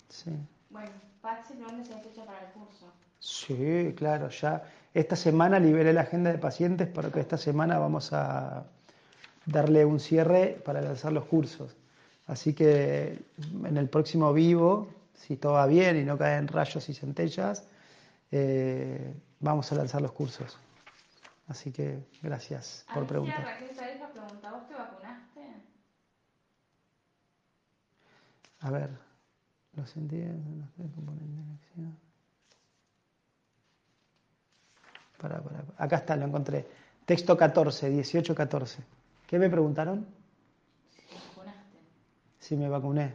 Sí. 0.09 0.31
Bueno, 0.71 0.91
Patsy, 1.21 1.55
¿dónde 1.55 1.85
se 1.85 1.95
ha 1.95 2.01
hecho 2.01 2.25
para 2.25 2.41
el 2.41 2.53
curso? 2.53 2.87
Sí, 3.19 3.95
claro, 3.97 4.29
ya. 4.29 4.63
Esta 4.93 5.17
semana 5.17 5.59
liberé 5.59 5.93
la 5.93 6.03
agenda 6.03 6.31
de 6.31 6.39
pacientes 6.39 6.89
porque 6.89 7.21
esta 7.21 7.37
semana 7.37 7.79
vamos 7.79 8.13
a 8.13 8.65
darle 9.47 9.85
un 9.85 9.99
cierre 9.99 10.61
para 10.65 10.81
lanzar 10.81 11.13
los 11.13 11.25
cursos. 11.25 11.77
Así 12.27 12.55
que 12.55 13.19
en 13.65 13.77
el 13.77 13.89
próximo 13.89 14.33
vivo, 14.33 14.89
si 15.15 15.37
todo 15.37 15.55
va 15.55 15.67
bien 15.67 15.97
y 15.97 16.05
no 16.05 16.17
caen 16.17 16.49
rayos 16.49 16.89
y 16.89 16.95
centellas, 16.95 17.67
eh, 18.31 19.15
vamos 19.41 19.71
a 19.73 19.75
lanzar 19.75 20.01
los 20.01 20.13
cursos. 20.13 20.57
Así 21.49 21.73
que 21.73 21.99
gracias 22.23 22.87
por 22.95 23.07
preguntar. 23.07 23.45
Raquel 23.45 23.75
Sareja 23.75 24.09
pregunta, 24.09 24.51
¿vos 24.51 24.67
te 24.69 24.75
vacunaste? 24.75 25.41
A 28.65 28.71
ver, 28.71 28.89
los 29.75 29.91
sentidos, 29.91 30.35
los 30.79 30.91
componentes 30.95 31.37
de 31.37 31.45
la 31.45 31.53
acción. 31.53 31.99
Para, 35.19 35.43
para, 35.43 35.65
acá 35.77 35.97
está, 35.97 36.17
lo 36.17 36.25
encontré. 36.25 36.67
Texto 37.05 37.37
14, 37.37 37.91
18, 37.91 38.35
14. 38.35 38.83
¿Qué 39.27 39.39
me 39.39 39.51
preguntaron? 39.51 40.07
Si 40.97 41.03
te 41.03 41.15
vacunaste. 41.15 41.79
Si 42.39 42.57
me 42.57 42.69
vacuné. 42.71 43.15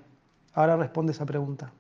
Ahora 0.54 0.78
responde 0.78 1.14
esa 1.14 1.26
pregunta. 1.26 1.72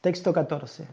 Texto 0.00 0.32
14. 0.32 0.86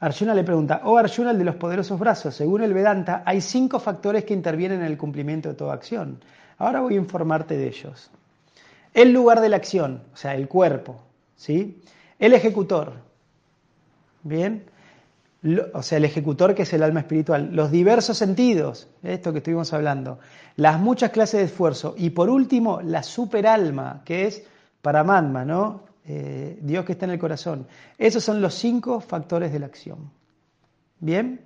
Arjuna 0.00 0.34
le 0.34 0.44
pregunta, 0.44 0.80
oh 0.84 0.96
Arjuna, 0.96 1.32
el 1.32 1.38
de 1.38 1.44
los 1.44 1.56
poderosos 1.56 1.98
brazos, 1.98 2.34
según 2.34 2.62
el 2.62 2.72
Vedanta, 2.72 3.22
hay 3.26 3.40
cinco 3.40 3.80
factores 3.80 4.24
que 4.24 4.34
intervienen 4.34 4.80
en 4.80 4.86
el 4.86 4.96
cumplimiento 4.96 5.48
de 5.48 5.54
toda 5.54 5.74
acción. 5.74 6.20
Ahora 6.58 6.80
voy 6.80 6.94
a 6.94 6.98
informarte 6.98 7.56
de 7.56 7.66
ellos. 7.66 8.10
El 8.94 9.12
lugar 9.12 9.40
de 9.40 9.48
la 9.48 9.56
acción, 9.56 10.02
o 10.12 10.16
sea, 10.16 10.34
el 10.34 10.48
cuerpo, 10.48 11.00
¿sí? 11.36 11.82
El 12.18 12.32
ejecutor, 12.32 12.92
¿bien? 14.22 14.64
o 15.72 15.82
sea, 15.82 15.98
el 15.98 16.04
ejecutor 16.04 16.54
que 16.54 16.62
es 16.62 16.72
el 16.72 16.82
alma 16.82 17.00
espiritual, 17.00 17.50
los 17.52 17.70
diversos 17.70 18.16
sentidos, 18.16 18.88
esto 19.02 19.32
que 19.32 19.38
estuvimos 19.38 19.72
hablando, 19.72 20.18
las 20.56 20.80
muchas 20.80 21.10
clases 21.10 21.40
de 21.40 21.46
esfuerzo 21.46 21.94
y 21.96 22.10
por 22.10 22.28
último 22.28 22.80
la 22.82 23.02
superalma, 23.02 24.02
que 24.04 24.26
es 24.26 24.42
Paramatma, 24.82 25.44
¿no? 25.44 25.82
Eh, 26.10 26.58
Dios 26.62 26.86
que 26.86 26.92
está 26.92 27.04
en 27.04 27.12
el 27.12 27.18
corazón. 27.18 27.66
Esos 27.98 28.24
son 28.24 28.40
los 28.40 28.54
cinco 28.54 28.98
factores 28.98 29.52
de 29.52 29.58
la 29.58 29.66
acción. 29.66 30.10
¿Bien? 31.00 31.44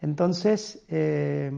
Entonces, 0.00 0.84
eh, 0.86 1.50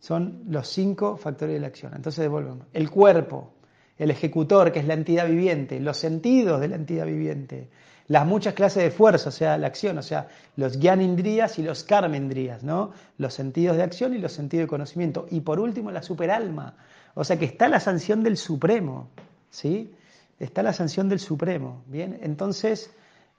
son 0.00 0.44
los 0.48 0.66
cinco 0.68 1.18
factores 1.18 1.54
de 1.54 1.60
la 1.60 1.66
acción. 1.66 1.92
Entonces 1.94 2.22
devolvemos. 2.22 2.66
El 2.72 2.88
cuerpo, 2.88 3.52
el 3.98 4.10
ejecutor, 4.10 4.72
que 4.72 4.78
es 4.78 4.86
la 4.86 4.94
entidad 4.94 5.28
viviente, 5.28 5.78
los 5.78 5.98
sentidos 5.98 6.58
de 6.62 6.68
la 6.68 6.76
entidad 6.76 7.04
viviente, 7.04 7.68
las 8.06 8.26
muchas 8.26 8.54
clases 8.54 8.82
de 8.82 8.90
fuerza, 8.90 9.28
o 9.28 9.32
sea, 9.32 9.58
la 9.58 9.66
acción, 9.66 9.98
o 9.98 10.02
sea, 10.02 10.28
los 10.56 10.78
gyanindrías 10.78 11.58
y 11.58 11.62
los 11.62 11.84
karmendrías, 11.84 12.62
¿no? 12.62 12.92
Los 13.18 13.34
sentidos 13.34 13.76
de 13.76 13.82
acción 13.82 14.14
y 14.14 14.18
los 14.18 14.32
sentidos 14.32 14.64
de 14.64 14.68
conocimiento. 14.68 15.26
Y 15.30 15.42
por 15.42 15.60
último, 15.60 15.90
la 15.90 16.02
superalma, 16.02 16.74
o 17.18 17.24
sea, 17.24 17.36
que 17.36 17.46
está 17.46 17.68
la 17.68 17.80
sanción 17.80 18.22
del 18.22 18.36
Supremo, 18.36 19.08
¿sí? 19.50 19.92
Está 20.38 20.62
la 20.62 20.72
sanción 20.72 21.08
del 21.08 21.18
Supremo, 21.18 21.82
¿bien? 21.88 22.16
Entonces, 22.22 22.94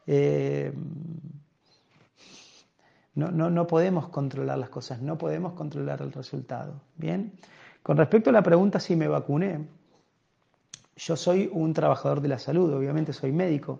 eh, 0.05 0.73
no, 3.15 3.31
no, 3.31 3.49
no 3.49 3.67
podemos 3.67 4.09
controlar 4.09 4.57
las 4.57 4.67
cosas, 4.67 5.01
no 5.01 5.17
podemos 5.17 5.53
controlar 5.53 6.01
el 6.01 6.11
resultado, 6.11 6.81
¿bien? 6.97 7.39
Con 7.81 7.95
respecto 7.95 8.31
a 8.31 8.33
la 8.33 8.43
pregunta 8.43 8.81
si 8.81 8.97
me 8.97 9.07
vacuné, 9.07 9.65
yo 10.97 11.15
soy 11.15 11.49
un 11.49 11.73
trabajador 11.73 12.19
de 12.19 12.27
la 12.27 12.37
salud, 12.37 12.73
obviamente 12.73 13.13
soy 13.13 13.31
médico, 13.31 13.79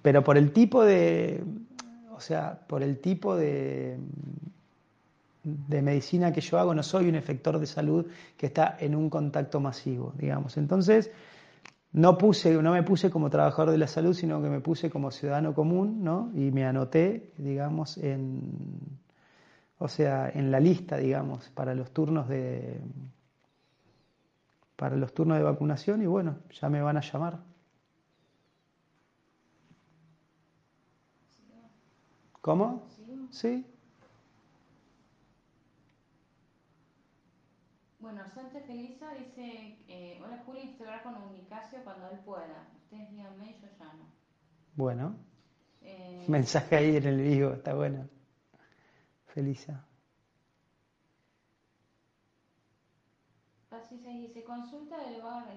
pero 0.00 0.24
por 0.24 0.38
el 0.38 0.50
tipo 0.50 0.82
de, 0.82 1.44
o 2.10 2.20
sea, 2.20 2.58
por 2.66 2.82
el 2.82 3.00
tipo 3.00 3.36
de, 3.36 3.98
de 5.46 5.80
medicina 5.80 6.32
que 6.32 6.40
yo 6.40 6.58
hago, 6.58 6.74
no 6.74 6.82
soy 6.82 7.08
un 7.08 7.14
efector 7.14 7.60
de 7.60 7.66
salud 7.66 8.06
que 8.36 8.46
está 8.46 8.76
en 8.80 8.96
un 8.96 9.08
contacto 9.08 9.60
masivo, 9.60 10.12
digamos. 10.18 10.56
Entonces, 10.56 11.12
no, 11.92 12.18
puse, 12.18 12.60
no 12.60 12.72
me 12.72 12.82
puse 12.82 13.10
como 13.10 13.30
trabajador 13.30 13.70
de 13.70 13.78
la 13.78 13.86
salud, 13.86 14.12
sino 14.12 14.42
que 14.42 14.48
me 14.48 14.60
puse 14.60 14.90
como 14.90 15.12
ciudadano 15.12 15.54
común, 15.54 16.02
¿no? 16.02 16.32
Y 16.34 16.50
me 16.50 16.66
anoté, 16.66 17.32
digamos, 17.38 17.96
en, 17.98 18.98
o 19.78 19.86
sea, 19.86 20.28
en 20.34 20.50
la 20.50 20.58
lista, 20.58 20.96
digamos, 20.96 21.48
para 21.50 21.76
los 21.76 21.92
turnos 21.92 22.28
de, 22.28 22.80
para 24.74 24.96
los 24.96 25.14
turnos 25.14 25.38
de 25.38 25.44
vacunación 25.44 26.02
y 26.02 26.06
bueno, 26.06 26.38
ya 26.60 26.68
me 26.68 26.82
van 26.82 26.96
a 26.96 27.02
llamar. 27.02 27.38
¿Cómo? 32.40 32.82
Sí. 33.30 33.64
Bueno, 38.06 38.22
Sánchez 38.32 38.64
Felisa 38.68 39.12
dice, 39.14 39.78
eh, 39.88 40.22
hola 40.24 40.40
Julio, 40.46 40.62
estoy 40.62 40.86
con 41.02 41.16
Unicasio 41.24 41.82
cuando 41.82 42.08
él 42.08 42.20
pueda. 42.20 42.68
Ustedes 42.84 43.10
díganme 43.10 43.50
y 43.50 43.60
yo 43.60 43.66
llamo. 43.80 44.12
Bueno. 44.76 45.16
Eh, 45.82 46.24
Mensaje 46.28 46.76
ahí 46.76 46.96
en 46.98 47.04
el 47.04 47.20
vivo, 47.20 47.50
está 47.54 47.74
bueno. 47.74 48.08
Felisa. 49.34 49.84
Así 53.72 53.98
se 53.98 54.08
dice, 54.10 54.44
consulta 54.44 54.98
del 54.98 55.20
Bhagavad. 55.20 55.54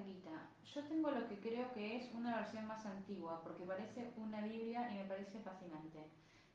Yo 0.74 0.84
tengo 0.86 1.12
lo 1.12 1.28
que 1.28 1.40
creo 1.40 1.72
que 1.74 1.98
es 1.98 2.12
una 2.16 2.38
versión 2.38 2.66
más 2.66 2.84
antigua, 2.84 3.42
porque 3.44 3.64
parece 3.64 4.12
una 4.18 4.42
Biblia 4.42 4.92
y 4.92 4.96
me 4.98 5.06
parece 5.06 5.40
fascinante. 5.42 6.00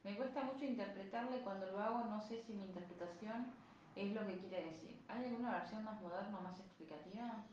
Me 0.02 0.16
cuesta 0.16 0.42
mucho 0.42 0.64
interpretarla 0.64 1.36
y 1.36 1.42
cuando 1.42 1.70
lo 1.70 1.78
hago 1.78 2.04
no 2.06 2.20
sé 2.20 2.42
si 2.42 2.52
mi 2.52 2.64
interpretación 2.64 3.52
es 3.96 4.12
lo 4.12 4.26
que 4.26 4.38
quiere 4.38 4.64
decir. 4.70 4.96
¿Hay 5.08 5.24
alguna 5.24 5.52
versión 5.52 5.84
más 5.84 6.00
moderna, 6.00 6.40
más 6.40 6.58
explicativa? 6.58 7.44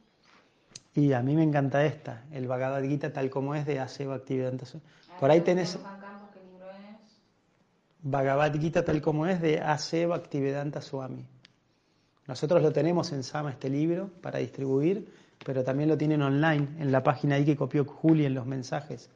Y 0.94 1.14
a 1.14 1.22
mí 1.22 1.36
me 1.36 1.44
encanta 1.44 1.86
esta, 1.86 2.24
el 2.32 2.48
Bhagavad 2.48 2.84
Gita 2.84 3.14
tal 3.14 3.30
como 3.30 3.56
es 3.56 3.66
de 3.66 3.80
Ase 3.80 4.06
Bhaktivedanta 4.06 4.66
Swami. 4.66 4.86
A 5.14 5.18
Por 5.18 5.32
ahí 5.32 5.42
tenés. 5.42 5.80
Bhagavad 8.04 8.54
Gita 8.60 8.84
tal 8.84 9.02
como 9.02 9.28
es 9.28 9.40
de 9.42 9.60
Ase 9.60 10.06
Bhaktivedanta 10.08 10.82
Swami. 10.82 11.26
Nosotros 12.28 12.62
lo 12.62 12.72
tenemos 12.72 13.12
en 13.12 13.24
Sama 13.24 13.52
este 13.52 13.70
libro 13.70 14.10
para 14.22 14.40
distribuir, 14.40 15.08
pero 15.46 15.64
también 15.64 15.90
lo 15.90 15.98
tienen 15.98 16.22
online 16.22 16.68
en 16.80 16.92
la 16.92 17.04
página 17.04 17.36
ahí 17.36 17.46
que 17.46 17.56
copió 17.56 17.86
Juli 17.86 18.26
en 18.26 18.34
los 18.34 18.46
mensajes. 18.46 19.10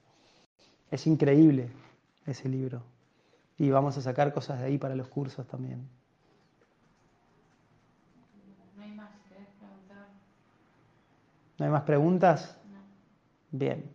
Es 0.92 1.08
increíble 1.08 1.70
ese 2.26 2.50
libro. 2.50 2.84
Y 3.58 3.70
vamos 3.70 3.98
a 3.98 4.02
sacar 4.02 4.34
cosas 4.34 4.60
de 4.60 4.66
ahí 4.66 4.78
para 4.78 4.96
los 4.96 5.08
cursos 5.08 5.48
también. 5.48 5.88
No 8.76 8.84
hay 8.84 8.92
más, 8.92 9.12
¿querés 9.30 9.48
preguntar? 9.60 10.08
¿No 11.58 11.66
hay 11.66 11.72
más 11.72 11.84
preguntas? 11.84 12.58
No. 12.72 12.80
Bien. 13.52 13.94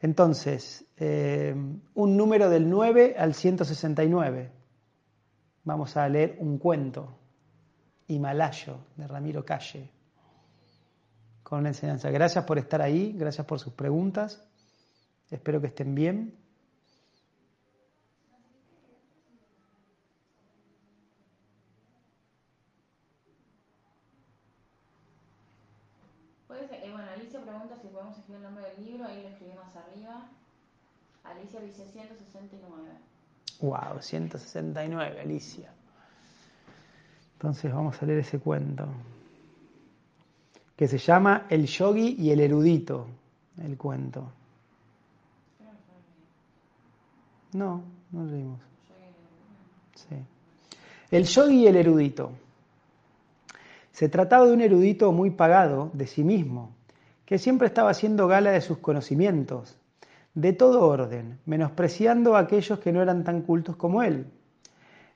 Entonces, 0.00 0.84
eh, 0.98 1.54
un 1.94 2.16
número 2.16 2.50
del 2.50 2.68
9 2.68 3.16
al 3.18 3.34
169. 3.34 4.52
Vamos 5.64 5.96
a 5.96 6.08
leer 6.08 6.36
un 6.38 6.58
cuento, 6.58 7.18
Himalayo, 8.08 8.78
de 8.96 9.06
Ramiro 9.08 9.44
Calle, 9.44 9.90
con 11.42 11.60
una 11.60 11.70
enseñanza. 11.70 12.10
Gracias 12.10 12.44
por 12.44 12.58
estar 12.58 12.82
ahí, 12.82 13.12
gracias 13.16 13.46
por 13.46 13.58
sus 13.58 13.72
preguntas. 13.72 14.46
Espero 15.30 15.60
que 15.60 15.68
estén 15.68 15.94
bien. 15.94 16.34
Puede 26.46 26.68
ser- 26.68 26.84
eh, 26.84 26.90
bueno, 26.90 27.10
Alicia 27.10 27.40
pregunta 27.42 27.76
si 27.76 27.88
podemos 27.88 28.16
escribir 28.18 28.36
el 28.38 28.42
nombre 28.44 28.64
del 28.70 28.84
libro, 28.84 29.04
ahí 29.06 29.22
lo 29.22 29.28
escribí 29.28 29.52
más 29.54 29.74
arriba. 29.76 30.28
Alicia 31.24 31.60
dice 31.76 31.92
169. 31.92 32.90
Wow, 33.60 34.00
169, 34.00 35.20
Alicia. 35.20 35.70
Entonces 37.34 37.72
vamos 37.72 38.00
a 38.02 38.06
leer 38.06 38.20
ese 38.20 38.38
cuento, 38.38 38.88
que 40.74 40.88
se 40.88 40.98
llama 40.98 41.46
El 41.50 41.66
yogi 41.66 42.16
y 42.18 42.30
el 42.30 42.40
erudito, 42.40 43.06
el 43.62 43.76
cuento. 43.76 44.32
No, 47.52 47.82
no 48.10 48.24
leímos. 48.24 48.60
Sí. 49.94 50.16
El 51.10 51.24
yogi 51.24 51.64
y 51.64 51.66
el 51.66 51.76
erudito. 51.76 52.32
Se 53.92 54.08
trataba 54.08 54.46
de 54.46 54.52
un 54.52 54.60
erudito 54.60 55.12
muy 55.12 55.30
pagado 55.30 55.90
de 55.94 56.06
sí 56.06 56.22
mismo, 56.24 56.74
que 57.24 57.38
siempre 57.38 57.68
estaba 57.68 57.90
haciendo 57.90 58.26
gala 58.28 58.50
de 58.50 58.60
sus 58.60 58.78
conocimientos, 58.78 59.76
de 60.36 60.52
todo 60.52 60.86
orden, 60.86 61.38
menospreciando 61.46 62.36
a 62.36 62.40
aquellos 62.40 62.78
que 62.80 62.92
no 62.92 63.00
eran 63.00 63.24
tan 63.24 63.40
cultos 63.40 63.76
como 63.76 64.02
él. 64.02 64.26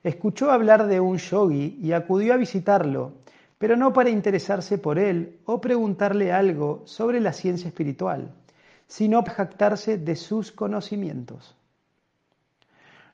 Escuchó 0.03 0.51
hablar 0.51 0.87
de 0.87 0.99
un 0.99 1.17
yogi 1.17 1.77
y 1.79 1.91
acudió 1.91 2.33
a 2.33 2.37
visitarlo, 2.37 3.13
pero 3.59 3.77
no 3.77 3.93
para 3.93 4.09
interesarse 4.09 4.79
por 4.79 4.97
él 4.97 5.37
o 5.45 5.61
preguntarle 5.61 6.33
algo 6.33 6.81
sobre 6.85 7.19
la 7.19 7.33
ciencia 7.33 7.67
espiritual, 7.67 8.31
sino 8.87 9.23
para 9.23 9.35
jactarse 9.35 9.99
de 9.99 10.15
sus 10.15 10.51
conocimientos. 10.51 11.55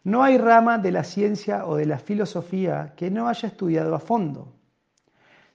No 0.05 0.23
hay 0.23 0.37
rama 0.37 0.77
de 0.77 0.93
la 0.93 1.03
ciencia 1.03 1.65
o 1.65 1.75
de 1.75 1.87
la 1.87 1.99
filosofía 1.99 2.93
que 2.95 3.11
no 3.11 3.27
haya 3.27 3.49
estudiado 3.49 3.93
a 3.93 3.99
fondo. 3.99 4.53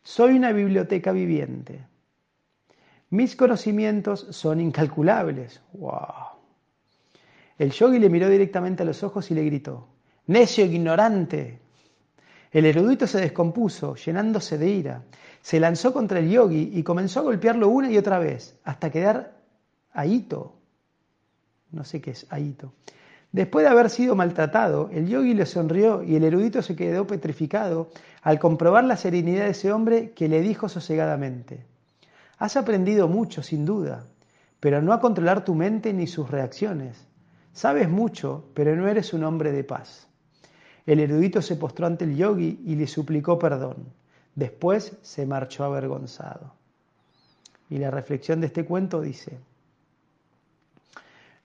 Soy 0.02 0.34
una 0.36 0.52
biblioteca 0.52 1.12
viviente. 1.12 1.86
Mis 3.08 3.36
conocimientos 3.36 4.26
son 4.30 4.60
incalculables. 4.60 5.62
¡Wow! 5.72 6.31
El 7.62 7.70
yogi 7.70 8.00
le 8.00 8.10
miró 8.10 8.28
directamente 8.28 8.82
a 8.82 8.86
los 8.86 9.04
ojos 9.04 9.30
y 9.30 9.34
le 9.34 9.44
gritó, 9.44 9.86
¡Necio 10.26 10.64
ignorante! 10.64 11.60
El 12.50 12.66
erudito 12.66 13.06
se 13.06 13.20
descompuso, 13.20 13.94
llenándose 13.94 14.58
de 14.58 14.68
ira. 14.68 15.04
Se 15.42 15.60
lanzó 15.60 15.92
contra 15.92 16.18
el 16.18 16.28
yogi 16.28 16.72
y 16.74 16.82
comenzó 16.82 17.20
a 17.20 17.22
golpearlo 17.22 17.68
una 17.68 17.88
y 17.88 17.96
otra 17.96 18.18
vez, 18.18 18.58
hasta 18.64 18.90
quedar 18.90 19.36
ahito. 19.92 20.56
No 21.70 21.84
sé 21.84 22.00
qué 22.00 22.10
es 22.10 22.26
ahito. 22.30 22.72
Después 23.30 23.64
de 23.64 23.70
haber 23.70 23.90
sido 23.90 24.16
maltratado, 24.16 24.90
el 24.92 25.06
yogi 25.06 25.32
le 25.32 25.46
sonrió 25.46 26.02
y 26.02 26.16
el 26.16 26.24
erudito 26.24 26.62
se 26.62 26.74
quedó 26.74 27.06
petrificado 27.06 27.90
al 28.22 28.40
comprobar 28.40 28.82
la 28.82 28.96
serenidad 28.96 29.44
de 29.44 29.50
ese 29.50 29.70
hombre 29.70 30.10
que 30.14 30.26
le 30.26 30.40
dijo 30.40 30.68
sosegadamente, 30.68 31.64
Has 32.38 32.56
aprendido 32.56 33.06
mucho, 33.06 33.40
sin 33.40 33.64
duda, 33.64 34.04
pero 34.58 34.82
no 34.82 34.92
a 34.92 34.98
controlar 34.98 35.44
tu 35.44 35.54
mente 35.54 35.92
ni 35.92 36.08
sus 36.08 36.28
reacciones. 36.28 37.11
Sabes 37.52 37.88
mucho, 37.88 38.50
pero 38.54 38.74
no 38.74 38.88
eres 38.88 39.12
un 39.12 39.24
hombre 39.24 39.52
de 39.52 39.64
paz. 39.64 40.08
El 40.86 41.00
erudito 41.00 41.42
se 41.42 41.56
postró 41.56 41.86
ante 41.86 42.04
el 42.04 42.16
yogi 42.16 42.60
y 42.64 42.74
le 42.74 42.86
suplicó 42.86 43.38
perdón. 43.38 43.92
Después 44.34 44.96
se 45.02 45.26
marchó 45.26 45.64
avergonzado. 45.64 46.54
Y 47.68 47.78
la 47.78 47.90
reflexión 47.90 48.40
de 48.40 48.46
este 48.46 48.64
cuento 48.64 49.00
dice, 49.00 49.38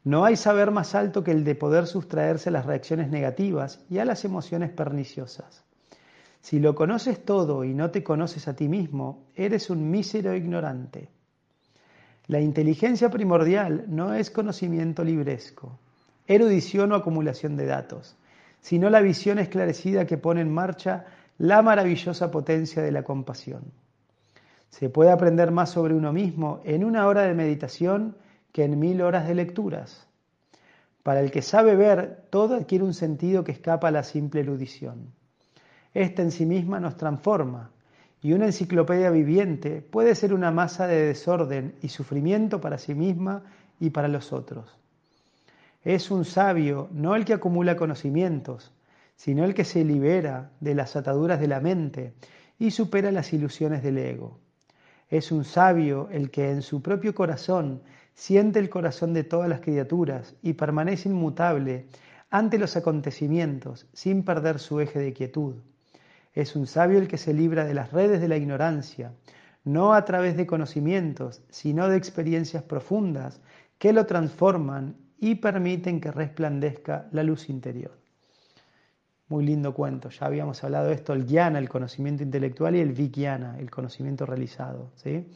no 0.07 0.23
hay 0.23 0.37
saber 0.37 0.71
más 0.71 0.95
alto 0.95 1.21
que 1.21 1.31
el 1.31 1.43
de 1.43 1.55
poder 1.55 1.85
sustraerse 1.85 2.47
a 2.47 2.53
las 2.53 2.65
reacciones 2.65 3.09
negativas 3.09 3.83
y 3.89 3.97
a 3.97 4.05
las 4.05 4.23
emociones 4.23 4.71
perniciosas. 4.71 5.65
Si 6.39 6.59
lo 6.59 6.75
conoces 6.75 7.25
todo 7.25 7.65
y 7.65 7.73
no 7.73 7.91
te 7.91 8.05
conoces 8.05 8.47
a 8.47 8.55
ti 8.55 8.69
mismo, 8.69 9.25
eres 9.35 9.69
un 9.69 9.91
mísero 9.91 10.33
ignorante. 10.33 11.09
La 12.27 12.39
inteligencia 12.39 13.09
primordial 13.09 13.83
no 13.89 14.13
es 14.13 14.31
conocimiento 14.31 15.03
libresco, 15.03 15.77
erudición 16.27 16.91
o 16.91 16.95
acumulación 16.95 17.55
de 17.55 17.65
datos, 17.65 18.15
sino 18.61 18.89
la 18.89 19.01
visión 19.01 19.39
esclarecida 19.39 20.05
que 20.05 20.17
pone 20.17 20.41
en 20.41 20.53
marcha 20.53 21.05
la 21.37 21.61
maravillosa 21.61 22.31
potencia 22.31 22.81
de 22.81 22.91
la 22.91 23.03
compasión. 23.03 23.71
Se 24.69 24.89
puede 24.89 25.11
aprender 25.11 25.51
más 25.51 25.71
sobre 25.71 25.93
uno 25.93 26.11
mismo 26.11 26.61
en 26.65 26.83
una 26.83 27.07
hora 27.07 27.21
de 27.21 27.33
meditación 27.33 28.15
que 28.51 28.63
en 28.63 28.79
mil 28.79 29.01
horas 29.01 29.27
de 29.27 29.35
lecturas. 29.35 30.07
Para 31.03 31.21
el 31.21 31.31
que 31.31 31.41
sabe 31.41 31.75
ver, 31.75 32.25
todo 32.29 32.55
adquiere 32.55 32.83
un 32.83 32.93
sentido 32.93 33.43
que 33.43 33.53
escapa 33.53 33.87
a 33.87 33.91
la 33.91 34.03
simple 34.03 34.41
erudición. 34.41 35.13
Esta 35.93 36.21
en 36.21 36.31
sí 36.31 36.45
misma 36.45 36.79
nos 36.79 36.97
transforma, 36.97 37.71
y 38.21 38.33
una 38.33 38.47
enciclopedia 38.47 39.09
viviente 39.09 39.81
puede 39.81 40.15
ser 40.15 40.33
una 40.33 40.51
masa 40.51 40.87
de 40.87 41.05
desorden 41.05 41.75
y 41.81 41.89
sufrimiento 41.89 42.59
para 42.59 42.77
sí 42.77 42.93
misma 42.93 43.43
y 43.79 43.91
para 43.91 44.07
los 44.07 44.33
otros. 44.33 44.77
Es 45.87 46.11
un 46.11 46.25
sabio 46.25 46.89
no 46.91 47.15
el 47.15 47.23
que 47.23 47.31
acumula 47.31 47.77
conocimientos, 47.77 48.73
sino 49.15 49.45
el 49.45 49.53
que 49.53 49.63
se 49.63 49.85
libera 49.85 50.51
de 50.59 50.75
las 50.75 50.97
ataduras 50.97 51.39
de 51.39 51.47
la 51.47 51.61
mente 51.61 52.13
y 52.59 52.71
supera 52.71 53.09
las 53.09 53.31
ilusiones 53.31 53.83
del 53.83 53.97
ego. 53.97 54.37
Es 55.07 55.31
un 55.31 55.45
sabio 55.45 56.09
el 56.11 56.29
que 56.29 56.51
en 56.51 56.61
su 56.61 56.81
propio 56.81 57.15
corazón 57.15 57.83
siente 58.13 58.59
el 58.59 58.69
corazón 58.69 59.13
de 59.13 59.23
todas 59.23 59.47
las 59.47 59.61
criaturas 59.61 60.35
y 60.41 60.55
permanece 60.55 61.07
inmutable 61.07 61.87
ante 62.29 62.57
los 62.57 62.75
acontecimientos 62.75 63.87
sin 63.93 64.25
perder 64.25 64.59
su 64.59 64.81
eje 64.81 64.99
de 64.99 65.13
quietud. 65.13 65.55
Es 66.33 66.57
un 66.57 66.67
sabio 66.67 66.99
el 66.99 67.07
que 67.07 67.17
se 67.17 67.33
libra 67.33 67.63
de 67.63 67.75
las 67.75 67.93
redes 67.93 68.19
de 68.19 68.27
la 68.27 68.35
ignorancia, 68.35 69.13
no 69.63 69.93
a 69.93 70.03
través 70.03 70.35
de 70.35 70.47
conocimientos, 70.47 71.43
sino 71.49 71.87
de 71.87 71.95
experiencias 71.95 72.63
profundas 72.63 73.39
que 73.77 73.93
lo 73.93 74.05
transforman 74.05 75.06
y 75.19 75.35
permiten 75.35 75.99
que 75.99 76.11
resplandezca 76.11 77.07
la 77.11 77.23
luz 77.23 77.49
interior. 77.49 77.97
Muy 79.29 79.45
lindo 79.45 79.73
cuento, 79.73 80.09
ya 80.09 80.25
habíamos 80.25 80.63
hablado 80.63 80.87
de 80.87 80.93
esto, 80.93 81.13
el 81.13 81.25
jnana, 81.25 81.59
el 81.59 81.67
conocimiento 81.67 82.23
intelectual, 82.23 82.75
y 82.75 82.79
el 82.79 82.93
vijnana, 82.93 83.59
el 83.59 83.69
conocimiento 83.69 84.25
realizado. 84.25 84.91
¿sí? 84.95 85.27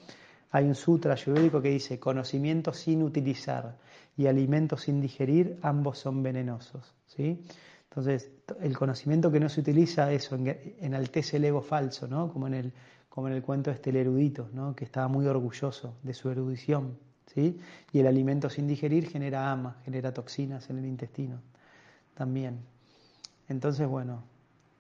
Hay 0.52 0.66
un 0.66 0.76
sutra 0.76 1.14
ayurvédico 1.14 1.62
que 1.62 1.70
dice, 1.70 2.00
conocimiento 2.00 2.74
sin 2.74 3.04
utilizar 3.04 3.78
y 4.16 4.28
alimento 4.28 4.78
sin 4.78 5.02
digerir, 5.02 5.60
ambos 5.62 6.00
son 6.00 6.24
venenosos. 6.24 6.94
¿sí? 7.06 7.44
Entonces, 7.90 8.32
el 8.62 8.78
conocimiento 8.78 9.30
que 9.30 9.42
no 9.42 9.50
se 9.50 9.60
utiliza, 9.60 10.14
eso 10.14 10.38
enaltece 10.80 11.38
el 11.38 11.46
ego 11.46 11.62
falso, 11.62 12.08
¿no? 12.08 12.32
como, 12.32 12.48
en 12.48 12.54
el, 12.54 12.74
como 13.10 13.28
en 13.28 13.34
el 13.34 13.44
cuento 13.44 13.72
este 13.72 13.90
el 13.90 13.98
erudito, 13.98 14.50
¿no? 14.54 14.74
que 14.74 14.86
estaba 14.86 15.10
muy 15.10 15.28
orgulloso 15.28 15.98
de 16.02 16.14
su 16.14 16.30
erudición. 16.30 16.98
¿Sí? 17.34 17.60
Y 17.92 18.00
el 18.00 18.08
alimento 18.08 18.50
sin 18.50 18.68
digerir 18.68 19.08
genera 19.08 19.52
ama, 19.52 19.78
genera 19.86 20.14
toxinas 20.14 20.70
en 20.70 20.80
el 20.80 20.86
intestino 20.86 21.40
también. 22.14 22.60
Entonces, 23.48 23.88
bueno, 23.88 24.24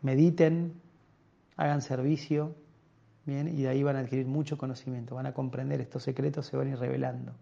mediten, 0.01 0.73
hagan 1.57 1.81
servicio, 1.81 2.55
bien, 3.25 3.47
y 3.47 3.63
de 3.63 3.69
ahí 3.69 3.83
van 3.83 3.95
a 3.95 3.99
adquirir 3.99 4.27
mucho 4.27 4.57
conocimiento, 4.57 5.15
van 5.15 5.25
a 5.25 5.33
comprender 5.33 5.81
estos 5.81 6.03
secretos, 6.03 6.45
se 6.47 6.57
van 6.57 6.67
a 6.67 6.71
ir 6.71 6.79
revelando. 6.79 7.33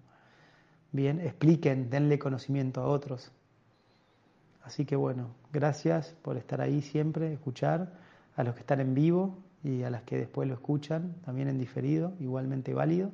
Bien, 0.92 1.20
expliquen, 1.20 1.90
denle 1.90 2.18
conocimiento 2.18 2.82
a 2.82 2.88
otros. 2.88 3.32
Así 4.64 4.86
que 4.86 4.96
bueno, 4.96 5.36
gracias 5.52 6.16
por 6.22 6.38
estar 6.38 6.62
ahí 6.62 6.82
siempre, 6.82 7.34
escuchar. 7.34 7.94
a 8.36 8.44
los 8.44 8.54
que 8.54 8.62
están 8.62 8.80
en 8.80 8.94
vivo 8.94 9.38
y 9.64 9.84
a 9.84 9.90
las 9.90 10.04
que 10.04 10.18
después 10.18 10.48
lo 10.48 10.54
escuchan, 10.54 11.16
también 11.26 11.50
en 11.50 11.58
diferido, 11.58 12.14
igualmente 12.22 12.74
válido. 12.74 13.12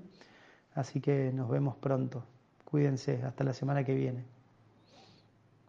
Así 0.75 1.01
que 1.01 1.31
nos 1.33 1.49
vemos 1.49 1.75
pronto. 1.77 2.23
Cuídense, 2.65 3.23
hasta 3.23 3.43
la 3.43 3.53
semana 3.53 3.83
que 3.83 3.95
viene. 3.95 4.34